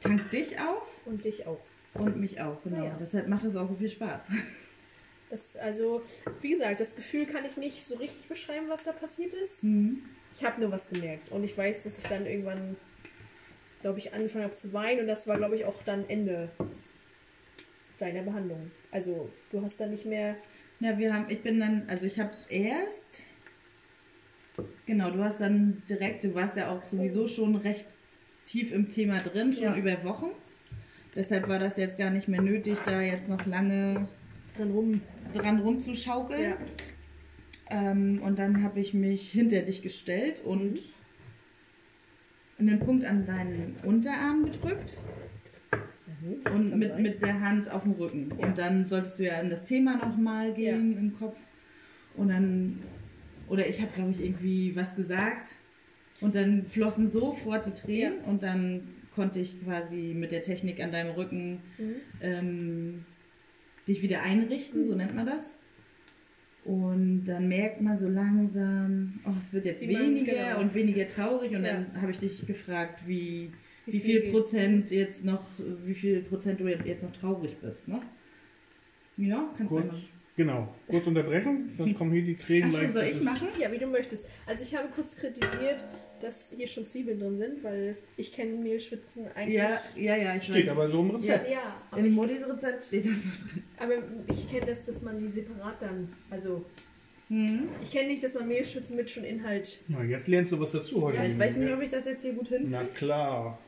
tank 0.00 0.30
dich 0.30 0.58
auf 0.60 0.86
Und 1.06 1.24
dich 1.24 1.46
auch. 1.46 1.60
und 1.94 2.16
mich 2.20 2.40
auch, 2.40 2.62
genau. 2.62 2.84
Ja. 2.84 2.96
Deshalb 3.00 3.28
macht 3.28 3.44
es 3.44 3.56
auch 3.56 3.68
so 3.68 3.74
viel 3.74 3.90
Spaß. 3.90 4.22
Das, 5.32 5.54
also, 5.56 6.02
wie 6.40 6.50
gesagt, 6.50 6.80
das 6.80 6.96
Gefühl 6.96 7.24
kann 7.24 7.44
ich 7.44 7.56
nicht 7.56 7.84
so 7.86 7.94
richtig 7.98 8.26
beschreiben, 8.28 8.66
was 8.68 8.82
da 8.82 8.90
passiert 8.90 9.32
ist. 9.32 9.62
Mhm. 9.62 10.02
Ich 10.36 10.44
habe 10.44 10.60
nur 10.60 10.72
was 10.72 10.88
gemerkt. 10.90 11.28
Und 11.30 11.44
ich 11.44 11.56
weiß, 11.56 11.84
dass 11.84 11.98
ich 11.98 12.04
dann 12.08 12.26
irgendwann, 12.26 12.74
glaube 13.80 14.00
ich, 14.00 14.12
angefangen 14.12 14.42
habe 14.42 14.56
zu 14.56 14.72
weinen. 14.72 15.02
Und 15.02 15.06
das 15.06 15.28
war, 15.28 15.36
glaube 15.36 15.54
ich, 15.54 15.64
auch 15.66 15.84
dann 15.84 16.04
Ende 16.08 16.50
deiner 18.00 18.22
Behandlung. 18.22 18.72
Also, 18.90 19.30
du 19.52 19.62
hast 19.62 19.78
dann 19.78 19.92
nicht 19.92 20.04
mehr. 20.04 20.34
Ja, 20.80 20.98
wir 20.98 21.14
haben, 21.14 21.26
ich 21.28 21.42
bin 21.42 21.60
dann, 21.60 21.84
also 21.88 22.06
ich 22.06 22.18
habe 22.18 22.32
erst, 22.48 23.22
genau, 24.90 25.10
du 25.10 25.22
hast 25.24 25.40
dann 25.40 25.82
direkt, 25.88 26.24
du 26.24 26.34
warst 26.34 26.56
ja 26.56 26.70
auch 26.70 26.82
sowieso 26.90 27.26
schon 27.28 27.56
recht 27.56 27.86
tief 28.44 28.72
im 28.72 28.90
Thema 28.90 29.18
drin, 29.18 29.52
schon 29.52 29.62
Ja. 29.64 29.76
über 29.76 30.02
Wochen. 30.04 30.26
Deshalb 31.14 31.48
war 31.48 31.58
das 31.58 31.76
jetzt 31.76 31.96
gar 31.98 32.10
nicht 32.10 32.28
mehr 32.28 32.42
nötig, 32.42 32.76
da 32.84 33.00
jetzt 33.00 33.28
noch 33.28 33.46
lange 33.46 34.08
dran 34.56 34.70
rum. 34.72 35.00
dran 35.32 35.60
rumzuschaukeln. 35.60 36.42
Ja. 36.42 36.56
Ähm, 37.70 38.20
und 38.22 38.38
dann 38.38 38.62
habe 38.64 38.80
ich 38.80 38.94
mich 38.94 39.30
hinter 39.30 39.62
dich 39.62 39.80
gestellt 39.82 40.40
und 40.44 40.74
Mhm. 42.58 42.68
einen 42.68 42.80
Punkt 42.80 43.04
an 43.04 43.26
deinen 43.26 43.76
Unterarm 43.84 44.44
gedrückt 44.44 44.96
und 46.52 46.76
mit, 46.76 46.98
mit 46.98 47.22
der 47.22 47.40
Hand 47.40 47.70
auf 47.70 47.84
dem 47.84 47.92
Rücken. 47.92 48.28
Ja. 48.38 48.46
Und 48.46 48.58
dann 48.58 48.88
solltest 48.88 49.18
du 49.20 49.24
ja 49.24 49.40
in 49.40 49.50
das 49.50 49.62
Thema 49.64 49.96
nochmal 49.96 50.52
gehen 50.52 50.96
im 50.98 51.16
Kopf. 51.18 51.36
Und 52.16 52.28
dann, 52.28 52.80
oder 53.50 53.68
ich 53.68 53.80
habe, 53.82 53.92
glaube 53.94 54.12
ich, 54.12 54.20
irgendwie 54.24 54.74
was 54.74 54.94
gesagt. 54.96 55.52
Und 56.22 56.34
dann 56.34 56.64
flossen 56.66 57.10
sofort 57.10 57.66
die 57.66 57.72
Tränen 57.72 58.18
und 58.26 58.42
dann 58.42 58.80
konnte 59.14 59.40
ich 59.40 59.62
quasi 59.64 60.14
mit 60.16 60.32
der 60.32 60.42
Technik 60.42 60.82
an 60.82 60.92
deinem 60.92 61.10
Rücken 61.12 61.58
Mhm. 61.78 61.94
ähm, 62.22 63.04
dich 63.88 64.02
wieder 64.02 64.22
einrichten, 64.22 64.86
so 64.86 64.94
nennt 64.94 65.14
man 65.14 65.26
das. 65.26 65.54
Und 66.64 67.24
dann 67.24 67.48
merkt 67.48 67.80
man 67.80 67.98
so 67.98 68.06
langsam, 68.08 69.18
oh, 69.24 69.32
es 69.40 69.52
wird 69.52 69.64
jetzt 69.64 69.80
Wie 69.80 69.92
man- 69.92 70.02
weniger 70.14 70.32
genau. 70.32 70.60
und 70.60 70.74
weniger 70.74 71.08
traurig. 71.08 71.52
Und 71.56 71.64
Ja. 71.64 71.72
dann 71.72 72.00
habe 72.02 72.10
ich 72.12 72.18
dich 72.18 72.46
gefragt, 72.46 73.00
wie, 73.06 73.50
Wie 73.86 73.98
viel. 73.98 74.30
Prozent 74.30 74.90
jetzt 74.90 75.24
noch, 75.24 75.42
wie 75.86 75.94
viel 75.94 76.20
Prozent 76.20 76.60
du 76.60 76.68
jetzt 76.68 77.02
noch 77.02 77.12
traurig 77.12 77.56
bist, 77.62 77.88
ne? 77.88 78.00
Ja, 79.16 79.48
kannst 79.56 79.72
du 79.72 79.78
machen. 79.78 80.04
Genau. 80.44 80.74
Kurz 80.88 81.06
unterbrechen, 81.06 81.70
sonst 81.76 81.96
kommen 81.96 82.12
hier 82.12 82.22
die 82.22 82.34
Tränen 82.36 82.74
Achso, 82.74 82.92
soll 82.92 83.04
ich 83.04 83.20
machen? 83.22 83.48
Ja, 83.58 83.70
wie 83.72 83.78
du 83.78 83.86
möchtest. 83.86 84.26
Also, 84.46 84.62
ich 84.64 84.74
habe 84.74 84.88
kurz 84.94 85.16
kritisiert, 85.16 85.84
dass 86.20 86.52
hier 86.56 86.66
schon 86.66 86.84
Zwiebeln 86.86 87.18
drin 87.20 87.36
sind, 87.38 87.62
weil 87.64 87.96
ich 88.16 88.32
kenne 88.32 88.52
Mehlschwitzen 88.56 89.26
eigentlich. 89.34 89.56
Ja, 89.56 89.80
ja, 89.96 90.16
ja, 90.16 90.34
ich 90.36 90.42
Steht 90.44 90.66
weiß. 90.66 90.70
aber 90.72 90.90
so 90.90 91.00
im 91.00 91.10
Rezept. 91.10 91.46
ja, 91.46 91.52
ja 91.54 91.76
aber, 91.90 92.02
dem 92.02 92.10
ich, 92.10 92.14
Modis-Rezept 92.16 92.84
steht 92.84 93.04
das 93.04 93.12
so 93.12 93.48
drin. 93.48 93.62
aber 93.78 93.94
ich 94.34 94.50
kenne 94.50 94.66
das, 94.66 94.84
dass 94.86 95.02
man 95.02 95.18
die 95.18 95.28
separat 95.28 95.76
dann. 95.80 96.12
Also, 96.30 96.64
Hm. 97.28 97.68
ich 97.82 97.92
kenne 97.92 98.08
nicht, 98.08 98.24
dass 98.24 98.34
man 98.34 98.48
Mehlschwitzen 98.48 98.96
mit 98.96 99.08
schon 99.08 99.22
Inhalt. 99.24 99.78
Na, 99.88 100.02
jetzt 100.02 100.26
lernst 100.26 100.50
du 100.52 100.58
was 100.58 100.72
dazu 100.72 101.00
heute. 101.02 101.18
Ja, 101.18 101.24
ich 101.24 101.38
weiß 101.38 101.54
nicht, 101.56 101.72
ob 101.72 101.80
ich 101.80 101.88
das 101.88 102.04
jetzt 102.06 102.22
hier 102.22 102.32
gut 102.32 102.48
Na 102.50 102.56
hinkriege. 102.80 102.86
klar. 102.96 103.58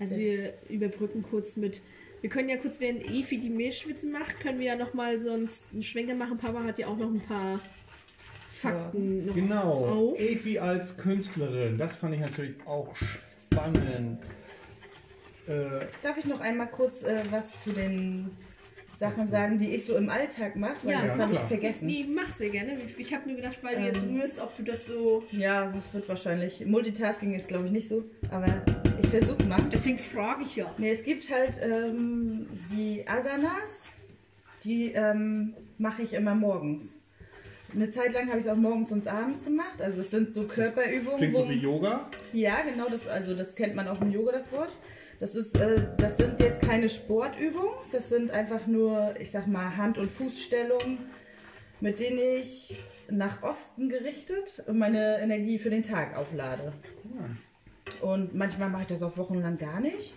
Also, 0.00 0.16
wir 0.16 0.54
überbrücken 0.70 1.22
kurz 1.28 1.56
mit. 1.56 1.80
Wir 2.20 2.30
können 2.30 2.48
ja 2.48 2.56
kurz, 2.56 2.80
während 2.80 3.08
Efi 3.10 3.38
die 3.38 3.50
Mehlschwitzen 3.50 4.10
macht, 4.12 4.40
können 4.40 4.58
wir 4.58 4.66
ja 4.66 4.76
nochmal 4.76 5.20
sonst 5.20 5.64
einen 5.72 5.82
Schwenker 5.82 6.14
machen. 6.14 6.36
Papa 6.38 6.64
hat 6.64 6.78
ja 6.78 6.88
auch 6.88 6.96
noch 6.96 7.08
ein 7.10 7.20
paar 7.20 7.60
Fakten. 8.52 9.26
Noch 9.26 9.34
Genau. 9.34 10.12
Auf. 10.12 10.18
Evi 10.18 10.58
als 10.58 10.96
Künstlerin, 10.96 11.78
das 11.78 11.96
fand 11.96 12.14
ich 12.14 12.20
natürlich 12.20 12.56
auch 12.66 12.94
spannend. 13.52 14.18
Äh, 15.46 15.86
Darf 16.02 16.18
ich 16.18 16.26
noch 16.26 16.40
einmal 16.40 16.66
kurz 16.68 17.02
äh, 17.04 17.22
was 17.30 17.62
zu 17.64 17.70
den 17.70 18.30
Sachen 18.98 19.28
sagen, 19.28 19.58
die 19.58 19.74
ich 19.76 19.84
so 19.84 19.96
im 19.96 20.10
Alltag 20.10 20.56
mache? 20.56 20.74
Weil 20.82 20.92
Ja, 20.92 21.06
das 21.06 21.18
habe 21.18 21.32
ich 21.32 21.38
vergessen. 21.38 21.86
Nee, 21.86 22.04
mach 22.12 22.32
sehr 22.34 22.48
gerne. 22.50 22.76
Ich 22.98 23.14
habe 23.14 23.28
nur 23.28 23.36
gedacht, 23.36 23.58
weil 23.62 23.76
du 23.76 23.80
Ähm. 23.82 23.86
jetzt 23.86 24.02
rührst, 24.04 24.40
ob 24.40 24.56
du 24.56 24.62
das 24.64 24.86
so. 24.86 25.22
Ja, 25.30 25.70
das 25.70 25.94
wird 25.94 26.08
wahrscheinlich. 26.08 26.66
Multitasking 26.66 27.32
ist, 27.32 27.46
glaube 27.48 27.66
ich, 27.66 27.70
nicht 27.70 27.88
so. 27.88 28.04
Aber 28.30 28.46
ich 29.00 29.08
versuch's 29.08 29.44
mal. 29.44 29.58
Deswegen 29.72 29.98
frage 29.98 30.42
ich 30.42 30.56
ja. 30.56 30.74
Nee, 30.78 30.90
es 30.90 31.04
gibt 31.04 31.30
halt 31.30 31.60
ähm, 31.62 32.46
die 32.74 33.04
Asanas, 33.06 33.90
die 34.64 34.92
ähm, 34.92 35.54
mache 35.78 36.02
ich 36.02 36.12
immer 36.14 36.34
morgens. 36.34 36.94
Eine 37.74 37.90
Zeit 37.90 38.14
lang 38.14 38.28
habe 38.30 38.40
ich 38.40 38.46
es 38.46 38.50
auch 38.50 38.56
morgens 38.56 38.90
und 38.90 39.06
abends 39.06 39.44
gemacht. 39.44 39.80
Also 39.80 40.00
es 40.00 40.10
sind 40.10 40.34
so 40.34 40.42
Körperübungen. 40.44 41.18
klingt 41.18 41.34
wo- 41.34 41.42
so 41.44 41.50
wie 41.50 41.58
Yoga. 41.58 42.10
Ja, 42.32 42.62
genau, 42.62 42.88
das, 42.88 43.06
also 43.06 43.34
das 43.36 43.54
kennt 43.54 43.76
man 43.76 43.86
auch 43.86 44.00
im 44.00 44.10
Yoga, 44.10 44.32
das 44.32 44.50
Wort. 44.52 44.70
Das, 45.20 45.34
ist, 45.34 45.58
äh, 45.58 45.80
das 45.96 46.16
sind 46.16 46.40
jetzt 46.40 46.60
keine 46.60 46.88
Sportübungen, 46.88 47.74
das 47.90 48.08
sind 48.08 48.30
einfach 48.30 48.66
nur, 48.66 49.14
ich 49.18 49.30
sag 49.30 49.48
mal, 49.48 49.76
Hand- 49.76 49.98
und 49.98 50.10
Fußstellungen, 50.10 50.98
mit 51.80 51.98
denen 51.98 52.18
ich 52.18 52.76
nach 53.10 53.42
Osten 53.42 53.88
gerichtet 53.88 54.62
meine 54.72 55.20
Energie 55.20 55.58
für 55.58 55.70
den 55.70 55.82
Tag 55.82 56.16
auflade. 56.16 56.72
Und 58.00 58.34
manchmal 58.34 58.68
mache 58.68 58.82
ich 58.82 58.88
das 58.88 59.02
auch 59.02 59.16
wochenlang 59.16 59.56
gar 59.58 59.80
nicht. 59.80 60.14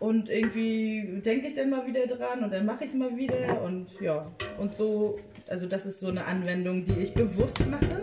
Und 0.00 0.28
irgendwie 0.28 1.20
denke 1.24 1.46
ich 1.46 1.54
dann 1.54 1.70
mal 1.70 1.86
wieder 1.86 2.06
dran 2.08 2.42
und 2.42 2.52
dann 2.52 2.66
mache 2.66 2.84
ich 2.84 2.90
es 2.90 2.96
mal 2.96 3.16
wieder 3.16 3.62
und 3.62 3.88
ja. 4.00 4.26
Und 4.58 4.76
so, 4.76 5.16
also 5.46 5.66
das 5.66 5.86
ist 5.86 6.00
so 6.00 6.08
eine 6.08 6.24
Anwendung, 6.24 6.84
die 6.84 7.00
ich 7.02 7.14
bewusst 7.14 7.64
mache. 7.70 8.02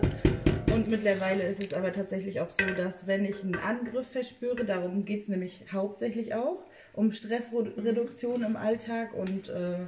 Und 0.79 0.87
mittlerweile 0.87 1.43
ist 1.43 1.61
es 1.61 1.73
aber 1.73 1.91
tatsächlich 1.91 2.39
auch 2.39 2.49
so, 2.49 2.65
dass 2.73 3.05
wenn 3.05 3.25
ich 3.25 3.43
einen 3.43 3.55
Angriff 3.55 4.07
verspüre, 4.07 4.63
darum 4.63 5.03
geht 5.03 5.23
es 5.23 5.27
nämlich 5.27 5.65
hauptsächlich 5.73 6.35
auch, 6.35 6.63
um 6.93 7.11
Stressreduktion 7.11 8.43
im 8.43 8.55
Alltag 8.55 9.13
und 9.13 9.49
äh, 9.49 9.79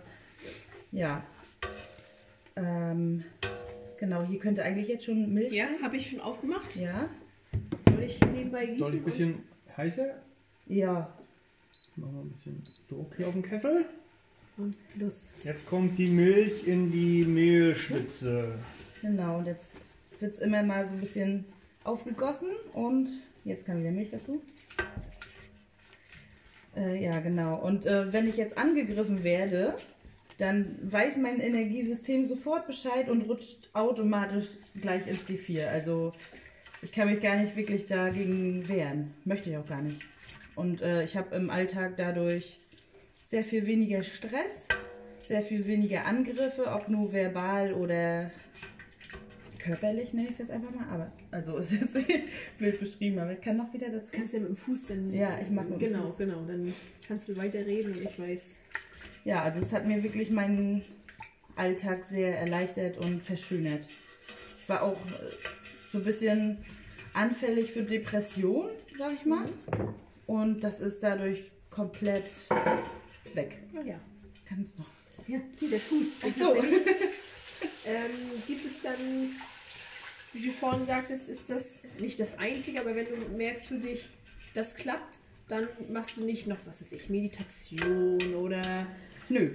ja. 0.91 1.23
Ähm, 2.57 3.23
genau, 3.97 4.21
hier 4.23 4.37
könnte 4.39 4.63
eigentlich 4.63 4.89
jetzt 4.89 5.05
schon 5.05 5.33
Milch. 5.33 5.53
Ja, 5.53 5.67
habe 5.81 5.95
ich 5.95 6.09
schon 6.09 6.19
aufgemacht. 6.19 6.75
Ja. 6.75 7.07
Soll 7.89 8.03
ich 8.03 8.19
nebenbei 8.25 8.65
gießen? 8.65 8.79
Soll 8.79 8.95
ich 8.95 8.99
ein 8.99 9.05
bisschen 9.05 9.39
heißer? 9.77 10.15
Ja. 10.67 11.17
Machen 11.95 12.15
wir 12.15 12.21
ein 12.21 12.31
bisschen 12.31 12.63
Druck 12.89 13.13
hier 13.15 13.27
auf 13.27 13.33
den 13.33 13.43
Kessel. 13.43 13.85
Und 14.57 14.75
los. 14.95 15.31
Jetzt 15.45 15.65
kommt 15.67 15.97
die 15.97 16.07
Milch 16.07 16.67
in 16.67 16.91
die 16.91 17.23
Mehlschwitze. 17.23 18.59
Genau, 19.01 19.37
und 19.37 19.47
jetzt 19.47 19.77
wird 20.21 20.35
es 20.35 20.39
immer 20.39 20.63
mal 20.63 20.87
so 20.87 20.93
ein 20.93 20.99
bisschen 20.99 21.45
aufgegossen 21.83 22.49
und 22.73 23.09
jetzt 23.43 23.65
kann 23.65 23.79
wieder 23.79 23.91
Milch 23.91 24.11
dazu. 24.11 24.41
Äh, 26.75 27.03
ja, 27.03 27.19
genau. 27.19 27.57
Und 27.57 27.85
äh, 27.85 28.13
wenn 28.13 28.27
ich 28.27 28.37
jetzt 28.37 28.57
angegriffen 28.57 29.23
werde, 29.23 29.75
dann 30.37 30.77
weiß 30.81 31.17
mein 31.17 31.39
Energiesystem 31.39 32.25
sofort 32.25 32.65
Bescheid 32.67 33.09
und 33.09 33.23
rutscht 33.23 33.69
automatisch 33.73 34.47
gleich 34.81 35.05
ins 35.07 35.27
G4. 35.27 35.67
Also 35.67 36.13
ich 36.81 36.91
kann 36.91 37.09
mich 37.09 37.21
gar 37.21 37.35
nicht 37.37 37.55
wirklich 37.55 37.85
dagegen 37.85 38.67
wehren. 38.67 39.13
Möchte 39.25 39.49
ich 39.49 39.57
auch 39.57 39.67
gar 39.67 39.81
nicht. 39.81 40.01
Und 40.55 40.81
äh, 40.81 41.03
ich 41.03 41.15
habe 41.15 41.35
im 41.35 41.49
Alltag 41.49 41.93
dadurch 41.97 42.57
sehr 43.25 43.43
viel 43.43 43.65
weniger 43.65 44.03
Stress, 44.03 44.67
sehr 45.25 45.41
viel 45.41 45.65
weniger 45.67 46.05
Angriffe, 46.05 46.67
ob 46.67 46.89
nur 46.89 47.13
verbal 47.13 47.73
oder 47.73 48.31
körperlich, 49.63 50.13
nenne 50.13 50.27
ich 50.27 50.33
es 50.33 50.39
jetzt 50.39 50.51
einfach 50.51 50.73
mal. 50.73 50.87
Aber, 50.89 51.11
also 51.31 51.57
ist 51.59 51.71
jetzt 51.71 51.95
blöd 52.57 52.79
beschrieben, 52.79 53.19
aber 53.19 53.33
ich 53.33 53.41
kann 53.41 53.57
noch 53.57 53.73
wieder 53.73 53.89
dazu. 53.89 54.11
Kannst 54.11 54.33
ja 54.33 54.39
mit 54.39 54.49
dem 54.49 54.55
Fuß 54.55 54.87
dann. 54.87 55.13
Ja, 55.13 55.37
ich 55.39 55.49
mach 55.49 55.63
mit 55.63 55.73
dem 55.73 55.79
Genau, 55.79 56.05
Fuß. 56.07 56.17
genau. 56.17 56.43
Dann 56.45 56.73
kannst 57.07 57.29
du 57.29 57.37
weiter 57.37 57.65
reden 57.65 57.93
und 57.93 58.01
ich 58.01 58.19
weiß. 58.19 58.55
Ja, 59.23 59.43
also 59.43 59.59
es 59.59 59.71
hat 59.71 59.85
mir 59.85 60.01
wirklich 60.03 60.31
meinen 60.31 60.83
Alltag 61.55 62.03
sehr 62.03 62.39
erleichtert 62.39 62.97
und 62.97 63.21
verschönert. 63.21 63.87
Ich 64.61 64.69
war 64.69 64.81
auch 64.83 64.93
äh, 64.93 65.31
so 65.91 65.99
ein 65.99 66.03
bisschen 66.03 66.57
anfällig 67.13 67.71
für 67.71 67.83
Depression, 67.83 68.69
sag 68.97 69.13
ich 69.13 69.25
mal. 69.25 69.45
Und 70.25 70.63
das 70.63 70.79
ist 70.79 71.03
dadurch 71.03 71.51
komplett 71.69 72.31
weg. 73.33 73.59
Oh 73.77 73.85
ja. 73.85 73.99
Kann 74.47 74.61
es 74.61 74.77
noch. 74.77 74.87
Ja, 75.27 75.39
hier 75.59 75.69
der 75.69 75.79
Fuß. 75.79 76.07
Ach 76.23 76.39
so. 76.39 76.55
Ähm, 77.85 78.11
gibt 78.47 78.65
es 78.65 78.81
dann, 78.81 78.95
wie 80.41 80.47
du 80.47 80.53
vorhin 80.53 80.85
sagtest, 80.85 81.29
ist 81.29 81.49
das 81.49 81.83
nicht 81.99 82.19
das 82.19 82.37
Einzige, 82.39 82.79
aber 82.81 82.95
wenn 82.95 83.05
du 83.05 83.37
merkst 83.37 83.67
für 83.67 83.77
dich, 83.77 84.09
das 84.53 84.75
klappt, 84.75 85.17
dann 85.47 85.67
machst 85.91 86.17
du 86.17 86.23
nicht 86.23 86.47
noch, 86.47 86.57
was 86.65 86.81
weiß 86.81 86.93
ich, 86.93 87.09
Meditation 87.09 88.17
oder 88.35 88.87
Nö. 89.29 89.51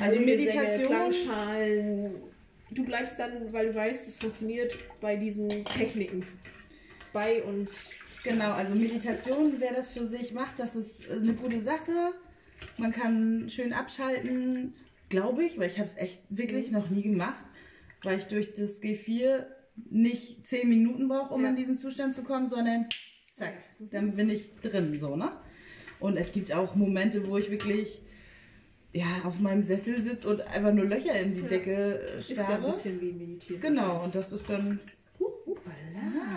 Also 0.00 0.20
Meditation- 0.20 0.86
Klangschalen. 0.86 2.14
Du 2.70 2.84
bleibst 2.84 3.18
dann, 3.18 3.52
weil 3.52 3.66
du 3.68 3.74
weißt, 3.74 4.08
es 4.08 4.16
funktioniert 4.16 4.78
bei 5.00 5.16
diesen 5.16 5.48
Techniken 5.66 6.24
bei 7.12 7.42
und 7.42 7.70
Genau, 8.24 8.52
also 8.52 8.74
Meditation, 8.74 9.56
wer 9.58 9.74
das 9.74 9.88
für 9.88 10.06
sich 10.06 10.32
macht, 10.32 10.58
das 10.58 10.76
ist 10.76 11.10
eine 11.10 11.34
gute 11.34 11.60
Sache. 11.60 12.12
Man 12.78 12.92
kann 12.92 13.48
schön 13.50 13.72
abschalten 13.72 14.74
glaube 15.12 15.44
ich, 15.44 15.58
weil 15.58 15.68
ich 15.68 15.78
habe 15.78 15.88
es 15.88 15.96
echt 15.98 16.20
wirklich 16.30 16.70
noch 16.70 16.88
nie 16.88 17.02
gemacht, 17.02 17.44
weil 18.02 18.18
ich 18.18 18.24
durch 18.26 18.52
das 18.52 18.82
G4 18.82 19.44
nicht 19.90 20.46
zehn 20.46 20.68
Minuten 20.68 21.08
brauche, 21.08 21.32
um 21.34 21.42
Ja. 21.42 21.50
in 21.50 21.56
diesen 21.56 21.76
Zustand 21.78 22.14
zu 22.14 22.22
kommen, 22.22 22.48
sondern 22.48 22.86
zack, 23.32 23.54
dann 23.78 24.14
bin 24.16 24.28
ich 24.30 24.50
drin, 24.60 24.96
so, 25.00 25.16
ne? 25.16 25.32
Und 26.00 26.16
es 26.16 26.32
gibt 26.32 26.52
auch 26.52 26.74
Momente, 26.74 27.26
wo 27.28 27.38
ich 27.38 27.50
wirklich 27.50 28.02
ja, 28.94 29.06
auf 29.24 29.40
meinem 29.40 29.62
Sessel 29.64 30.02
sitze 30.02 30.28
und 30.28 30.42
einfach 30.42 30.72
nur 30.74 30.84
Löcher 30.84 31.18
in 31.18 31.32
die 31.32 31.40
Ja. 31.40 31.46
Decke 31.46 31.98
äh, 32.14 32.18
Ist 32.18 32.30
ja 32.32 32.36
ein 32.40 32.44
starre. 32.44 32.72
bisschen 32.72 33.00
wie 33.00 33.12
meditieren. 33.12 33.60
Genau, 33.62 34.04
und 34.04 34.14
das 34.14 34.30
ist 34.32 34.44
dann. 34.48 34.78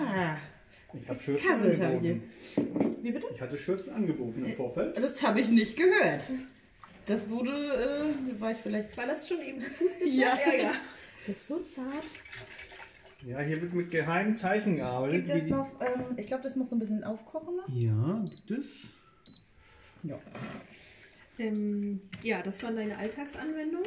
Ah, 0.07 0.37
Ich 0.93 1.09
habe 1.09 1.19
Schürzen 1.19 1.49
angeboten. 1.49 2.23
wie 3.01 3.11
bitte? 3.11 3.27
Ich 3.33 3.41
hatte 3.41 3.57
Schürzen 3.57 3.93
angeboten 3.93 4.45
im 4.45 4.53
Vorfeld. 4.53 4.97
Das 4.97 5.21
habe 5.21 5.41
ich 5.41 5.49
nicht 5.49 5.75
gehört. 5.75 6.29
Das 7.07 7.29
wurde, 7.29 7.51
äh, 7.51 8.39
war 8.39 8.51
ich 8.51 8.57
vielleicht. 8.57 8.95
War 8.97 9.07
das 9.07 9.27
schon 9.27 9.41
eben 9.41 9.59
gefustet? 9.59 10.07
Ja. 10.13 10.37
ja, 10.45 10.53
ja. 10.63 10.71
Das 11.27 11.37
ist 11.37 11.47
so 11.47 11.59
zart. 11.59 12.05
Ja, 13.23 13.39
hier 13.39 13.61
wird 13.61 13.73
mit 13.73 13.89
geheimen 13.89 14.35
Zeichen 14.37 14.75
gearbeitet. 14.75 15.25
Gibt 15.25 15.29
es 15.43 15.47
noch, 15.47 15.69
ähm, 15.81 16.15
ich 16.17 16.27
glaube, 16.27 16.43
das 16.43 16.55
muss 16.55 16.69
so 16.69 16.75
ein 16.75 16.79
bisschen 16.79 17.03
aufkochen. 17.03 17.55
Ja, 17.69 18.23
gibt 18.29 18.51
es. 18.51 18.87
Ja. 20.03 20.19
Ähm, 21.39 22.01
ja, 22.21 22.41
das 22.43 22.61
war 22.63 22.71
deine 22.71 22.97
Alltagsanwendung. 22.97 23.83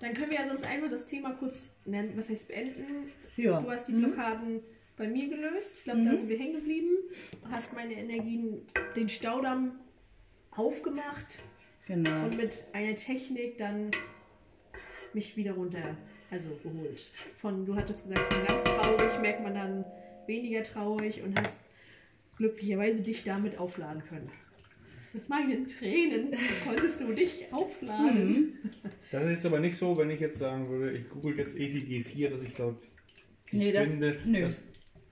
Dann 0.00 0.12
können 0.12 0.30
wir 0.30 0.38
ja 0.40 0.46
sonst 0.46 0.66
einmal 0.66 0.90
das 0.90 1.06
Thema 1.06 1.30
kurz 1.32 1.68
nennen, 1.86 2.12
was 2.16 2.28
heißt 2.28 2.48
beenden. 2.48 3.10
Ja. 3.36 3.60
Du 3.60 3.70
hast 3.70 3.88
die 3.88 3.92
Blockaden 3.92 4.60
bei 4.96 5.08
mir 5.08 5.28
gelöst. 5.28 5.78
Ich 5.78 5.84
glaube, 5.84 6.04
da 6.04 6.14
sind 6.14 6.28
wir 6.28 6.38
hängen 6.38 6.56
geblieben. 6.56 6.90
Hast 7.50 7.72
meine 7.72 7.94
Energien, 7.94 8.66
den 8.94 9.08
Staudamm 9.08 9.76
aufgemacht 10.50 11.38
Genau. 11.86 12.26
und 12.26 12.36
mit 12.36 12.64
einer 12.72 12.94
Technik 12.94 13.58
dann 13.58 13.90
mich 15.14 15.36
wieder 15.36 15.52
runter, 15.52 15.96
also 16.34 16.48
geholt. 16.62 17.06
Von, 17.36 17.64
du 17.64 17.74
hattest 17.76 18.02
gesagt, 18.02 18.32
von 18.32 18.44
ganz 18.46 18.64
traurig 18.64 19.20
merkt 19.22 19.42
man 19.42 19.54
dann 19.54 19.84
weniger 20.26 20.62
traurig 20.64 21.22
und 21.22 21.40
hast 21.40 21.70
glücklicherweise 22.36 23.02
dich 23.04 23.22
damit 23.24 23.58
aufladen 23.58 24.02
können. 24.08 24.28
Mit 25.12 25.28
meinen 25.28 25.66
Tränen 25.68 26.30
konntest 26.66 27.00
du 27.00 27.12
dich 27.12 27.44
aufladen. 27.52 28.58
Das 29.12 29.22
ist 29.24 29.30
jetzt 29.30 29.46
aber 29.46 29.60
nicht 29.60 29.76
so, 29.76 29.96
wenn 29.96 30.10
ich 30.10 30.18
jetzt 30.18 30.40
sagen 30.40 30.68
würde, 30.68 30.90
ich 30.90 31.06
google 31.06 31.38
jetzt 31.38 31.54
EFI 31.56 31.78
G4, 32.02 32.30
dass 32.30 32.42
ich 32.42 32.52
dort 32.54 32.82
ich 33.46 33.52
Nee, 33.52 33.70
das- 33.72 33.84
finde, 33.88 34.16
nö. 34.26 34.40
dass 34.40 34.60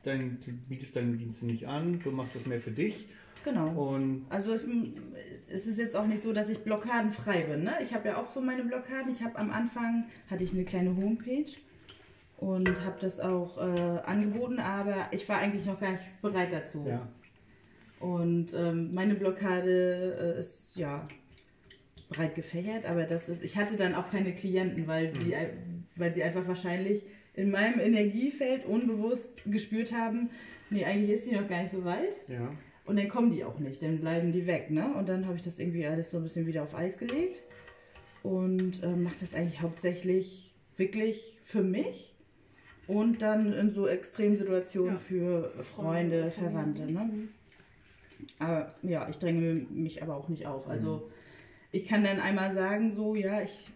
dein, 0.02 0.40
du 0.44 0.50
bietest 0.68 0.96
deine 0.96 1.16
Dienste 1.16 1.46
nicht 1.46 1.68
an, 1.68 2.00
du 2.02 2.10
machst 2.10 2.34
das 2.34 2.46
mehr 2.46 2.60
für 2.60 2.72
dich. 2.72 3.06
Genau. 3.44 3.68
Und 3.94 4.26
Also 4.30 4.52
es, 4.52 4.64
es 5.52 5.66
ist 5.66 5.78
jetzt 5.78 5.96
auch 5.96 6.06
nicht 6.06 6.22
so, 6.22 6.32
dass 6.32 6.48
ich 6.48 6.58
blockadenfrei 6.60 7.42
bin. 7.42 7.64
Ne? 7.64 7.72
Ich 7.82 7.92
habe 7.94 8.08
ja 8.08 8.16
auch 8.16 8.30
so 8.30 8.40
meine 8.40 8.64
Blockaden. 8.64 9.10
Ich 9.12 9.22
habe 9.22 9.36
am 9.38 9.50
Anfang 9.50 10.04
hatte 10.30 10.44
ich 10.44 10.52
eine 10.52 10.64
kleine 10.64 10.96
Homepage 10.96 11.50
und 12.38 12.84
habe 12.84 12.96
das 13.00 13.20
auch 13.20 13.58
äh, 13.58 14.00
angeboten, 14.04 14.58
aber 14.58 15.06
ich 15.12 15.28
war 15.28 15.38
eigentlich 15.38 15.64
noch 15.66 15.80
gar 15.80 15.92
nicht 15.92 16.02
bereit 16.20 16.52
dazu. 16.52 16.84
ja, 16.88 17.08
Und 18.00 18.52
ähm, 18.54 18.92
meine 18.92 19.14
Blockade 19.14 20.34
äh, 20.36 20.40
ist 20.40 20.76
ja 20.76 21.06
breit 22.08 22.34
gefächert, 22.34 22.84
aber 22.84 23.04
das 23.04 23.28
ist, 23.28 23.44
ich 23.44 23.56
hatte 23.56 23.76
dann 23.76 23.94
auch 23.94 24.10
keine 24.10 24.34
Klienten, 24.34 24.86
weil, 24.86 25.12
die, 25.12 25.34
weil 25.96 26.12
sie 26.12 26.22
einfach 26.22 26.46
wahrscheinlich 26.46 27.04
in 27.34 27.50
meinem 27.50 27.80
Energiefeld 27.80 28.66
unbewusst 28.66 29.42
gespürt 29.46 29.92
haben, 29.92 30.28
nee, 30.68 30.84
eigentlich 30.84 31.10
ist 31.10 31.24
sie 31.26 31.34
noch 31.36 31.48
gar 31.48 31.62
nicht 31.62 31.72
so 31.72 31.84
weit. 31.84 32.20
ja. 32.28 32.50
Und 32.84 32.96
dann 32.98 33.08
kommen 33.08 33.30
die 33.30 33.44
auch 33.44 33.58
nicht, 33.58 33.80
dann 33.82 34.00
bleiben 34.00 34.32
die 34.32 34.46
weg, 34.46 34.70
ne? 34.70 34.92
Und 34.96 35.08
dann 35.08 35.26
habe 35.26 35.36
ich 35.36 35.42
das 35.42 35.58
irgendwie 35.58 35.86
alles 35.86 36.10
so 36.10 36.16
ein 36.16 36.24
bisschen 36.24 36.46
wieder 36.46 36.62
auf 36.64 36.74
Eis 36.74 36.98
gelegt 36.98 37.42
und 38.24 38.82
äh, 38.82 38.88
mache 38.96 39.16
das 39.20 39.34
eigentlich 39.34 39.60
hauptsächlich 39.62 40.52
wirklich 40.76 41.38
für 41.42 41.62
mich 41.62 42.14
und 42.88 43.22
dann 43.22 43.52
in 43.52 43.70
so 43.70 43.86
Extremsituationen 43.86 44.94
Ja. 44.94 44.98
für 45.00 45.48
Freunde, 45.50 46.30
Familie. 46.30 46.30
Verwandte, 46.32 46.90
ne? 46.92 47.28
Aber 48.40 48.74
ja, 48.82 49.08
ich 49.08 49.18
dränge 49.18 49.54
mich 49.70 50.02
aber 50.02 50.16
auch 50.16 50.28
nicht 50.28 50.46
auf. 50.46 50.68
Also 50.68 51.08
ich 51.70 51.86
kann 51.86 52.02
dann 52.02 52.18
einmal 52.20 52.52
sagen, 52.52 52.94
so, 52.94 53.14
ja, 53.14 53.42
ich, 53.42 53.70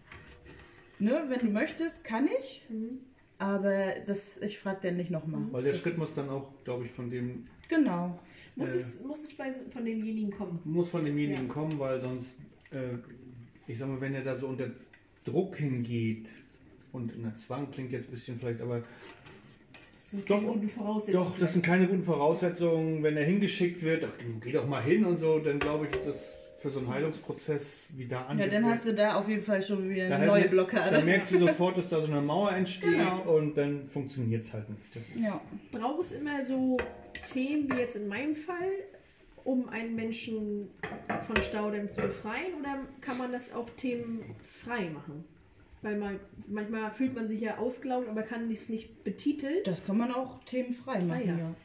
ne, 0.99 1.23
wenn 1.29 1.39
du 1.39 1.47
möchtest, 1.47 2.03
kann 2.03 2.27
ich, 2.39 2.65
Mhm. 2.69 2.99
aber 3.39 3.93
das, 4.05 4.37
ich 4.37 4.59
frage 4.59 4.79
dann 4.83 4.97
nicht 4.97 5.11
nochmal. 5.11 5.43
Weil 5.51 5.63
der 5.63 5.73
Schritt 5.75 5.97
muss 5.97 6.13
dann 6.13 6.29
auch, 6.29 6.51
glaube 6.65 6.85
ich, 6.85 6.91
von 6.91 7.09
dem, 7.09 7.47
Genau. 7.69 8.17
Muss, 8.57 8.73
Äh. 8.73 8.75
es, 8.77 9.03
muss 9.03 9.23
es 9.23 9.33
bei, 9.35 9.51
von 9.51 9.85
demjenigen 9.85 10.31
kommen? 10.31 10.59
muss 10.65 10.89
von 10.89 11.05
demjenigen 11.05 11.47
Ja. 11.47 11.53
kommen, 11.53 11.77
weil 11.79 12.01
sonst, 12.01 12.35
äh, 12.71 12.97
ich 13.67 13.77
sag 13.77 13.87
mal, 13.87 14.01
wenn 14.01 14.13
er 14.15 14.23
da 14.23 14.37
so 14.37 14.47
unter 14.47 14.69
Druck 15.23 15.55
hingeht, 15.57 16.27
und 16.91 17.13
na, 17.21 17.35
Zwang 17.35 17.69
klingt 17.71 17.91
jetzt 17.91 18.07
ein 18.07 18.11
bisschen 18.11 18.39
vielleicht, 18.39 18.61
aber 18.61 18.79
Das 20.01 20.11
sind 20.11 20.29
Doch, 20.29 20.39
keine 20.39 20.53
guten 20.53 20.69
Voraussetzungen. 20.69 21.25
Doch, 21.25 21.37
das 21.37 21.53
sind 21.53 21.65
keine 21.65 21.87
guten 21.87 22.03
Voraussetzungen. 22.03 23.03
Wenn 23.03 23.17
er 23.17 23.25
hingeschickt 23.25 23.81
wird, 23.83 24.05
ach, 24.05 24.13
geh 24.41 24.51
doch 24.53 24.65
mal 24.67 24.81
hin 24.81 25.03
und 25.05 25.17
so, 25.19 25.39
dann 25.39 25.59
glaube 25.59 25.85
ich, 25.85 25.91
ist 25.93 26.07
das 26.07 26.46
für 26.67 26.73
so 26.73 26.79
einen 26.79 26.89
Heilungsprozess 26.89 27.85
wieder 27.95 28.27
an. 28.27 28.37
Ja, 28.37 28.47
dann 28.47 28.65
hast 28.65 28.85
du 28.85 28.93
da 28.93 29.15
auf 29.15 29.27
jeden 29.29 29.41
Fall 29.43 29.61
schon 29.61 29.89
wieder 29.89 30.09
Da 30.09 30.15
eine 30.15 30.19
halt- 30.19 30.27
neue 30.27 30.41
Dann 30.43 30.51
Blockade. 30.51 31.01
merkst 31.05 31.31
du 31.31 31.39
sofort, 31.47 31.77
dass 31.77 31.87
da 31.89 32.01
so 32.01 32.11
eine 32.11 32.21
Mauer 32.21 32.51
entsteht 32.51 32.91
Genau. 32.97 33.21
und 33.37 33.55
dann 33.57 33.87
funktioniert 33.87 34.43
es 34.43 34.53
halt 34.53 34.65
nicht. 34.69 34.81
Ja. 35.15 35.39
Braucht 35.71 36.01
es 36.01 36.11
immer 36.11 36.43
so 36.43 36.77
Themen 37.31 37.71
wie 37.71 37.77
jetzt 37.79 37.95
in 37.95 38.07
meinem 38.07 38.33
Fall, 38.33 38.71
um 39.43 39.69
einen 39.69 39.95
Menschen 39.95 40.69
von 41.25 41.37
Staudamm 41.41 41.87
zu 41.89 42.01
befreien? 42.01 42.53
Oder 42.59 42.79
kann 43.01 43.17
man 43.17 43.31
das 43.31 43.53
auch 43.53 43.69
themenfrei 43.77 44.89
machen? 44.89 45.23
Weil 45.83 45.95
man, 45.97 46.19
manchmal 46.47 46.91
fühlt 46.93 47.15
man 47.15 47.27
sich 47.27 47.39
ja 47.41 47.57
ausgelaugt, 47.57 48.09
aber 48.09 48.23
kann 48.23 48.49
es 48.51 48.67
nicht 48.67 49.03
betiteln. 49.03 49.59
Das 49.63 49.83
kann 49.85 49.97
man 49.97 50.11
auch 50.11 50.43
themenfrei 50.43 50.99
machen, 51.01 51.21
Ah, 51.23 51.27
ja. 51.27 51.37
ja. 51.37 51.55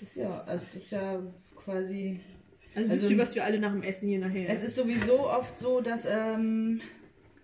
Das 0.00 0.10
ist 0.10 0.16
Ja, 0.16 0.30
also 0.38 0.52
das 0.52 0.76
ist 0.76 0.90
ja 0.92 1.20
quasi. 1.56 2.20
Also 2.78 2.90
also- 2.92 3.02
wisst 3.02 3.10
ihr, 3.12 3.18
was 3.18 3.34
wir 3.34 3.44
alle 3.44 3.58
nach 3.58 3.72
dem 3.72 3.82
Essen 3.82 4.08
hier 4.08 4.18
nachher. 4.18 4.48
Es 4.48 4.62
ist 4.64 4.74
sowieso 4.76 5.20
oft 5.28 5.58
so, 5.58 5.80
dass 5.80 6.04
ähm, 6.10 6.80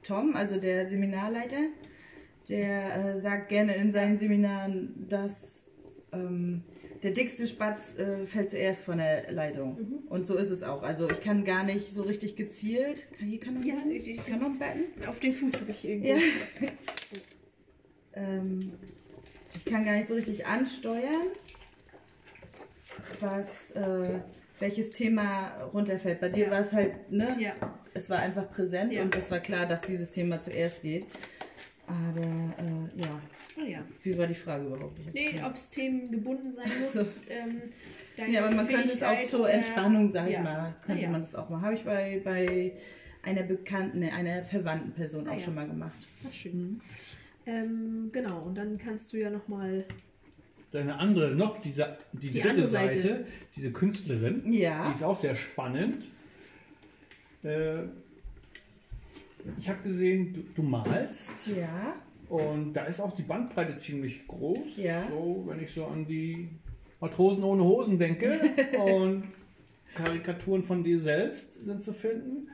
Tom, 0.02 0.36
also 0.36 0.58
der 0.58 0.88
Seminarleiter, 0.88 1.56
der 2.48 2.96
äh, 3.16 3.20
sagt 3.20 3.48
gerne 3.48 3.74
in 3.76 3.92
seinen 3.92 4.18
Seminaren, 4.18 5.06
dass 5.08 5.64
ähm, 6.12 6.62
der 7.02 7.10
dickste 7.12 7.46
Spatz 7.46 7.98
äh, 7.98 8.24
fällt 8.26 8.50
zuerst 8.50 8.84
von 8.84 8.98
der 8.98 9.30
Leitung. 9.32 9.76
Mhm. 9.76 9.94
Und 10.08 10.26
so 10.26 10.36
ist 10.36 10.50
es 10.50 10.62
auch. 10.62 10.82
Also 10.82 11.10
ich 11.10 11.20
kann 11.20 11.44
gar 11.44 11.64
nicht 11.64 11.90
so 11.90 12.02
richtig 12.02 12.36
gezielt. 12.36 13.06
Kann, 13.18 13.28
hier 13.28 13.40
kann 13.40 13.54
man 13.54 13.62
Ja, 13.62 13.74
ich- 13.90 14.08
ich- 14.08 14.26
kann 14.26 14.40
man? 14.40 14.52
Auf 15.08 15.20
den 15.20 15.32
Fuß 15.32 15.54
habe 15.60 15.70
ich 15.70 15.84
irgendwie. 15.86 16.10
Ja. 16.10 16.16
Ähm, 18.16 18.72
ich 19.56 19.64
kann 19.64 19.84
gar 19.84 19.96
nicht 19.96 20.06
so 20.06 20.14
richtig 20.14 20.46
ansteuern, 20.46 21.26
was, 23.20 23.72
äh, 23.72 24.20
welches 24.60 24.92
Thema 24.92 25.48
runterfällt. 25.72 26.20
Bei 26.20 26.28
dir 26.28 26.46
Ja. 26.46 26.50
war 26.50 26.60
es 26.60 26.72
halt, 26.72 27.10
ne? 27.10 27.36
Ja. 27.40 27.52
Es 27.94 28.08
war 28.10 28.18
einfach 28.18 28.50
präsent 28.50 28.92
Ja. 28.92 29.02
und 29.02 29.14
es 29.16 29.30
war 29.30 29.40
klar, 29.40 29.66
dass 29.66 29.82
dieses 29.82 30.10
Thema 30.10 30.40
zuerst 30.40 30.82
geht. 30.82 31.06
Aber 31.86 32.20
äh, 32.22 33.02
ja, 33.02 33.20
Ah, 33.58 33.68
ja. 33.68 33.84
wie 34.02 34.16
war 34.16 34.26
die 34.26 34.34
Frage 34.34 34.64
überhaupt? 34.64 34.98
Ich 34.98 35.12
Nee, 35.12 35.40
ob 35.44 35.54
es 35.54 35.68
Themen 35.70 36.10
gebunden 36.10 36.50
sein 36.52 36.70
muss. 36.82 37.26
Ähm, 37.30 38.32
ja, 38.32 38.44
aber 38.44 38.54
man 38.54 38.66
könnte 38.68 38.92
es 38.94 39.02
auch 39.02 39.22
zur 39.28 39.50
Entspannung, 39.50 40.08
sag 40.10 40.30
ich 40.30 40.38
mal, 40.38 40.74
könnte 40.86 41.06
Ah, 41.06 41.10
man 41.10 41.20
das 41.20 41.34
auch 41.34 41.48
machen. 41.50 41.62
Habe 41.62 41.74
ich 41.74 41.84
bei, 41.84 42.20
bei 42.24 42.72
einer 43.22 43.42
bekannten, 43.42 43.98
ne, 44.00 44.12
einer 44.12 44.44
verwandten 44.44 44.92
Person 44.92 45.26
Ah, 45.26 45.32
auch 45.32 45.34
ja. 45.34 45.40
schon 45.40 45.54
mal 45.56 45.66
gemacht. 45.66 45.98
Ach, 46.26 46.32
schön. 46.32 46.80
Ähm, 47.46 48.10
genau, 48.12 48.42
und 48.44 48.56
dann 48.56 48.78
kannst 48.78 49.12
du 49.12 49.16
ja 49.18 49.30
nochmal. 49.30 49.84
Deine 50.74 50.96
andere, 50.98 51.36
noch 51.36 51.60
diese, 51.62 51.96
die, 52.12 52.32
Die 52.32 52.40
dritte 52.40 52.66
Seite, 52.66 53.00
Seite. 53.00 53.26
diese 53.54 53.70
Künstlerin, 53.70 54.42
Ja. 54.52 54.88
die 54.88 54.94
ist 54.96 55.04
auch 55.04 55.16
sehr 55.20 55.36
spannend. 55.36 56.04
Äh, 57.44 57.84
ich 59.56 59.68
habe 59.68 59.82
gesehen, 59.84 60.34
du, 60.34 60.40
du 60.56 60.62
malst 60.68 61.30
Ja. 61.56 61.94
und 62.28 62.72
da 62.72 62.86
ist 62.86 62.98
auch 62.98 63.14
die 63.14 63.22
Bandbreite 63.22 63.76
ziemlich 63.76 64.26
groß. 64.26 64.76
Ja. 64.76 65.06
So, 65.08 65.44
wenn 65.46 65.62
ich 65.62 65.70
so 65.72 65.86
an 65.86 66.06
die 66.08 66.48
Matrosen 66.98 67.44
ohne 67.44 67.62
Hosen 67.62 67.96
denke 67.96 68.32
und 68.84 69.28
Karikaturen 69.94 70.64
von 70.64 70.82
dir 70.82 70.98
selbst 70.98 71.64
sind 71.64 71.84
zu 71.84 71.92
finden. 71.92 72.48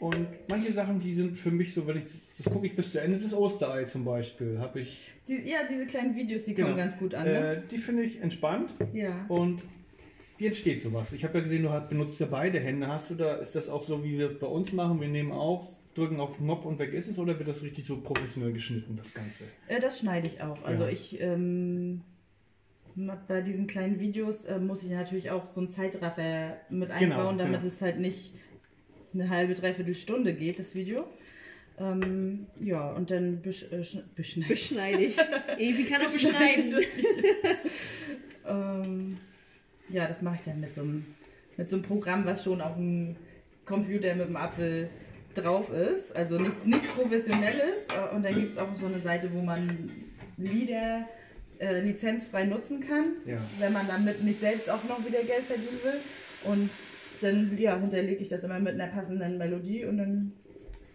Und 0.00 0.26
manche 0.48 0.72
Sachen, 0.72 0.98
die 0.98 1.14
sind 1.14 1.36
für 1.36 1.50
mich 1.50 1.74
so, 1.74 1.86
wenn 1.86 1.98
ich 1.98 2.04
das 2.42 2.50
gucke 2.50 2.66
ich 2.66 2.74
bis 2.74 2.92
zu 2.92 3.00
Ende 3.02 3.18
des 3.18 3.34
Osterei 3.34 3.84
zum 3.84 4.04
Beispiel, 4.04 4.58
habe 4.58 4.80
ich. 4.80 5.12
Die, 5.28 5.34
ja, 5.48 5.58
diese 5.68 5.84
kleinen 5.86 6.16
Videos, 6.16 6.44
die 6.44 6.54
Genau. 6.54 6.68
kommen 6.68 6.78
ganz 6.78 6.98
gut 6.98 7.14
an. 7.14 7.26
Ne? 7.26 7.56
Äh, 7.56 7.62
die 7.70 7.76
finde 7.76 8.02
ich 8.04 8.20
entspannt 8.22 8.72
ja. 8.94 9.26
und 9.28 9.60
wie 10.38 10.46
entsteht 10.46 10.80
sowas? 10.80 11.12
Ich 11.12 11.22
habe 11.22 11.36
ja 11.36 11.44
gesehen, 11.44 11.64
du 11.64 11.68
hast, 11.70 11.90
benutzt 11.90 12.18
ja 12.18 12.26
beide 12.30 12.58
Hände. 12.58 12.88
Hast 12.88 13.10
du 13.10 13.14
da, 13.14 13.34
ist 13.34 13.54
das 13.54 13.68
auch 13.68 13.82
so, 13.82 14.02
wie 14.02 14.18
wir 14.18 14.38
bei 14.38 14.46
uns 14.46 14.72
machen? 14.72 14.98
Wir 15.02 15.08
nehmen 15.08 15.32
auf, 15.32 15.68
drücken 15.94 16.18
auf 16.18 16.38
Knopf 16.38 16.64
und 16.64 16.78
weg 16.78 16.94
ist 16.94 17.08
es 17.08 17.18
oder 17.18 17.38
wird 17.38 17.48
das 17.48 17.62
richtig 17.62 17.84
so 17.84 18.00
professionell 18.00 18.54
geschnitten, 18.54 18.96
das 18.96 19.12
Ganze? 19.12 19.44
Äh, 19.68 19.80
das 19.80 19.98
schneide 19.98 20.26
ich 20.28 20.42
auch. 20.42 20.64
Also 20.64 20.84
Ja. 20.84 20.88
ich 20.88 21.20
ähm, 21.20 22.00
bei 23.28 23.42
diesen 23.42 23.66
kleinen 23.66 24.00
Videos 24.00 24.46
äh, 24.46 24.58
muss 24.58 24.82
ich 24.82 24.90
natürlich 24.90 25.30
auch 25.30 25.50
so 25.50 25.60
einen 25.60 25.68
Zeitraffer 25.68 26.56
mit 26.70 26.88
Genau, 26.98 27.16
einbauen, 27.16 27.36
damit 27.36 27.60
genau. 27.60 27.72
es 27.72 27.82
halt 27.82 27.98
nicht 28.00 28.32
eine 29.14 29.28
halbe, 29.30 29.54
dreiviertel 29.54 29.94
Stunde 29.94 30.32
geht, 30.34 30.58
das 30.58 30.74
Video. 30.74 31.06
Ähm, 31.78 32.46
ja, 32.60 32.90
und 32.92 33.10
dann 33.10 33.40
besch 33.40 33.64
äh, 33.72 33.76
schn- 33.80 34.02
beschneide 34.14 34.52
ich. 34.54 34.68
Beschneide 34.68 35.02
ich. 35.04 35.16
Evi 35.58 35.84
kann 35.84 36.02
auch 36.02 36.12
beschneiden. 36.12 36.74
Ähm, 38.46 39.18
ja, 39.88 40.06
das 40.06 40.22
mache 40.22 40.36
ich 40.36 40.42
dann 40.42 40.60
mit 40.60 40.72
so, 40.74 40.80
einem, 40.82 41.04
mit 41.56 41.68
so 41.68 41.76
einem 41.76 41.84
Programm, 41.84 42.24
was 42.24 42.44
schon 42.44 42.60
auf 42.60 42.74
dem 42.74 43.16
Computer 43.64 44.14
mit 44.14 44.28
dem 44.28 44.36
Apfel 44.36 44.88
drauf 45.34 45.70
ist. 45.70 46.16
Also 46.16 46.38
nicht, 46.38 46.66
nichts 46.66 46.88
Professionelles. 46.88 47.86
Äh, 47.88 48.14
Und 48.14 48.24
dann 48.24 48.34
gibt 48.34 48.52
es 48.52 48.58
auch 48.58 48.74
so 48.76 48.86
eine 48.86 49.00
Seite, 49.00 49.30
wo 49.32 49.42
man 49.42 49.90
Lieder 50.36 51.06
äh, 51.58 51.80
lizenzfrei 51.80 52.44
nutzen 52.46 52.80
kann, 52.80 53.12
Ja. 53.26 53.36
wenn 53.58 53.72
man 53.72 53.86
damit 53.86 54.22
nicht 54.24 54.40
selbst 54.40 54.70
auch 54.70 54.82
noch 54.84 55.04
wieder 55.06 55.22
Geld 55.22 55.44
verdienen 55.44 55.78
will. 55.84 56.00
Und 56.50 56.70
dann 57.20 57.56
ja, 57.58 57.78
hinterlege 57.78 58.22
ich 58.22 58.28
das 58.28 58.44
immer 58.44 58.58
mit 58.58 58.74
einer 58.74 58.88
passenden 58.88 59.38
Melodie 59.38 59.84
und 59.84 59.98
dann. 59.98 60.32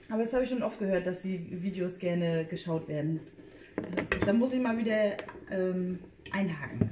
Aber 0.09 0.21
das 0.21 0.33
habe 0.33 0.43
ich 0.43 0.49
schon 0.49 0.61
oft 0.63 0.77
gehört, 0.79 1.07
dass 1.07 1.21
die 1.23 1.39
Videos 1.63 1.97
gerne 1.97 2.45
geschaut 2.45 2.87
werden. 2.87 3.19
Das, 3.95 4.09
da 4.25 4.33
muss 4.33 4.53
ich 4.53 4.61
mal 4.61 4.77
wieder 4.77 5.17
ähm, 5.51 5.99
einhaken. 6.31 6.89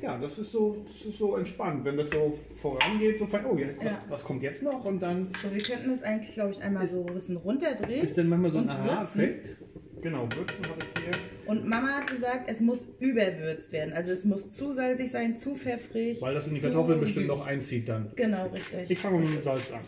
Ja, 0.00 0.18
das 0.18 0.38
ist 0.38 0.50
so, 0.50 0.84
das 0.86 1.06
ist 1.06 1.18
so 1.18 1.36
entspannt, 1.36 1.84
wenn 1.84 1.96
das 1.96 2.10
so 2.10 2.30
vorangeht, 2.54 3.18
so 3.20 3.26
fein, 3.26 3.44
oh, 3.46 3.56
jetzt, 3.56 3.78
was, 3.78 3.84
Ja. 3.84 3.98
was 4.08 4.24
kommt 4.24 4.42
jetzt 4.42 4.62
noch? 4.62 4.84
Und 4.84 5.00
dann 5.00 5.28
So, 5.40 5.52
wir 5.54 5.62
könnten 5.62 5.90
das 5.90 6.02
eigentlich, 6.02 6.34
glaube 6.34 6.50
ich, 6.50 6.60
einmal 6.62 6.88
so 6.88 7.06
ein 7.06 7.14
bisschen 7.14 7.36
runterdrehen. 7.36 8.04
ist 8.04 8.18
dann 8.18 8.28
manchmal 8.28 8.50
so 8.50 8.58
ein. 8.58 8.68
Aha-Effekt. 8.68 9.56
Genau, 10.02 10.22
würzen 10.34 10.56
habe 10.68 10.78
ich 10.80 11.02
hier. 11.04 11.12
Und 11.46 11.66
Mama 11.66 11.88
hat 11.98 12.08
gesagt, 12.08 12.50
es 12.50 12.60
muss 12.60 12.86
überwürzt 13.00 13.70
werden. 13.72 13.92
Also 13.92 14.12
es 14.12 14.24
muss 14.24 14.50
zu 14.52 14.72
salzig 14.72 15.10
sein, 15.10 15.38
zu 15.38 15.54
pfeffrig. 15.54 16.20
Weil 16.20 16.34
das 16.34 16.46
in 16.48 16.54
die 16.54 16.60
Kartoffeln 16.60 17.00
bestimmt 17.00 17.26
süß. 17.26 17.36
noch 17.36 17.46
einzieht 17.46 17.88
dann. 17.88 18.10
Genau, 18.16 18.48
richtig. 18.48 18.90
Ich 18.90 18.98
fange 18.98 19.20
mit 19.20 19.28
dem 19.34 19.42
Salz 19.42 19.70
an. 19.72 19.80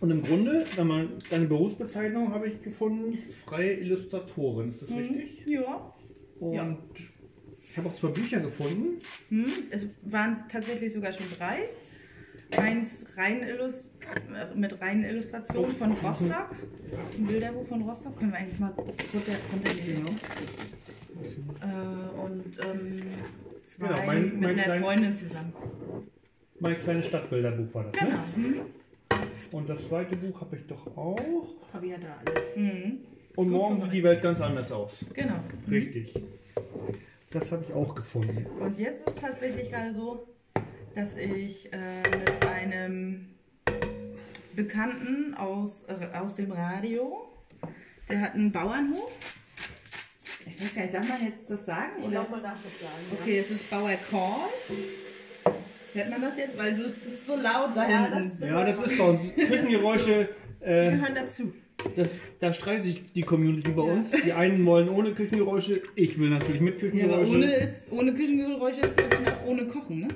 Und 0.00 0.10
im 0.10 0.22
Grunde, 0.22 0.64
wenn 0.76 0.86
man 0.86 1.22
deine 1.30 1.46
Berufsbezeichnung 1.46 2.32
habe 2.32 2.48
ich 2.48 2.62
gefunden, 2.62 3.18
freie 3.46 3.74
Illustratorin, 3.74 4.68
ist 4.68 4.82
das 4.82 4.92
richtig? 4.92 5.44
ja. 5.46 5.92
Und 6.40 6.54
Ja. 6.54 6.78
ich 7.68 7.76
habe 7.78 7.88
auch 7.88 7.94
zwei 7.94 8.08
Bücher 8.08 8.40
gefunden. 8.40 8.98
Hm, 9.30 9.46
es 9.70 9.86
waren 10.02 10.44
tatsächlich 10.48 10.92
sogar 10.92 11.12
schon 11.12 11.26
drei. 11.38 11.64
Eins 12.58 13.06
rein 13.16 13.42
äh, 13.42 13.56
mit 14.54 14.80
reinen 14.80 15.04
Illustrationen 15.04 15.70
von 15.70 15.92
Rostock. 15.92 16.50
Ein 17.18 17.26
Bilderbuch 17.26 17.66
von 17.68 17.82
Rostock. 17.82 18.18
Können 18.18 18.32
wir 18.32 18.38
eigentlich 18.38 18.58
mal 18.60 18.70
runter, 18.70 19.32
runternehmen. 19.52 20.18
Äh, 21.60 22.20
und 22.20 22.58
ähm, 22.64 23.02
zwei 23.64 23.86
Genau, 23.88 24.06
mein- 24.06 24.22
mit 24.22 24.40
mein 24.40 24.50
einer 24.50 24.62
klein- 24.64 24.82
Freundin 24.82 25.16
zusammen. 25.16 25.52
Mein 26.60 26.76
kleines 26.76 27.06
Stadtbilderbuch 27.06 27.74
war 27.74 27.84
das. 27.84 27.92
Genau. 28.00 28.16
Ne? 28.36 28.46
Hm. 28.46 28.60
Und 29.52 29.68
das 29.68 29.86
zweite 29.88 30.16
Buch 30.16 30.40
habe 30.40 30.56
ich 30.56 30.66
doch 30.66 30.96
auch. 30.96 31.18
Fabi 31.72 31.90
hat 31.90 32.02
da 32.02 32.16
alles. 32.24 32.56
Mhm. 32.56 32.98
Und 33.36 33.50
morgen 33.50 33.80
sieht 33.80 33.92
die 33.92 34.02
Welt 34.02 34.22
ganz 34.22 34.40
anders 34.40 34.70
aus. 34.72 35.04
Genau. 35.12 35.34
Richtig. 35.70 36.14
Das 37.30 37.50
habe 37.52 37.64
ich 37.66 37.72
auch 37.72 37.94
gefunden. 37.94 38.46
Und 38.60 38.78
jetzt 38.78 39.00
ist 39.08 39.16
es 39.16 39.20
tatsächlich 39.20 39.70
gerade 39.70 39.92
so, 39.92 40.26
dass 40.94 41.16
ich 41.16 41.72
äh, 41.72 42.02
mit 42.18 42.46
einem 42.46 43.26
Bekannten 44.54 45.34
aus, 45.34 45.84
äh, 45.88 46.16
aus 46.16 46.36
dem 46.36 46.52
Radio, 46.52 47.28
der 48.08 48.20
hat 48.20 48.34
einen 48.34 48.52
Bauernhof. 48.52 49.12
Ich 50.46 50.60
weiß 50.60 50.74
gar 50.74 50.82
nicht, 50.82 50.94
darf 50.94 51.08
man 51.08 51.24
jetzt 51.26 51.48
das 51.50 51.64
sagen? 51.66 51.92
Ich 52.02 52.10
glaube, 52.10 52.30
man 52.30 52.42
darf 52.42 52.62
das 52.62 52.80
sagen. 52.80 53.18
Okay, 53.20 53.38
es 53.38 53.50
ist 53.50 53.70
Bauer 53.70 53.90
Call. 54.10 55.54
Hört 55.94 56.10
man 56.10 56.20
das 56.20 56.36
jetzt? 56.36 56.58
Weil 56.58 56.74
du, 56.74 56.82
das 56.84 57.12
ist 57.12 57.26
so 57.26 57.36
laut 57.36 57.70
da 57.74 57.88
Ja, 57.88 58.04
hinten. 58.06 58.18
das- 58.40 58.40
Ja, 58.40 58.64
das 58.64 58.80
ist 58.80 58.98
bei 58.98 59.04
uns. 59.04 59.20
Küchengeräusche, 59.34 60.28
Wir 60.60 60.68
äh, 60.68 60.90
gehören 60.90 61.14
dazu. 61.14 61.52
das, 61.96 62.08
da 62.40 62.52
streitet 62.52 62.84
sich 62.84 63.12
die 63.12 63.22
Community 63.22 63.70
bei 63.72 63.82
uns. 63.82 64.10
Die 64.10 64.32
einen 64.32 64.64
wollen 64.66 64.88
ohne 64.88 65.12
Küchengeräusche, 65.12 65.82
ich 65.94 66.18
will 66.18 66.30
natürlich 66.30 66.60
mit 66.60 66.80
Ja, 66.82 66.88
aber 66.88 67.18
Küchengeräusche. 67.24 67.30
ohne, 67.32 67.54
ist, 67.54 67.92
ohne 67.92 68.14
Küchengeräusche 68.14 68.80
ist 68.80 69.00
es 69.00 69.32
auch 69.32 69.46
ohne 69.46 69.66
Kochen, 69.66 70.00
ne? 70.00 70.08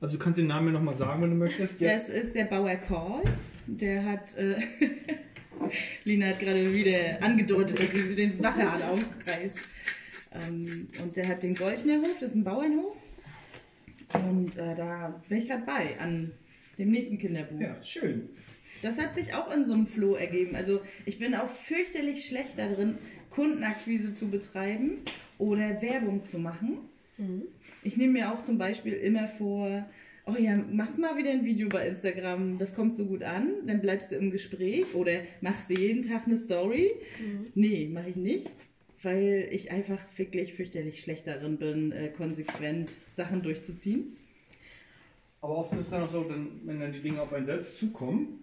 Also 0.00 0.16
du 0.16 0.22
kannst 0.22 0.38
den 0.38 0.46
Namen 0.46 0.72
nochmal 0.72 0.94
sagen, 0.94 1.22
wenn 1.22 1.30
du 1.30 1.36
möchtest. 1.36 1.74
Das 1.74 1.80
Jetzt. 1.80 2.08
ist 2.10 2.34
der 2.34 2.44
Bauer 2.44 2.74
Call. 2.76 3.22
Der 3.66 4.04
hat. 4.04 4.36
Äh, 4.36 4.56
Lina 6.04 6.28
hat 6.28 6.40
gerade 6.40 6.72
wieder 6.72 7.22
angedeutet, 7.22 7.78
dass 7.78 7.90
sie 7.90 8.14
den 8.14 8.42
Wasserhahn 8.42 8.82
aufreißt. 8.82 9.68
Ähm, 10.34 10.88
und 11.02 11.16
der 11.16 11.28
hat 11.28 11.42
den 11.42 11.54
Goldnerhof, 11.54 12.18
das 12.20 12.30
ist 12.30 12.36
ein 12.36 12.44
Bauernhof. 12.44 12.96
Und 14.12 14.56
äh, 14.56 14.74
da 14.74 15.20
bin 15.28 15.38
ich 15.38 15.48
gerade 15.48 15.64
bei, 15.64 15.98
an 15.98 16.32
dem 16.78 16.90
nächsten 16.90 17.18
Kinderbuch. 17.18 17.60
Ja, 17.60 17.82
schön. 17.82 18.28
Das 18.82 18.98
hat 18.98 19.14
sich 19.14 19.34
auch 19.34 19.52
in 19.52 19.64
so 19.64 19.72
einem 19.72 19.86
Floh 19.86 20.14
ergeben. 20.14 20.54
Also 20.54 20.80
ich 21.06 21.18
bin 21.18 21.34
auch 21.34 21.48
fürchterlich 21.48 22.26
schlecht 22.26 22.58
darin, 22.58 22.98
Kundenakquise 23.30 24.12
zu 24.12 24.28
betreiben 24.28 24.98
oder 25.38 25.80
Werbung 25.80 26.24
zu 26.24 26.38
machen. 26.38 26.78
Ich 27.86 27.96
nehme 27.96 28.14
mir 28.14 28.32
auch 28.32 28.42
zum 28.42 28.58
Beispiel 28.58 28.94
immer 28.94 29.28
vor, 29.28 29.88
oh 30.26 30.34
ja, 30.36 30.56
machst 30.56 30.98
mal 30.98 31.16
wieder 31.16 31.30
ein 31.30 31.44
Video 31.44 31.68
bei 31.68 31.86
Instagram, 31.86 32.58
das 32.58 32.74
kommt 32.74 32.96
so 32.96 33.06
gut 33.06 33.22
an, 33.22 33.52
dann 33.64 33.80
bleibst 33.80 34.10
du 34.10 34.16
im 34.16 34.32
Gespräch 34.32 34.92
oder 34.94 35.12
machst 35.40 35.70
du 35.70 35.74
jeden 35.74 36.02
Tag 36.02 36.26
eine 36.26 36.36
Story. 36.36 36.90
Nee, 37.54 37.88
mache 37.92 38.08
ich 38.10 38.16
nicht, 38.16 38.50
weil 39.04 39.48
ich 39.52 39.70
einfach 39.70 40.00
wirklich 40.16 40.54
fürchterlich 40.54 41.00
schlecht 41.00 41.28
darin 41.28 41.58
bin, 41.58 41.92
äh, 41.92 42.08
konsequent 42.08 42.90
Sachen 43.14 43.44
durchzuziehen. 43.44 44.16
Aber 45.40 45.58
oft 45.58 45.72
ist 45.74 45.82
es 45.82 45.90
dann 45.90 46.02
auch 46.02 46.10
so, 46.10 46.28
wenn 46.28 46.80
dann 46.80 46.92
die 46.92 47.02
Dinge 47.02 47.22
auf 47.22 47.32
einen 47.32 47.46
selbst 47.46 47.78
zukommen. 47.78 48.42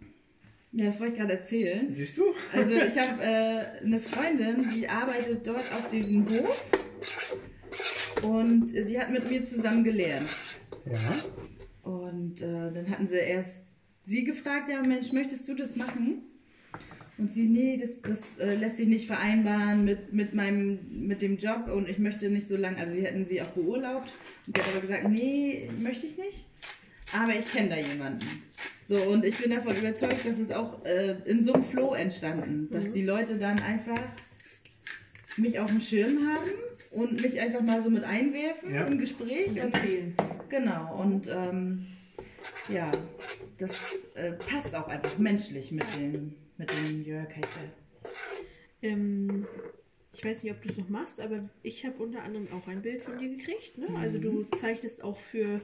Ja, 0.72 0.86
das 0.86 1.02
wollte 1.02 1.14
ich 1.16 1.20
gerade 1.20 1.34
erzählen. 1.34 1.92
Siehst 1.92 2.18
du? 2.18 2.34
Also 2.54 2.76
ich 2.76 2.98
habe 2.98 3.22
äh, 3.22 3.84
eine 3.84 4.00
Freundin, 4.00 4.70
die 4.74 4.88
arbeitet 4.88 5.46
dort 5.46 5.70
auf 5.74 5.90
diesem 5.90 6.30
Hof 6.30 6.64
und 8.24 8.74
äh, 8.74 8.86
die 8.86 9.00
hat 9.00 9.12
mit 9.12 9.30
mir 9.30 9.44
zusammen 9.44 9.84
gelernt. 9.84 10.30
Ja. 10.86 11.90
Und 11.90 12.42
äh, 12.42 12.72
dann 12.72 12.90
hatten 12.90 13.08
sie 13.08 13.16
erst 13.16 13.64
sie 14.06 14.24
gefragt, 14.24 14.70
ja 14.70 14.82
Mensch, 14.82 15.12
möchtest 15.12 15.48
du 15.48 15.54
das 15.54 15.76
machen? 15.76 16.24
Und 17.18 17.34
sie, 17.34 17.48
nee, 17.48 17.80
das, 17.80 18.02
das 18.02 18.40
äh, 18.40 18.56
lässt 18.56 18.78
sich 18.78 18.88
nicht 18.88 19.06
vereinbaren 19.06 19.86
mit, 19.86 20.14
mit, 20.14 20.34
meinem, 20.34 20.80
mit 21.06 21.22
dem 21.22 21.38
Job 21.38 21.70
und 21.72 21.88
ich 21.88 22.00
möchte 22.00 22.30
nicht 22.30 22.48
so 22.48 22.58
lange, 22.58 22.78
also 22.78 22.96
die 22.96 23.04
hätten 23.04 23.26
sie 23.26 23.42
auch 23.42 23.50
beurlaubt. 23.50 24.12
Und 24.48 24.56
sie 24.56 24.62
hat 24.62 24.70
aber 24.72 24.82
gesagt, 24.82 25.10
nee, 25.10 25.70
möchte 25.80 26.08
ich 26.08 26.18
nicht. 26.18 26.46
Aber 27.14 27.34
ich 27.38 27.52
kenne 27.52 27.70
da 27.70 27.78
jemanden. 27.78 28.26
So, 28.88 28.98
und 28.98 29.24
ich 29.24 29.38
bin 29.38 29.52
davon 29.52 29.76
überzeugt, 29.76 30.26
dass 30.26 30.40
es 30.40 30.52
auch 30.52 30.84
äh, 30.86 31.16
in 31.26 31.44
so 31.44 31.54
einem 31.54 31.64
Flow 31.64 31.94
entstanden, 31.94 32.68
dass 32.72 32.92
die 32.92 33.04
Leute 33.04 33.38
dann 33.38 33.60
einfach 33.60 34.00
mich 35.38 35.60
auf 35.60 35.70
dem 35.70 35.82
Schirm 35.82 36.20
haben 36.28 36.50
und 36.92 37.22
mich 37.22 37.40
einfach 37.40 37.62
mal 37.62 37.82
so 37.84 37.90
mit 37.90 38.04
einwerfen 38.04 38.74
Ja. 38.74 38.86
im 38.86 39.00
Gespräch. 39.00 39.50
Und 39.50 39.58
Empfehlen. 39.58 40.16
Genau, 40.50 41.02
und 41.02 41.28
ähm, 41.28 41.88
ja, 42.70 42.92
das 43.58 43.72
äh, 44.16 44.34
passt 44.34 44.76
auch 44.76 44.88
einfach 44.88 45.18
menschlich 45.18 45.72
mit 45.72 45.86
dem, 45.98 46.36
mit 46.58 46.72
dem 46.72 47.04
Jörg. 47.04 47.30
Ähm, 48.82 49.46
ich 50.14 50.24
weiß 50.24 50.44
nicht, 50.44 50.54
ob 50.54 50.62
du 50.62 50.70
es 50.70 50.78
noch 50.78 50.90
machst, 50.90 51.20
aber 51.20 51.50
ich 51.64 51.86
habe 51.86 52.04
unter 52.04 52.22
anderem 52.24 52.48
auch 52.54 52.68
ein 52.68 52.82
Bild 52.82 53.02
von 53.02 53.18
dir 53.18 53.30
gekriegt. 53.30 53.78
Ne? 53.78 53.88
Also 53.98 54.20
du 54.20 54.44
zeichnest 54.60 55.04
auch 55.04 55.18
für 55.18 55.62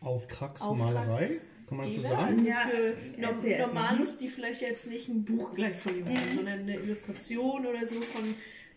Auftragsmalerei, 0.00 1.28
kann 1.68 1.78
man 1.78 1.86
das 1.86 1.96
so 1.96 2.02
sagen? 2.02 2.18
also 2.36 2.46
Ja, 2.46 2.68
für 2.70 3.20
Norm 3.20 3.34
erzähl 3.34 3.50
erst 3.52 3.74
mal. 3.74 3.82
Normalos, 3.82 4.16
die 4.16 4.28
vielleicht 4.28 4.60
jetzt 4.62 4.86
nicht 4.86 5.08
ein 5.08 5.24
Buch 5.24 5.54
gleich 5.54 5.76
von 5.76 5.92
dir 6.04 6.14
haben, 6.14 6.36
sondern 6.36 6.60
eine 6.60 6.76
Illustration 6.76 7.66
oder 7.66 7.84
so 7.86 8.00
von, 8.00 8.22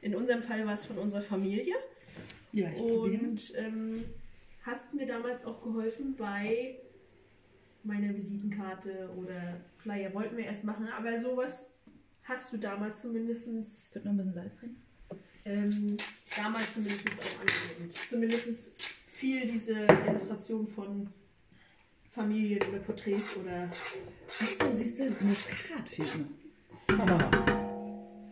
in 0.01 0.15
unserem 0.15 0.41
Fall 0.41 0.65
war 0.65 0.73
es 0.73 0.85
von 0.85 0.97
unserer 0.97 1.21
Familie. 1.21 1.75
Ja, 2.51 2.69
ich. 2.69 2.79
Und 2.81 3.53
ähm, 3.57 4.05
hast 4.63 4.93
mir 4.93 5.05
damals 5.05 5.45
auch 5.45 5.61
geholfen 5.61 6.15
bei 6.17 6.75
meiner 7.83 8.13
Visitenkarte 8.15 9.09
oder 9.17 9.61
Flyer 9.77 10.13
wollten 10.13 10.37
wir 10.37 10.45
erst 10.45 10.65
machen, 10.65 10.87
aber 10.89 11.17
sowas 11.17 11.77
hast 12.23 12.51
du 12.51 12.57
damals 12.57 13.01
zumindest 13.01 13.93
Wird 13.95 14.05
noch 14.05 14.11
ein 14.11 14.17
bisschen 14.17 14.33
Salz 14.33 14.57
drin? 14.59 14.75
ähm, 15.45 15.97
damals 16.35 16.73
zumindest 16.73 17.07
auch 17.07 17.39
angegeben. 17.39 17.91
Zumindest 18.09 18.81
viel 19.07 19.47
diese 19.47 19.87
Illustration 20.07 20.67
von 20.67 21.07
Familien 22.11 22.61
oder 22.69 22.79
Porträts 22.79 23.37
oder 23.37 23.71
Achso, 24.27 24.75
siehst 24.75 24.99
du, 24.99 25.03
Muskat 25.21 25.87
fehlt 25.87 26.13
noch. 26.97 27.57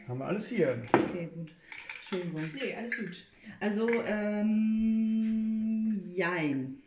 Haben 0.07 0.19
wir 0.19 0.25
alles 0.25 0.47
hier. 0.47 0.85
Okay, 0.91 1.29
gut. 1.33 1.51
Entschuldigung. 1.97 2.51
nee, 2.53 2.75
alles 2.75 2.97
gut. 2.97 3.25
Also, 3.59 3.89
ähm, 4.05 6.01
jein. 6.03 6.77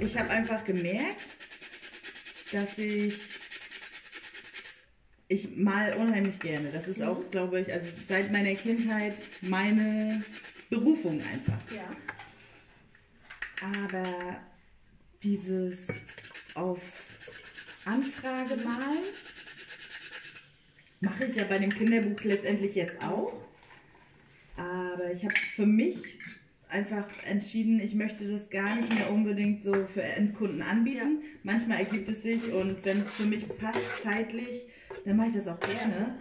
Ich 0.00 0.16
habe 0.16 0.30
einfach 0.30 0.64
gemerkt, 0.64 1.36
dass 2.52 2.78
ich. 2.78 3.18
Ich 5.28 5.56
mal 5.56 5.94
unheimlich 5.96 6.38
gerne. 6.40 6.70
Das 6.72 6.88
ist 6.88 7.02
auch, 7.02 7.30
glaube 7.30 7.60
ich, 7.60 7.72
also 7.72 7.88
seit 8.06 8.30
meiner 8.32 8.54
Kindheit 8.54 9.14
meine 9.40 10.22
Berufung 10.68 11.20
einfach. 11.22 11.58
Ja. 11.74 11.88
Aber 13.80 14.40
dieses 15.22 15.86
auf 16.54 16.80
Anfrage 17.84 18.56
malen, 18.56 19.04
Mache 21.02 21.24
ich 21.24 21.34
ja 21.34 21.44
bei 21.44 21.58
dem 21.58 21.70
Kinderbuch 21.70 22.22
letztendlich 22.24 22.74
jetzt 22.76 23.02
auch. 23.04 23.32
Aber 24.56 25.10
ich 25.12 25.24
habe 25.24 25.34
für 25.34 25.66
mich 25.66 26.18
einfach 26.68 27.04
entschieden, 27.28 27.80
ich 27.80 27.94
möchte 27.94 28.30
das 28.30 28.48
gar 28.50 28.76
nicht 28.76 28.94
mehr 28.94 29.10
unbedingt 29.10 29.62
so 29.64 29.74
für 29.86 30.02
Endkunden 30.02 30.62
anbieten. 30.62 31.20
Manchmal 31.42 31.80
ergibt 31.80 32.08
es 32.08 32.22
sich 32.22 32.52
und 32.52 32.84
wenn 32.84 33.00
es 33.02 33.10
für 33.10 33.24
mich 33.26 33.46
passt 33.58 33.80
zeitlich, 34.02 34.64
dann 35.04 35.16
mache 35.16 35.28
ich 35.30 35.34
das 35.34 35.48
auch 35.48 35.58
gerne. 35.58 36.14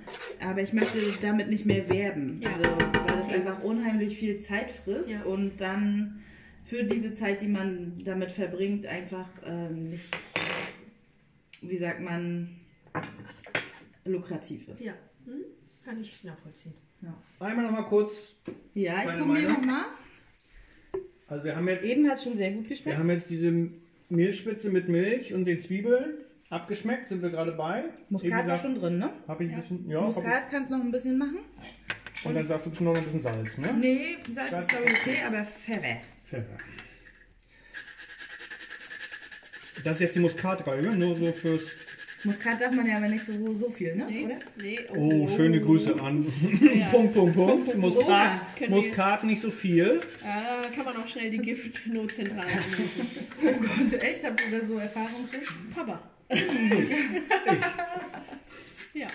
Aber 0.44 0.62
ich 0.62 0.74
möchte 0.74 0.98
damit 1.22 1.50
nicht 1.50 1.66
mehr 1.66 1.88
werben. 1.90 2.42
Ja. 2.44 2.52
Also, 2.56 2.70
weil 2.72 3.18
das 3.18 3.26
Okay. 3.28 3.36
einfach 3.36 3.64
unheimlich 3.64 4.18
viel 4.18 4.40
Zeit 4.40 4.72
frisst 4.72 5.10
Ja. 5.12 5.22
und 5.24 5.62
dann 5.62 6.22
für 6.66 6.84
diese 6.84 7.12
Zeit, 7.12 7.40
die 7.42 7.48
man 7.48 7.94
damit 8.04 8.32
verbringt, 8.32 8.86
einfach 8.88 9.30
ähm, 9.46 9.92
nicht, 9.92 10.04
wie 11.62 11.78
sagt 11.78 12.02
man, 12.02 12.50
lukrativ 14.06 14.68
ist. 14.70 14.82
Ja, 14.82 14.94
hm? 15.26 15.44
kann 15.84 16.00
ich 16.00 16.24
nachvollziehen. 16.24 16.74
Ja, 17.02 17.14
Einmal 17.40 17.66
noch 17.66 17.72
mal 17.72 17.84
kurz. 17.84 18.36
ja 18.74 18.98
ich 19.04 19.20
probiere 19.20 19.52
nochmal. 19.52 19.86
Also 21.28 21.46
wir 21.46 21.56
haben 21.56 21.68
jetzt, 21.68 21.86
Eben 21.86 22.08
hat 22.08 22.18
es 22.18 22.24
schon 22.24 22.36
sehr 22.36 22.52
gut 22.52 22.64
wir 22.64 22.70
geschmeckt. 22.70 22.98
haben 22.98 23.10
jetzt 23.10 23.30
diese 23.30 23.70
Mehlspitze 24.10 24.70
mit 24.70 24.90
Milch 24.90 25.34
und 25.34 25.46
den 25.46 25.62
Zwiebeln 25.62 26.16
abgeschmeckt. 26.50 27.08
Sind 27.08 27.22
wir 27.22 27.30
gerade 27.30 27.54
bei? 27.54 27.86
Muskat 28.10 28.48
war 28.48 28.58
schon 28.58 28.76
drin, 28.76 29.00
ne? 29.00 29.12
Habe 29.28 29.46
ich 29.46 29.52
ein 29.52 29.60
bisschen, 29.60 29.90
ja. 29.90 30.02
Hab 30.02 30.16
Muskat 30.16 30.52
kannst 30.52 30.70
du 30.70 30.78
noch 30.78 30.84
ein 30.84 30.92
bisschen 30.92 31.18
machen? 31.18 31.40
und 32.24 32.36
dann 32.36 32.46
sagst 32.48 32.66
du 32.68 32.70
bestimmt 32.70 32.90
noch 32.92 32.98
ein 32.98 33.04
bisschen 33.04 33.22
Salz, 33.22 33.58
ne? 33.58 33.74
Nee, 33.80 34.18
Salz 34.32 34.52
ist 34.60 34.70
glaube 34.70 34.86
ich 34.86 34.92
okay, 34.92 35.18
aber 35.26 35.44
Pfeffer. 35.44 36.02
Pfeffer. 36.24 36.58
Das 39.84 39.94
ist 39.94 40.00
jetzt 40.02 40.16
die 40.16 40.20
Muskatreihe, 40.20 40.96
nur 40.96 41.16
so 41.16 41.32
fürs. 41.32 41.91
Muskat 42.24 42.62
darf 42.62 42.72
man 42.76 42.86
ja 42.88 42.98
aber 42.98 43.08
nicht 43.08 43.26
so, 43.26 43.32
so 43.56 43.70
viel, 43.70 43.96
ne? 43.96 44.06
Nee, 44.10 44.26
Oder? 44.26 44.38
nee. 44.62 44.80
Oh, 44.96 45.28
schöne 45.28 45.60
Grüße 45.60 46.00
an. 46.02 46.26
Ja. 46.76 46.88
Punkt, 46.88 47.14
Punkt, 47.14 47.36
Punkt. 47.36 47.76
Muskat, 47.78 48.70
Muskat 48.70 49.24
nicht 49.24 49.42
so 49.42 49.50
viel. 49.52 50.00
Ja, 50.24 50.62
da 50.62 50.70
kann 50.74 50.86
man 50.86 50.96
auch 50.98 51.08
schnell 51.08 51.32
die 51.32 51.40
Giftnotzentrale 51.40 52.42
anrufen. 52.48 53.08
Oh 53.44 53.54
Gott, 53.60 53.94
echt? 54.02 54.24
Habt 54.24 54.42
ihr 54.42 54.60
da 54.60 54.66
so 54.66 54.78
Erfahrung 54.78 55.26
schon? 55.30 55.42
Papa. 55.74 56.02
ja. 58.94 59.08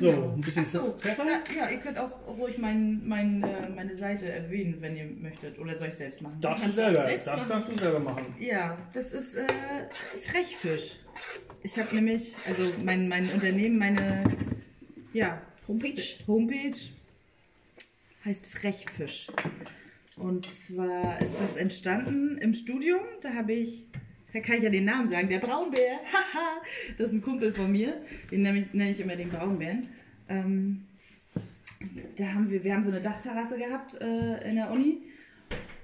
Ja, 0.00 0.10
So, 0.12 0.20
genau. 0.20 0.32
ein 0.34 0.40
bisschen 0.40 0.64
Ach 0.66 0.70
so, 0.72 0.92
Pfeffer? 0.98 1.24
da, 1.24 1.54
ja, 1.56 1.70
ihr 1.70 1.78
könnt 1.78 1.98
auch 1.98 2.26
ruhig 2.26 2.58
mein, 2.58 3.06
mein, 3.06 3.42
äh, 3.42 3.68
meine 3.68 3.96
Seite 3.96 4.30
erwähnen, 4.30 4.76
wenn 4.80 4.96
ihr 4.96 5.04
möchtet. 5.06 5.58
Oder 5.58 5.76
soll 5.76 5.88
ich 5.88 5.94
selbst 5.94 6.20
machen? 6.22 6.40
Darfst 6.40 6.66
du 6.66 6.72
selber. 6.72 7.02
selbst 7.02 7.28
das 7.28 7.36
machen. 7.36 7.48
darfst 7.48 7.72
du 7.72 7.78
selber 7.78 8.00
machen. 8.00 8.34
Ja, 8.38 8.76
das 8.92 9.12
ist 9.12 9.34
äh, 9.34 9.46
Frechfisch. 10.30 10.96
Ich 11.62 11.78
habe 11.78 11.94
nämlich, 11.94 12.34
also 12.46 12.62
mein, 12.84 13.08
mein 13.08 13.28
Unternehmen, 13.30 13.78
meine 13.78 14.24
ja, 15.12 15.40
Homepage. 15.66 16.02
Homepage 16.26 16.76
heißt 18.24 18.46
Frechfisch. 18.46 19.28
Und 20.16 20.46
zwar 20.46 21.20
ist 21.20 21.34
das 21.40 21.56
entstanden 21.56 22.38
im 22.38 22.52
Studium. 22.52 23.00
Da 23.22 23.34
habe 23.34 23.52
ich, 23.52 23.86
da 24.32 24.40
kann 24.40 24.56
ich 24.56 24.62
ja 24.62 24.70
den 24.70 24.84
Namen 24.84 25.10
sagen, 25.10 25.28
der 25.28 25.38
Braunbär. 25.38 26.00
Haha, 26.12 26.62
das 26.96 27.08
ist 27.08 27.12
ein 27.14 27.22
Kumpel 27.22 27.52
von 27.52 27.72
mir. 27.72 28.00
Den 28.30 28.42
nenne 28.42 28.60
ich, 28.60 28.74
nenne 28.74 28.90
ich 28.90 29.00
immer 29.00 29.16
den 29.16 29.28
Braunbären. 29.28 29.88
Ähm, 30.28 30.84
da 32.16 32.32
haben 32.34 32.50
wir, 32.50 32.62
wir 32.62 32.74
haben 32.74 32.84
so 32.84 32.90
eine 32.90 33.00
Dachterrasse 33.00 33.56
gehabt 33.56 34.00
äh, 34.00 34.48
in 34.48 34.56
der 34.56 34.70
Uni. 34.70 35.02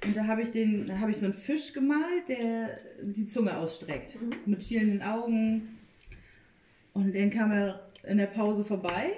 Und 0.04 0.16
da 0.16 0.26
habe 0.26 0.42
ich 0.42 0.50
den, 0.50 0.86
da 0.86 0.98
habe 0.98 1.12
ich 1.12 1.16
so 1.16 1.24
einen 1.24 1.34
Fisch 1.34 1.72
gemalt, 1.72 2.28
der 2.28 2.76
die 3.02 3.26
Zunge 3.26 3.56
ausstreckt. 3.56 4.16
Mit 4.44 4.62
schielenden 4.62 5.02
Augen. 5.02 5.78
Und 6.92 7.14
dann 7.14 7.30
kam 7.30 7.50
er 7.50 7.90
in 8.06 8.18
der 8.18 8.26
Pause 8.26 8.64
vorbei. 8.64 9.12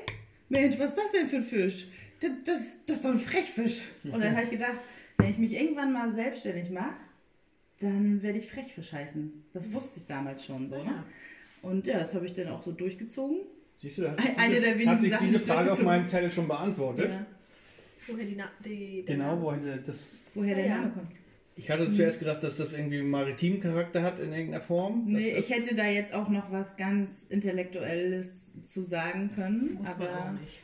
Mensch, 0.48 0.78
was 0.78 0.92
ist 0.92 0.98
das 0.98 1.12
denn 1.12 1.28
für 1.28 1.36
ein 1.36 1.42
Fisch? 1.42 1.88
Das, 2.20 2.30
das, 2.44 2.86
das 2.86 2.96
ist 2.98 3.04
doch 3.04 3.10
ein 3.10 3.18
Frechfisch. 3.18 3.80
Und 4.04 4.22
dann 4.22 4.32
habe 4.36 4.44
ich 4.44 4.50
gedacht, 4.50 4.76
wenn 5.18 5.30
ich 5.30 5.38
mich 5.38 5.52
irgendwann 5.52 5.92
mal 5.92 6.12
selbstständig 6.12 6.70
mache, 6.70 6.94
dann 7.80 8.22
werde 8.22 8.38
ich 8.38 8.46
Frechfisch 8.50 8.92
heißen. 8.92 9.44
Das 9.52 9.72
wusste 9.72 10.00
ich 10.00 10.06
damals 10.06 10.44
schon 10.44 10.68
so. 10.70 10.76
Ne? 10.82 11.04
Und 11.62 11.86
ja, 11.86 11.98
das 11.98 12.14
habe 12.14 12.26
ich 12.26 12.32
dann 12.34 12.48
auch 12.48 12.62
so 12.62 12.72
durchgezogen. 12.72 13.38
Siehst 13.78 13.98
du, 13.98 14.02
da 14.02 14.10
hat 14.12 14.18
Eine 14.18 14.26
sich 14.36 14.46
diese, 14.48 14.60
der 14.60 14.74
wenigen 14.74 14.90
hat 14.90 15.00
sich 15.00 15.10
Sachen, 15.10 15.26
diese 15.26 15.38
die 15.38 15.44
ich 15.44 15.48
Frage 15.50 15.60
auf 15.60 15.66
durchgezogen 15.78 15.84
meinem 15.86 16.08
Zettel 16.08 16.32
schon 16.32 16.48
beantwortet. 16.48 17.10
Ja. 17.12 17.26
Woher 18.08 18.24
die, 18.24 18.36
Na 18.36 18.44
die 18.64 19.04
der 19.06 19.16
Genau, 19.16 19.28
Name? 19.34 19.42
wohin 19.42 19.80
das. 19.84 19.98
Woher 20.34 20.54
der 20.54 20.64
Ja, 20.66 20.70
ja. 20.70 20.80
Name 20.80 20.92
kommt. 20.92 21.08
Ich 21.58 21.70
hatte 21.70 21.90
zuerst 21.92 22.18
gedacht, 22.18 22.42
dass 22.44 22.56
das 22.58 22.74
irgendwie 22.74 22.98
einen 22.98 23.08
maritimen 23.08 23.60
Charakter 23.60 24.02
hat 24.02 24.18
in 24.20 24.30
irgendeiner 24.32 24.62
Form. 24.62 25.04
Nee, 25.06 25.34
das, 25.36 25.46
ich 25.48 25.54
hätte 25.56 25.74
da 25.74 25.86
jetzt 25.86 26.12
auch 26.12 26.28
noch 26.28 26.52
was 26.52 26.76
ganz 26.76 27.24
Intellektuelles 27.30 28.52
zu 28.64 28.82
sagen 28.82 29.30
können. 29.34 29.74
Muss 29.74 29.96
man 29.98 30.08
aber 30.08 30.18
auch 30.20 30.32
nicht. 30.32 30.60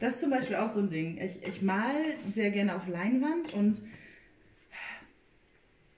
Das 0.00 0.14
ist 0.14 0.20
zum 0.22 0.30
Beispiel 0.30 0.56
auch 0.56 0.70
so 0.70 0.80
ein 0.80 0.88
Ding. 0.88 1.18
Ich, 1.18 1.40
ich 1.46 1.62
mal 1.62 1.94
sehr 2.32 2.50
gerne 2.50 2.74
auf 2.74 2.88
Leinwand 2.88 3.54
und 3.54 3.80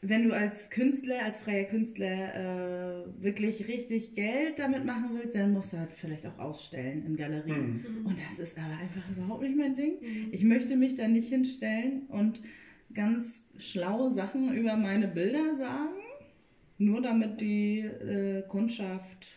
wenn 0.08 0.28
du 0.28 0.34
als 0.34 0.70
Künstler, 0.70 1.16
als 1.24 1.38
freier 1.38 1.64
Künstler 1.64 3.04
äh, 3.04 3.22
wirklich 3.22 3.66
richtig 3.68 4.14
Geld 4.14 4.58
damit 4.58 4.84
machen 4.84 5.10
willst, 5.14 5.34
dann 5.34 5.52
musst 5.52 5.72
du 5.72 5.78
halt 5.78 5.92
vielleicht 5.92 6.26
auch 6.26 6.38
ausstellen 6.38 7.04
in 7.06 7.16
Galerien. 7.16 7.84
Und 8.04 8.16
das 8.18 8.38
ist 8.38 8.58
aber 8.58 8.74
einfach 8.80 9.02
überhaupt 9.16 9.42
nicht 9.42 9.56
mein 9.56 9.74
Ding. 9.74 9.94
Ich 10.32 10.44
möchte 10.44 10.76
mich 10.76 10.94
da 10.94 11.08
nicht 11.08 11.28
hinstellen 11.28 12.02
und 12.08 12.40
ganz 12.94 13.44
schlaue 13.58 14.12
Sachen 14.12 14.54
über 14.54 14.76
meine 14.76 15.08
Bilder 15.08 15.54
sagen, 15.56 15.94
nur 16.78 17.00
damit 17.02 17.40
die 17.40 17.80
äh, 17.80 18.42
Kundschaft 18.48 19.28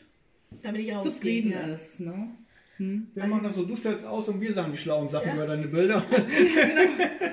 Damit 0.62 0.82
ich 0.82 0.98
zufrieden. 1.00 1.52
Ja. 1.52 1.62
ist. 1.74 2.00
Ne? 2.00 2.30
Hm? 2.78 3.08
Wir 3.14 3.28
machen 3.28 3.44
das 3.44 3.56
so, 3.56 3.66
du 3.66 3.76
stellst 3.76 4.06
aus 4.06 4.30
und 4.30 4.40
wir 4.40 4.54
sagen 4.54 4.72
die 4.72 4.78
schlauen 4.78 5.10
Sachen 5.10 5.30
Ja. 5.30 5.36
über 5.36 5.46
deine 5.48 5.68
Bilder. 5.68 6.04
Genau. 6.12 7.30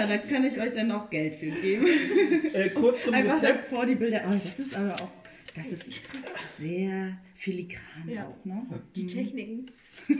Ja, 0.00 0.06
da 0.06 0.16
kann 0.16 0.44
ich 0.46 0.58
euch 0.58 0.72
dann 0.72 0.90
auch 0.92 1.10
Geld 1.10 1.34
für 1.34 1.50
geben. 1.50 1.86
äh, 2.54 2.70
kurz 2.70 3.04
zum 3.04 3.12
Einfach 3.12 3.34
Rezept. 3.36 3.70
davor 3.70 3.84
die 3.84 3.96
Bilder. 3.96 4.22
Oh, 4.26 4.32
das 4.32 4.58
ist 4.58 4.74
aber 4.74 4.94
auch, 4.94 5.10
das 5.54 5.68
ist 5.68 6.02
sehr 6.58 7.18
filigran 7.34 8.08
Ja. 8.08 8.26
auch, 8.26 8.44
ne? 8.46 8.66
Die 8.96 9.06
Techniken. 9.06 9.66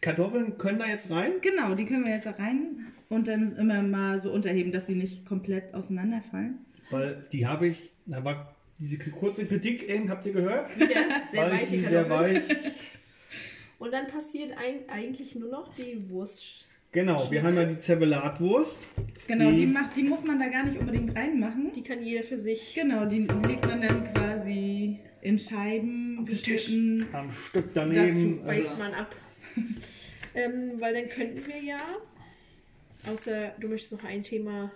Kartoffeln 0.00 0.56
können 0.56 0.78
da 0.78 0.86
jetzt 0.86 1.10
rein. 1.10 1.32
Genau, 1.42 1.74
die 1.74 1.84
können 1.84 2.04
wir 2.04 2.12
jetzt 2.12 2.26
da 2.26 2.30
rein 2.30 2.86
und 3.08 3.26
dann 3.26 3.56
immer 3.56 3.82
mal 3.82 4.22
so 4.22 4.30
unterheben, 4.30 4.70
dass 4.70 4.86
sie 4.86 4.94
nicht 4.94 5.26
komplett 5.26 5.74
auseinanderfallen. 5.74 6.64
Weil 6.90 7.24
die 7.32 7.46
habe 7.46 7.66
ich, 7.66 7.90
da 8.06 8.24
war 8.24 8.54
diese 8.78 8.98
kurze 8.98 9.46
Kritik 9.46 9.88
eben, 9.88 10.08
habt 10.08 10.24
ihr 10.26 10.32
gehört? 10.32 10.74
Wieder 10.78 10.94
sehr 11.30 11.42
weil 11.42 11.52
weiche 11.52 11.80
sehr 11.80 12.08
weich. 12.08 12.40
Und 13.80 13.92
dann 13.92 14.06
passiert 14.06 14.52
ein, 14.56 14.88
eigentlich 14.88 15.34
nur 15.34 15.50
noch 15.50 15.74
die 15.74 16.08
Wurst. 16.08 16.68
Genau, 16.92 17.30
wir 17.30 17.42
haben 17.42 17.54
ja 17.56 17.64
die 17.64 17.78
Zervelatwurst. 17.78 18.76
Genau, 19.28 19.50
Die- 19.50 19.58
die, 19.58 19.66
macht, 19.66 19.96
die 19.96 20.02
muss 20.02 20.24
man 20.24 20.40
da 20.40 20.48
gar 20.48 20.64
nicht 20.66 20.80
unbedingt 20.80 21.14
reinmachen. 21.14 21.72
Die 21.72 21.82
kann 21.82 22.02
jeder 22.02 22.24
für 22.24 22.36
sich. 22.38 22.74
Genau, 22.74 23.04
die 23.04 23.20
legt 23.46 23.66
man 23.68 23.80
dann 23.80 24.12
quasi 24.12 24.98
in 25.22 25.38
Scheiben, 25.38 26.24
geschnitten. 26.24 27.06
Am 27.12 27.30
Stück 27.30 27.66
daneben. 27.74 28.38
Dazu 28.38 28.46
Beißt 28.46 28.68
Also, 28.70 28.82
man 28.82 28.94
ab. 28.94 29.14
ähm, 30.34 30.72
weil 30.80 30.94
dann 30.94 31.06
könnten 31.08 31.46
wir 31.46 31.62
ja, 31.62 31.78
außer 33.12 33.52
du 33.60 33.68
möchtest 33.68 33.92
noch 33.92 34.04
ein 34.04 34.22
Thema 34.24 34.72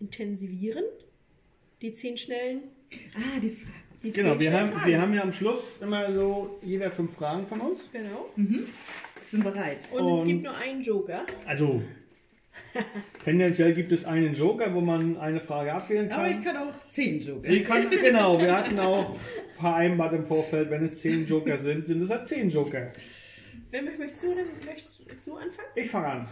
intensivieren. 0.00 0.84
Die 1.80 1.92
zehn 1.92 2.16
schnellen. 2.18 2.60
Ah, 3.16 3.38
die 3.40 3.50
Frage. 3.50 3.72
Die 4.02 4.12
genau, 4.12 4.30
zehn 4.32 4.40
wir 4.40 4.48
schnellen 4.50 4.64
haben, 4.66 4.72
Fragen. 4.72 4.86
wir 4.90 5.00
haben 5.00 5.14
ja 5.14 5.22
am 5.22 5.32
Schluss 5.32 5.60
immer 5.80 6.12
so 6.12 6.58
jeder 6.62 6.90
fünf 6.90 7.14
Fragen 7.14 7.46
von 7.46 7.60
uns. 7.60 7.80
Genau. 7.92 8.28
Sind 9.30 9.44
bereit. 9.44 9.78
Und, 9.92 10.06
es 10.08 10.20
Und- 10.22 10.26
gibt 10.28 10.42
nur 10.44 10.56
einen 10.56 10.82
Joker. 10.82 11.24
Also, 11.46 11.82
tendenziell 13.24 13.74
gibt 13.74 13.92
es 13.92 14.04
einen 14.04 14.34
Joker, 14.34 14.72
wo 14.74 14.80
man 14.80 15.16
eine 15.18 15.40
Frage 15.40 15.72
abwählen 15.72 16.10
Aber 16.10 16.26
ich 16.28 16.34
kann. 16.42 16.44
kann 16.44 16.56
auch 16.68 16.88
zehn 16.88 17.20
Joker. 17.20 17.48
Sie 17.48 17.62
kann, 17.62 17.88
genau, 18.02 18.40
wir 18.40 18.56
hatten 18.56 18.78
auch 18.80 19.16
vereinbart 19.54 20.12
im 20.14 20.24
Vorfeld, 20.24 20.70
wenn 20.70 20.84
es 20.84 21.00
zehn 21.00 21.26
Joker 21.26 21.58
sind, 21.58 21.86
sind 21.86 22.02
es 22.02 22.10
halt 22.10 22.26
zehn 22.28 22.48
Joker. 22.50 22.90
Wer 23.70 23.82
möcht- 23.82 23.98
möchtest 23.98 24.22
du, 24.22 24.34
dann 24.34 24.46
möchtest 24.66 25.00
du 25.26 25.36
anfangen? 25.36 25.68
Ich 25.74 25.90
fange 25.90 26.06
an. 26.06 26.28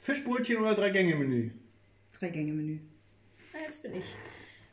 Fischbrötchen 0.00 0.58
oder 0.58 0.74
Drei-Gänge-Menü? 0.74 1.50
Drei 2.18 2.28
Gänge 2.28 2.52
Menü. 2.52 2.78
Ah, 3.54 3.58
jetzt 3.64 3.82
bin 3.82 3.94
ich. 3.96 4.16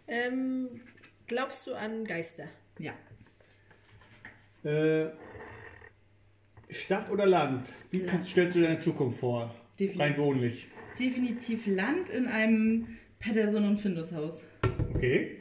Ähm, 0.08 0.82
glaubst 1.28 1.66
du 1.68 1.74
an 1.76 2.04
Geister? 2.06 2.46
Ja. 2.78 2.94
Äh, 4.64 5.10
Stadt 6.70 7.10
oder 7.12 7.26
Land? 7.26 7.64
Wie 7.92 8.00
kannst, 8.06 8.30
stellst 8.30 8.56
du 8.56 8.62
deine 8.62 8.80
Zukunft 8.80 9.20
vor? 9.20 9.54
Definitiv. 9.80 10.02
Rein 10.02 10.18
wohnlich. 10.18 10.68
Definitiv 11.00 11.68
Land 11.68 12.10
in 12.10 12.28
einem 12.28 12.88
Patterson 13.20 13.66
und 13.68 13.80
Findus 13.80 14.12
Haus. 14.14 14.42
Okay. 14.94 15.38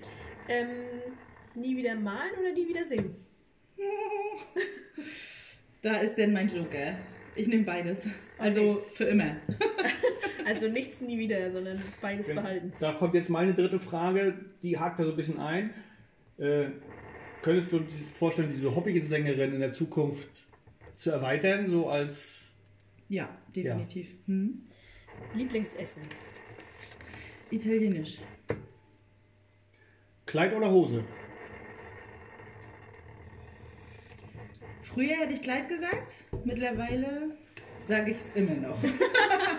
Ähm, 0.49 0.69
nie 1.55 1.77
wieder 1.77 1.95
malen 1.95 2.33
oder 2.41 2.53
nie 2.53 2.69
wieder 2.69 2.85
singen? 2.85 3.15
Da 5.83 5.99
ist 5.99 6.17
denn 6.17 6.33
mein 6.33 6.49
Joker. 6.49 6.97
Ich 7.37 7.47
nehme 7.47 7.65
beides. 7.65 8.07
Also 8.39 8.83
für 8.93 9.05
immer. 9.05 9.37
Also 10.47 10.69
nichts 10.69 11.01
nie 11.01 11.19
wieder, 11.19 11.51
sondern 11.51 11.81
beides 12.03 12.27
behalten. 12.27 12.71
Da 12.79 12.93
kommt 12.93 13.15
jetzt 13.15 13.31
meine 13.31 13.55
dritte 13.55 13.79
Frage, 13.79 14.35
die 14.63 14.79
hakt 14.79 14.99
da 14.99 15.05
so 15.05 15.13
ein 15.13 15.17
bisschen 15.17 15.39
ein. 15.39 15.71
Äh, 16.37 16.67
Könntest 17.41 17.73
du 17.73 17.79
dir 17.81 18.05
vorstellen, 18.13 18.49
diese 18.51 18.75
Hobbysängerin 18.75 19.53
in 19.55 19.61
der 19.61 19.73
Zukunft 19.73 20.29
zu 20.97 21.11
erweitern, 21.11 21.69
so 21.69 21.89
als 21.89 22.41
Ja, 23.09 23.29
definitiv. 23.55 24.15
Hm. 24.27 24.63
Lieblingsessen. 25.35 26.05
Italienisch. 27.51 28.19
Kleid 30.27 30.55
oder 30.55 30.71
Hose? 30.71 31.05
Früher 34.83 35.17
hätte 35.17 35.35
ich 35.35 35.43
Kleid 35.43 35.69
gesagt, 35.69 36.17
mittlerweile 36.45 37.37
sage 37.85 38.13
ich 38.13 38.17
es 38.17 38.35
immer 38.35 38.55
noch. 38.55 38.79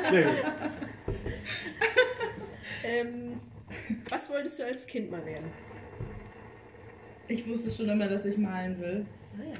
Sehr 0.10 0.24
gut. 0.24 0.34
Ähm, 2.88 3.40
was 4.10 4.30
wolltest 4.30 4.60
du 4.60 4.64
als 4.66 4.86
Kind 4.86 5.10
mal 5.10 5.26
werden? 5.26 5.50
Ich 7.28 7.48
wusste 7.48 7.72
schon 7.72 7.90
immer, 7.90 8.08
dass 8.08 8.26
ich 8.26 8.38
malen 8.38 8.80
will. 8.80 9.06
Ah, 9.40 9.44
ja. 9.52 9.58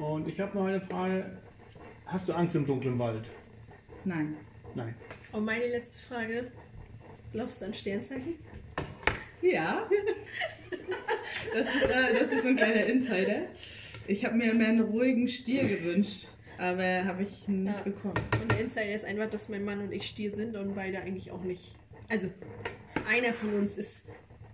Und 0.00 0.28
ich 0.28 0.40
habe 0.40 0.56
noch 0.56 0.66
eine 0.66 0.80
Frage. 0.80 1.38
Hast 2.06 2.28
du 2.28 2.32
Angst 2.32 2.56
im 2.56 2.66
dunklen 2.66 2.98
Wald? 2.98 3.28
Nein. 4.04 4.36
Nein. 4.74 4.94
Und 5.32 5.44
meine 5.44 5.66
letzte 5.68 5.98
Frage. 6.08 6.50
Glaubst 7.32 7.60
du 7.60 7.66
an 7.66 7.74
Sternzeichen? 7.74 8.34
Ja. 9.42 9.88
Das 11.52 11.74
ist, 11.74 11.82
äh, 11.82 12.12
das 12.12 12.32
ist 12.32 12.42
so 12.42 12.48
ein 12.48 12.56
kleiner 12.56 12.84
Insider. 12.86 13.42
Ich 14.06 14.24
habe 14.24 14.36
mir 14.36 14.52
immer 14.52 14.66
einen 14.66 14.82
ruhigen 14.82 15.26
Stier 15.26 15.62
gewünscht, 15.64 16.28
aber 16.58 17.04
habe 17.04 17.24
ich 17.24 17.48
nicht 17.48 17.76
Ja. 17.76 17.82
bekommen. 17.82 18.14
Und 18.40 18.52
der 18.52 18.60
Insider 18.60 18.94
ist 18.94 19.04
einfach, 19.04 19.28
dass 19.30 19.48
mein 19.48 19.64
Mann 19.64 19.80
und 19.80 19.90
ich 19.92 20.06
Stier 20.06 20.30
sind 20.32 20.54
und 20.56 20.74
beide 20.76 21.00
eigentlich 21.00 21.32
auch 21.32 21.42
nicht. 21.42 21.76
Also, 22.08 22.28
einer 23.08 23.34
von 23.34 23.54
uns 23.54 23.78
ist 23.78 24.04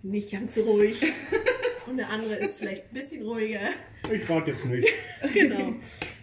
nicht 0.01 0.31
ganz 0.31 0.55
so 0.55 0.61
ruhig 0.63 0.99
und 1.89 1.97
der 1.97 2.09
andere 2.09 2.35
ist 2.35 2.59
vielleicht 2.59 2.83
ein 2.91 2.93
bisschen 2.93 3.23
ruhiger. 3.23 3.69
Ich 4.11 4.29
rate 4.29 4.51
jetzt 4.51 4.65
nicht. 4.65 4.87
Genau. 5.33 5.73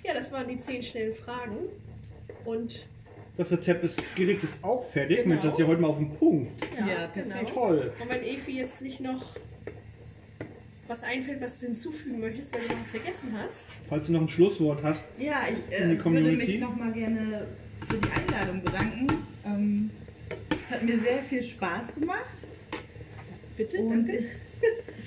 Ja, 0.05 0.15
das 0.15 0.31
waren 0.33 0.49
die 0.49 0.59
zehn 0.59 0.83
schnellen 0.83 1.15
Fragen. 1.15 1.57
Und 2.45 2.85
Das 3.37 3.51
Rezept 3.51 3.83
des 3.83 3.97
Gerichtes 4.15 4.51
ist 4.55 4.65
auch 4.65 4.89
fertig. 4.91 5.17
Genau. 5.19 5.29
Mensch, 5.31 5.43
das 5.43 5.53
ist 5.55 5.59
ja 5.61 5.67
heute 5.67 5.81
mal 5.81 5.89
auf 5.89 5.99
den 5.99 6.11
Punkt. 6.15 6.53
ja, 6.79 6.87
Ja, 6.87 7.07
genau. 7.15 7.43
Toll. 7.45 7.93
Und 8.01 8.11
wenn 8.11 8.23
Evi 8.23 8.59
jetzt 8.59 8.81
nicht 8.83 9.01
noch 9.01 9.37
was 10.87 11.03
einfällt, 11.03 11.41
was 11.41 11.61
du 11.61 11.67
hinzufügen 11.67 12.21
möchtest, 12.21 12.55
weil 12.55 12.63
du 12.63 12.75
noch 12.75 12.81
was 12.83 12.91
vergessen 12.91 13.33
hast. 13.43 13.65
Falls 13.89 14.07
du 14.07 14.13
noch 14.13 14.21
ein 14.21 14.29
Schlusswort 14.29 14.83
hast, 14.83 15.05
Ja, 15.19 15.43
ich 15.51 15.75
äh, 15.75 15.99
würde 15.99 16.33
mich 16.37 16.59
nochmal 16.61 16.93
gerne 16.93 17.47
für 17.89 17.97
die 17.99 18.09
Einladung 18.11 18.63
bedanken. 18.63 19.07
Ähm, 19.47 19.91
es 20.51 20.75
hat 20.75 20.83
mir 20.83 20.99
sehr 20.99 21.23
viel 21.23 21.43
Spaß 21.43 21.95
gemacht 21.95 22.21
Bitte, 23.57 23.79
und 23.79 24.07
danke. 24.07 24.17
ich 24.19 24.27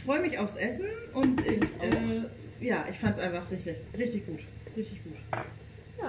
freue 0.08 0.22
mich 0.22 0.40
aufs 0.40 0.56
Essen 0.56 0.86
und 1.14 1.42
ich, 1.46 1.62
äh, 1.82 2.66
ja, 2.66 2.86
ich 2.90 2.98
fand 2.98 3.18
es 3.18 3.24
einfach 3.24 3.52
richtig, 3.52 3.76
richtig 3.98 4.26
gut. 4.26 4.40
Richtig 4.76 5.04
gut. 5.04 5.18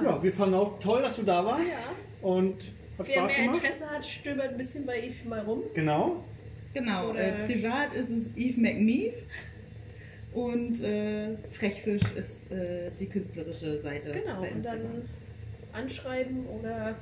ja, 0.03 0.23
wir 0.23 0.33
fanden 0.33 0.55
auch 0.55 0.79
toll, 0.79 1.03
dass 1.03 1.17
du 1.17 1.25
da 1.25 1.45
warst. 1.45 1.67
Ja. 1.67 2.29
Und 2.29 2.63
hat 2.97 3.09
Wer 3.09 3.17
Spaß 3.17 3.27
mehr 3.27 3.41
gemacht. 3.43 3.57
Interesse 3.57 3.91
hat, 3.91 4.07
stöbert 4.07 4.49
ein 4.51 4.57
bisschen 4.57 4.87
bei 4.87 4.99
Evi 4.99 5.29
mal 5.29 5.41
rum. 5.41 5.63
Genau. 5.75 6.25
Genau, 6.75 7.13
äh, 7.15 7.33
privat 7.47 7.93
ist 7.95 8.09
es 8.11 8.37
Eve 8.37 8.61
McMeef 8.61 9.15
und 10.33 10.81
äh, 10.81 11.37
Frechfisch 11.51 12.03
ist 12.15 12.53
äh, 12.53 12.91
die 13.01 13.07
künstlerische 13.07 13.81
Seite. 13.81 14.13
Genau, 14.13 14.43
und 14.43 14.63
dann 14.63 15.09
anschreiben 15.73 16.47
oder, 16.47 16.95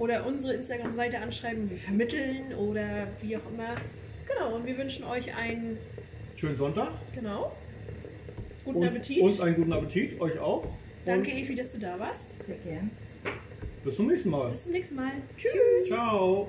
oder 0.00 0.26
unsere 0.26 0.54
Instagram-Seite 0.54 1.18
anschreiben, 1.18 1.70
wir 1.70 1.76
vermitteln 1.76 2.54
oder 2.54 3.06
wie 3.22 3.36
auch 3.36 3.50
immer. 3.52 3.76
Genau, 4.26 4.56
und 4.56 4.66
wir 4.66 4.76
wünschen 4.78 5.04
euch 5.04 5.36
einen, 5.36 5.78
Schönen 6.38 6.56
Sonntag. 6.56 6.90
genau, 7.12 7.52
guten 8.64 8.78
Und 8.78 8.86
Appetit. 8.86 9.20
uns 9.22 9.40
einen 9.40 9.56
guten 9.56 9.72
Appetit. 9.72 10.20
Euch 10.20 10.38
auch. 10.38 10.64
Danke, 11.04 11.32
Evi, 11.32 11.56
dass 11.56 11.72
du 11.72 11.78
da 11.78 11.98
warst. 11.98 12.34
Sehr 12.46 12.54
gern. 12.58 12.90
Und 13.24 13.84
bis 13.84 13.96
zum 13.96 14.06
nächsten 14.06 14.30
Mal. 14.30 14.50
Bis 14.50 14.62
zum 14.62 14.72
nächsten 14.72 14.94
Mal. 14.94 15.10
Tschüss. 15.36 15.88
Ciao. 15.88 16.46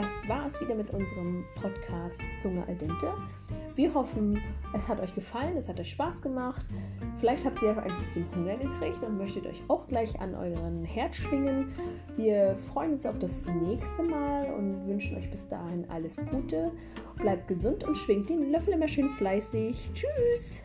Das 0.00 0.28
war 0.28 0.46
es 0.46 0.58
wieder 0.60 0.74
mit 0.74 0.90
unserem 0.90 1.44
Podcast 1.54 2.18
Zunge 2.34 2.66
al 2.66 2.74
dente. 2.74 3.12
Wir 3.74 3.92
hoffen, 3.92 4.40
es 4.74 4.88
hat 4.88 5.00
euch 5.00 5.14
gefallen, 5.14 5.56
es 5.56 5.68
hat 5.68 5.78
euch 5.78 5.90
Spaß 5.90 6.22
gemacht. 6.22 6.64
Vielleicht 7.18 7.44
habt 7.44 7.62
ihr 7.62 7.76
ein 7.76 7.98
bisschen 7.98 8.24
Hunger 8.34 8.56
gekriegt 8.56 9.02
und 9.02 9.18
möchtet 9.18 9.46
euch 9.46 9.62
auch 9.68 9.86
gleich 9.86 10.18
an 10.20 10.34
euren 10.34 10.84
Herd 10.84 11.14
schwingen. 11.14 11.72
Wir 12.16 12.56
freuen 12.72 12.92
uns 12.92 13.04
auf 13.04 13.18
das 13.18 13.46
nächste 13.46 14.02
Mal 14.02 14.46
und 14.54 14.86
wünschen 14.86 15.16
euch 15.16 15.30
bis 15.30 15.48
dahin 15.48 15.84
alles 15.90 16.24
Gute. 16.30 16.72
Bleibt 17.16 17.48
gesund 17.48 17.84
und 17.84 17.96
schwingt 17.96 18.30
den 18.30 18.50
Löffel 18.50 18.74
immer 18.74 18.88
schön 18.88 19.08
fleißig. 19.10 19.92
Tschüss! 19.92 20.62